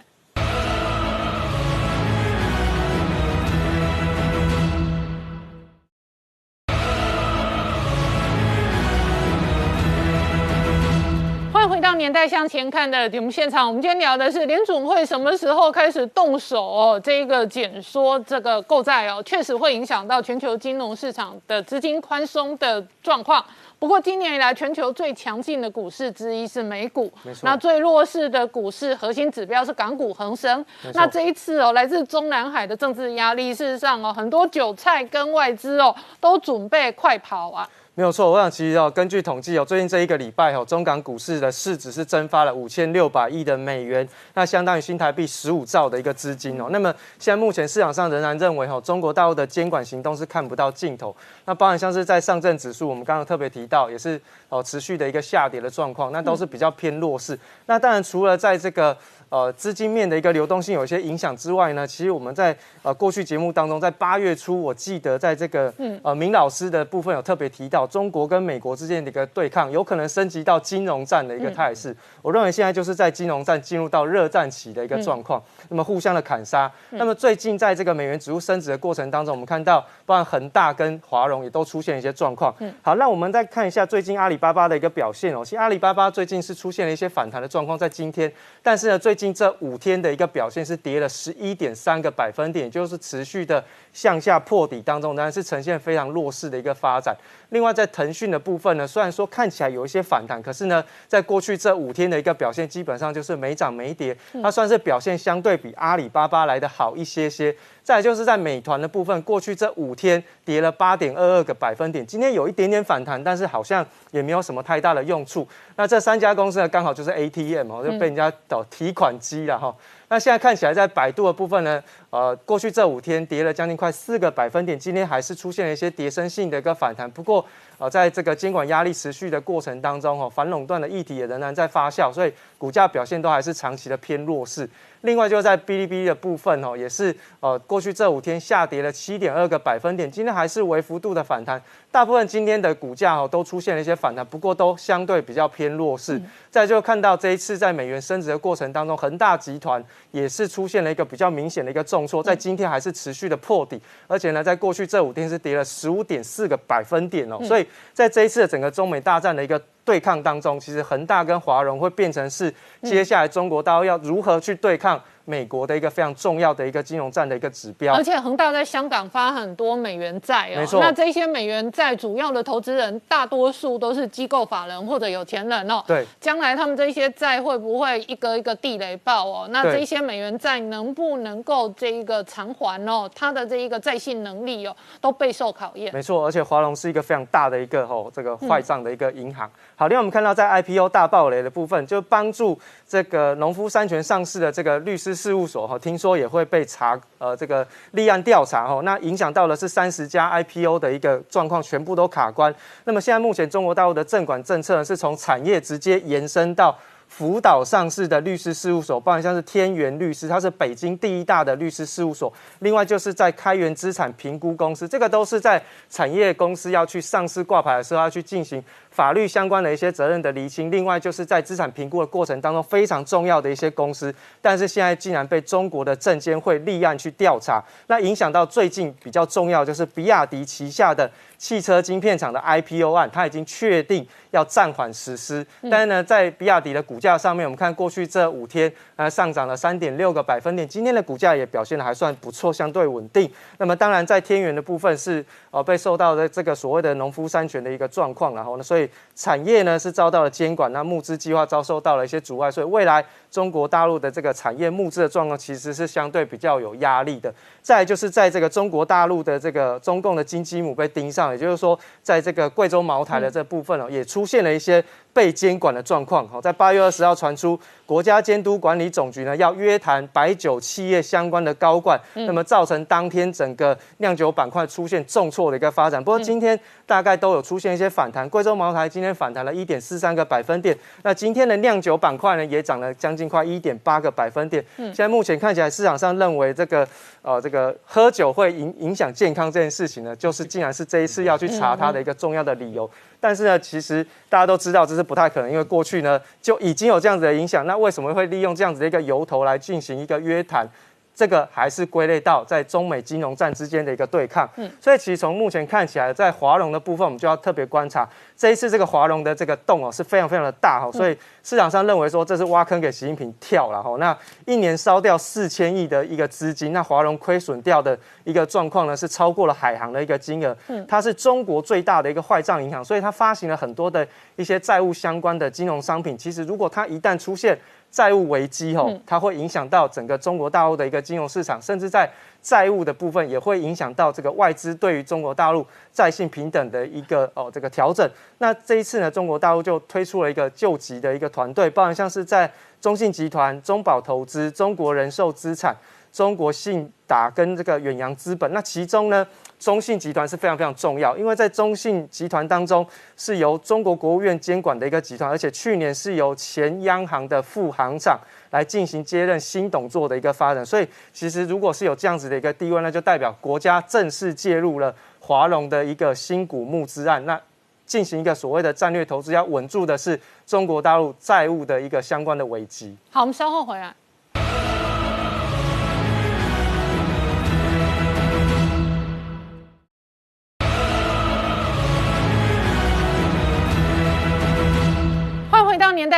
[11.98, 17.02] 年代向前看的节目现场，我们今天聊的是联总会什么时候开始动手哦？
[17.02, 23.44] 这一个减缩这个购债哦，确实会影响到全球金融市场的资金宽松的状况。
[23.80, 27.12] 不过今年以来，全球最强劲的股市之一是美股，
[27.44, 30.64] 那最弱势的股市核心指标是港股恒生。
[30.94, 37.68] 那这一次哦，来自中南海的政治压力，事实上哦，很多韭菜跟外资哦都准备快跑啊。
[37.98, 46.68] 没有错，我想其实哦，根据统计哦，最近这一个礼拜哦，中港股市的市值是蒸发了五千六百亿的美元，那相当于新台币十五兆的一个资金哦。
[46.72, 51.16] 那么现在目前市场上仍然认为哦，中国大陆的监管行动是看不到尽头。
[51.46, 54.20] 那包含像是在上证指数，我们刚刚特别提到，也是
[54.50, 57.40] 哦持续的一个下跌的状况，那都是比较偏弱势。
[57.66, 58.98] 那当然除了在这个
[59.30, 65.74] 呃，资金面的一个流动性有一些影响之外呢，其实我们在呃过去节目当中，在八月初，我记得在这个
[66.04, 71.96] 呃明老师的部分有特别提到，中国跟美国之间的一个对抗，有可能升级到金融战的一个态势。
[72.22, 76.72] 我认为现在就是在金融战进入到热战期的一个状况，那么互相的砍杀。
[76.92, 82.56] 那么最近在这个美元指数升值的过程当中，我们看到，包含恒大跟华融也都出现一些状况。
[82.82, 85.44] 好，那我们再看一下最近阿里巴巴的一个表现哦。
[85.44, 88.32] 其实阿里巴巴最近是出现了一些反弹的状况，在今天，
[88.62, 93.64] 但是呢，最近这五天的一个表现是跌了十一点三个百分点，就是持续的
[93.94, 97.16] 向下破底当中，当然是呈现非常弱势的一个发展。
[97.50, 107.56] 另外，在腾讯的部分呢，虽然说看起来有一些反弹，可是呢，在过去这五天的一个表现，基本上就是没涨没跌，它算是表现相对比阿里巴巴来的好一些些。
[107.84, 115.48] 再就是在美团的部分，过去这五天跌了八点二二个百分点，今天有一点点反弹，但是好像也没有什么太大的用处。
[115.76, 119.76] 那这三家公司呢，刚好就是 ATM 哦，就被人家找提款机了哈。
[120.08, 121.84] 那现在看起来，在百度的部分呢，
[122.16, 127.12] 呃，过去这五天跌了将近快四个百分点，今天还是出现了一些跌升性的一个反弹。
[127.12, 127.46] 不过，
[127.78, 134.70] 呃，在这个监管压力持续的过程当中，哦，反垄断的议题也仍然在发酵，所以股价表现都还是长期的偏弱势。
[135.02, 141.62] 另外，就在哔哩哔哩的部分哦，也是呃，过去这五天下跌了七点二个百分点，今天还是微幅度的反弹。
[141.92, 146.20] 大部分今天的股价哦，都出现了一些反弹，不过都相对比较偏弱势。
[146.50, 157.38] 再就看到这一次在美元升值的过程当中，恒大集团也是出现了一个比较明显的一个重挫，在今天还是持续的破底，而且呢，在过去这五天是跌了十五点四个百分点哦。
[157.44, 165.00] 所以在这一次的整个中美大战的一个对抗当中，其实恒大跟华融会变成是接下来中国大陆要如何去对抗。
[165.28, 170.80] 美国的一个非常重要的一个金融战的一个指标，而且恒大在香港发很多美元债哦，没错。
[170.80, 175.84] 那这些美元债主要的投资人大多数都是机构法人或者有钱人哦。
[175.88, 176.06] 对。
[176.22, 179.48] 将来他们这些债会不会一个一个地雷爆哦？
[179.50, 183.10] 那这些美元债能不能够这一个偿还哦？
[183.16, 185.92] 它的这一个在信能力哦，都备受考验。
[185.92, 189.50] 没错，而且华融是一个非常大的一个哦这个坏账的一个银行。
[189.78, 192.58] 好，另外我们看到在 IPO 大暴雷的部分，就帮助
[192.88, 195.14] 这个农夫山泉上市的这个律师。
[195.16, 202.54] 事务所哈，听说也会被查，呃，这个立案调查哈，那影响到的是三十家 IPO 的一个状况，全部都卡关。
[202.84, 206.78] 那么现在目前中国大陆的证管政策呢，是从产业直接延伸到。
[207.08, 212.34] 福岛上市的律师事务所，包含像是天元律师，它是北京第一大的律师事务所。
[212.60, 218.62] 另外就是在开源资产评估公司，这个都是在产业公司要去上市挂牌的时候要去进行
[218.96, 220.72] 法律相关的一些责任的厘清。
[220.72, 231.12] 另外就是在资产评估的过程当中非常重要的一些公司，但是现在竟然被中国的证监会立案去调查，那影响到最近比较重要就是比亚迪旗下的。
[231.38, 235.46] 汽车晶片厂的 IPO 案，它已经确定要暂缓实施。
[235.70, 240.66] 但是呢，在比亚迪的股价上面，我们看过去这五天，呃，上涨了三点六个百分点。
[240.66, 243.30] 今天的股价也表现的还算不错，相对稳定。
[243.58, 248.85] 那么当然，在天元的部分是呃被受到的这个所谓的农夫山泉的一个状况，然后呢，所以
[249.16, 257.34] 产业呢是遭到了监管，那募资计划遭受到了一些阻碍，所以未来中国大陆的这个产业募资的状况其实是相对比较有压力的。
[257.62, 264.84] 再就是在这个中国大陆的这个中共的金鸡母被盯上，也就是说，在这个贵州茅台的这部分哦，也出现了一些。
[265.16, 276.04] 被监管的状况，好，在八月二十号传出，国家监督管理总局呢要约谈白酒企业相关的高管，那么造成当天整个酿酒板块出现重挫的一个发展。
[276.04, 284.62] 不过今天大概都有出现一些反弹，贵州茅台今天反弹了一点四三个百分点，那今天的酿酒板块呢也涨了将近快一点八个百分点。
[284.76, 286.86] 现在目前看起来市场上认为这个
[287.22, 292.90] 呃这个喝酒会影影响健康这件事情呢，就是竟然是这一次要去查它的一个重要的理由。
[293.28, 297.66] 但是呢，其实大家都知道这是不太可能，因为过去呢就已经有这样子的影响。
[297.66, 300.70] 那为什么会利用这样子的一个由头来进行一个约谈？
[301.16, 304.48] 这个还是归类到在中美金融战之间的一个对抗。
[304.58, 313.96] 嗯，所以其实从目前看起来，在华融的部分，我们就要特别观察这一次这个华融的这个洞哦是非常非常的大哈，所以市场上认为说这是挖坑给习近平跳了哈。
[313.98, 314.16] 那
[314.46, 320.56] 一年烧掉四千亿的一个资金，那华融亏损掉的一个状况呢是超过了海航的一个金额。
[320.68, 324.06] 嗯，它是中国最大的一个坏账银行，所以它发行了很多的
[324.36, 326.18] 一些债务相关的金融商品。
[326.18, 327.58] 其实如果它一旦出现
[327.96, 332.12] 债务危机哦，它会影响到整个中国大陆的一个金融市场，甚至在
[332.42, 338.06] 债务的部分也会影响到这个外资对于中国大陆债信平等的一个哦这个调整。
[338.40, 342.52] 那这一次呢，中国大陆就推出了一个救急的一个团队，包含像是在
[342.82, 345.74] 中信集团、中保投资、中国人寿资产、
[346.16, 348.50] 中国信达跟这个远洋资本。
[348.54, 349.28] 那其中呢，
[349.60, 352.88] 中信集团是非常非常重要，因为在中信集团当中
[353.18, 358.18] 是由中国国务院监管的一个集团，而且去年是由前央行的副行长
[358.52, 360.66] 来进行接任新董座的一个发展。
[360.66, 367.26] 所以其实如果是有这样子的一个地位，那就代表国家正式介入了华融的一个新股募资案。
[367.26, 367.38] 那
[367.86, 370.18] 进行一个所谓的战略投资，要稳住的是
[370.48, 372.96] 中国大陆债务的一个相关的危机。
[373.12, 373.94] 好，我们稍后回来。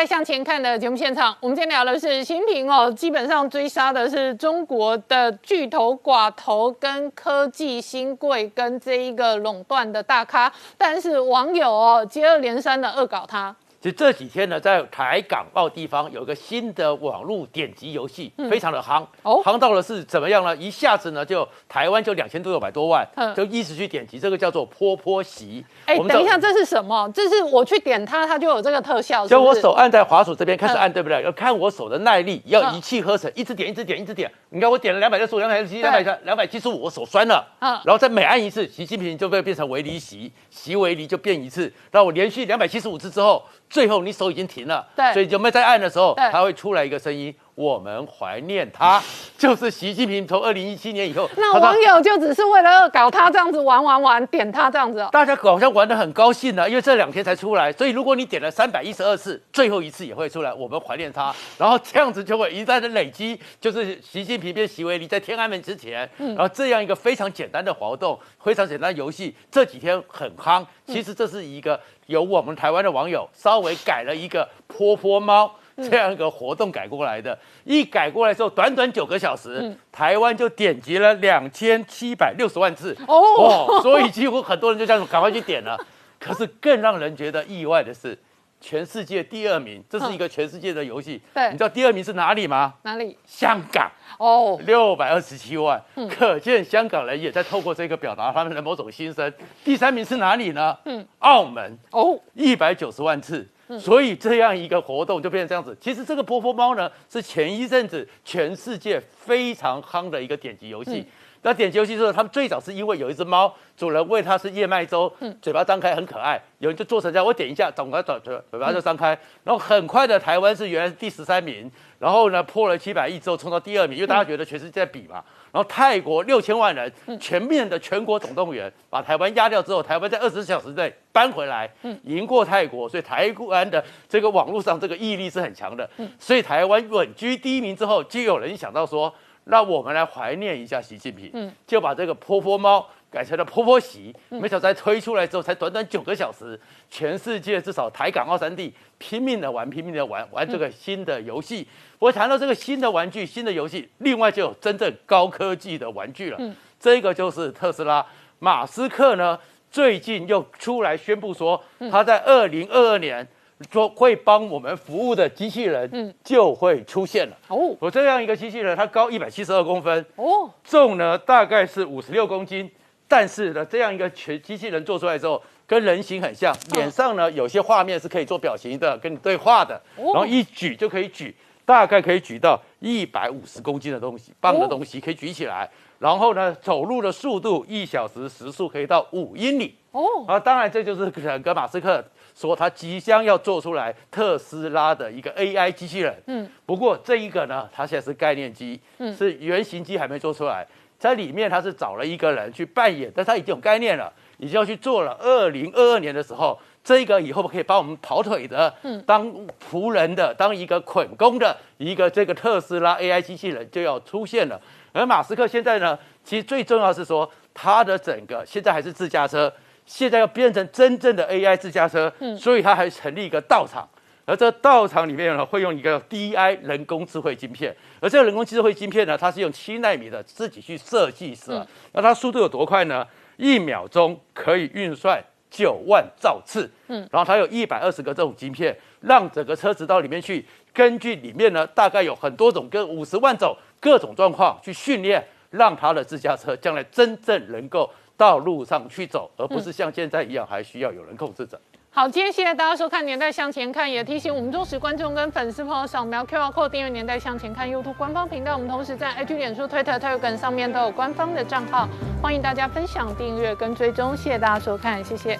[0.08, 13.54] 向前看》的节目现场，我们今天聊的是习近平哦，基本上追杀的是中国的巨头寡头跟科技新贵跟这一个垄断的大咖，但是网友哦接二连三的恶搞他。
[13.80, 19.06] 其实这几天呢，在台港澳地方有一个新的网络点击游戏，非常的夯。
[19.22, 20.56] 哦夯到了是怎么样呢？
[20.58, 25.64] 一下子呢，就台湾就两千多六百多万嗯，就一直去点击，这个叫做坡坡席。
[25.86, 27.08] 哎，我们等一下，这是什么？
[27.14, 31.22] 这是我去点它，它就有这个特效，是就我手按在滑鼠这边开始嗯按，对不对？
[31.24, 34.32] 要看我手的耐力，要嗯一气呵成，一直点，一直点，一直点。
[34.50, 37.46] 你看我点了两百六十五、两百六十七、两百两百七十五，我手酸了。
[37.60, 41.72] 嗯然后再每按一次，习近平就会变成围篱席，席围篱就变一次。
[41.92, 47.34] 然后我连续两百七十五次之后，最后你手已经停了，对所以有没有在按的时候，对它会出来一个声音。
[47.58, 49.02] 我们怀念他，
[49.36, 55.10] 就是习近平从二零一七年以后， 那网友就只是为了恶搞他这样子玩玩玩，点他这样子哦。
[55.12, 70.64] 大家好像玩得很高兴呢，因为这两天才出来，所以如果你点了三百一十二次，最后一次也会出来，我们怀念他，然后这样子就会一再的累积，就是习近平变习维尼在天安门之前，然后这样一个非常简单的活动，非常简单的游戏，这几天很夯。
[70.86, 75.52] 其实这是一个由我们台湾的网友稍微改了一个泼泼猫。
[75.78, 85.78] 这样一个活动改过来的，一改过来之后，短短九个小时，台湾就点击了两千七百六十万次哦所以几乎很多人就这样赶快去点了。
[86.20, 88.18] 可是更让人觉得意外的是，
[88.60, 91.22] 全世界第二名，这是一个全世界的游戏。
[91.32, 92.74] 对你知道第二名是哪里吗？
[92.82, 93.16] 哪里？
[93.28, 93.92] 香港。
[94.18, 99.32] 哦，六百二十七万，嗯可见香港人也在透过这个表达他们的某种心声。
[99.64, 100.76] 第三名是哪里呢？
[100.86, 103.48] 嗯澳门哦，一百九十万次。
[103.70, 105.76] 嗯所以这样一个活动就变成这样子。
[105.80, 111.06] 其实这个波波猫呢，是前一阵子全世界非常夯的一个点击游戏。
[111.38, 125.24] 嗯那点击游戏之后，他们最早是因为有一只猫，主人喂它是燕麦粥，嗯嘴巴张开很可爱，有人就做成这样，我点一下，总个嘴嘴嘴巴嗯就张开，然后很快的台湾是原来是第十三名，然后呢破了七百亿之后冲到第二名，因为大家觉得全世界在比嘛。
[125.50, 135.90] 然后泰国六千万人嗯全面的全国总动员，把台湾压掉之后，台湾在二十四小时内搬回来，嗯赢过泰国，所以台湾的这个网络上这个毅力是很强的。
[135.98, 139.12] 嗯所以台湾稳居第一名之后，就有人想到说，
[139.50, 144.14] 那我们来怀念一下习近平，嗯就把这个波波猫改成了波波席。
[144.30, 146.60] 嗯没想到推出来之后，才短短九个小时，
[146.90, 151.68] 全世界至少台港澳三地拼命的玩，拼命的玩玩这个新的游戏。
[152.00, 156.38] 我谈到这个新的玩具、新的游戏，另外就有真正高科技的玩具了。
[156.40, 158.06] 嗯这个就是特斯拉，
[158.40, 159.40] 马斯克呢
[159.72, 163.28] 最近又出来宣布说，嗯他在二零二二年
[163.72, 166.14] 说会帮我们服务的机器人嗯。
[166.24, 167.38] 就会出现了。
[167.48, 167.76] 哦。
[167.80, 172.70] 我这样一个机器人，它高一百七十二公分，哦，重呢大概是五十六公斤，
[173.08, 180.12] 但是呢，这样一个全机器人做出来之后，跟人形很像，脸上呢有些画面是可以做表情的，跟你对话的，哦。
[180.14, 181.36] 然后一举就可以举，
[181.66, 185.70] 大概可以举到一百五十公斤的东西，磅的东西可以举起来，
[186.00, 189.76] 然后呢，走路的速度一小时时速可以到五英里。
[189.92, 192.04] 哦，啊，当然这就是整个马斯克
[192.36, 196.22] 说他即将要做出来特斯拉的一个 AI 机器人。
[196.28, 200.68] 嗯，不过这一个呢，它现在是概念机，嗯是原型机还没做出来，
[201.00, 205.18] 在里面它是找了一个人去扮演，但他已经有概念了，已经要去做了。
[205.20, 209.26] 二零二二年的时候，这个以后可以帮我们跑腿的，嗯当
[209.72, 214.62] 仆人的，当一个捆工的一个这个特斯拉 AI 机器人就要出现了。
[214.98, 219.54] 而马斯克现在呢，其实最重要是说，他的整个现在还是自驾车，
[219.86, 223.88] 现在要变成真正的 AI 自驾车，嗯所以他还成立一个道场。
[224.26, 233.06] 而这道场里面呢，会用一个 DI 人工智慧晶片，而这个人工智慧晶片呢，它是用七纳米的自己去设计的，嗯那它速度有多快呢？
[233.38, 251.60] 一秒钟可以运算九万兆次，嗯，然后它有一百二十个这种晶片，让整个车子到里面去，根据里面呢大概有很多种跟五十万种各种状况去训练，让它的自驾车将来真正能够到路上去走，而不是像现在一样还需要有人控制着。
[251.98, 258.54] 好，今天谢谢大家收看《年代向前看》，也提醒我们忠实观众跟粉丝朋友扫描 QR Code 订阅《年代向前看》YouTube 官方频道。
[258.54, 261.90] 我们同时在 IG、脸书、Twitter、Telegram 上面都有官方的账号，
[262.22, 264.16] 欢迎大家分享、订阅跟追踪。
[264.16, 265.40] 谢谢大家收看，谢谢。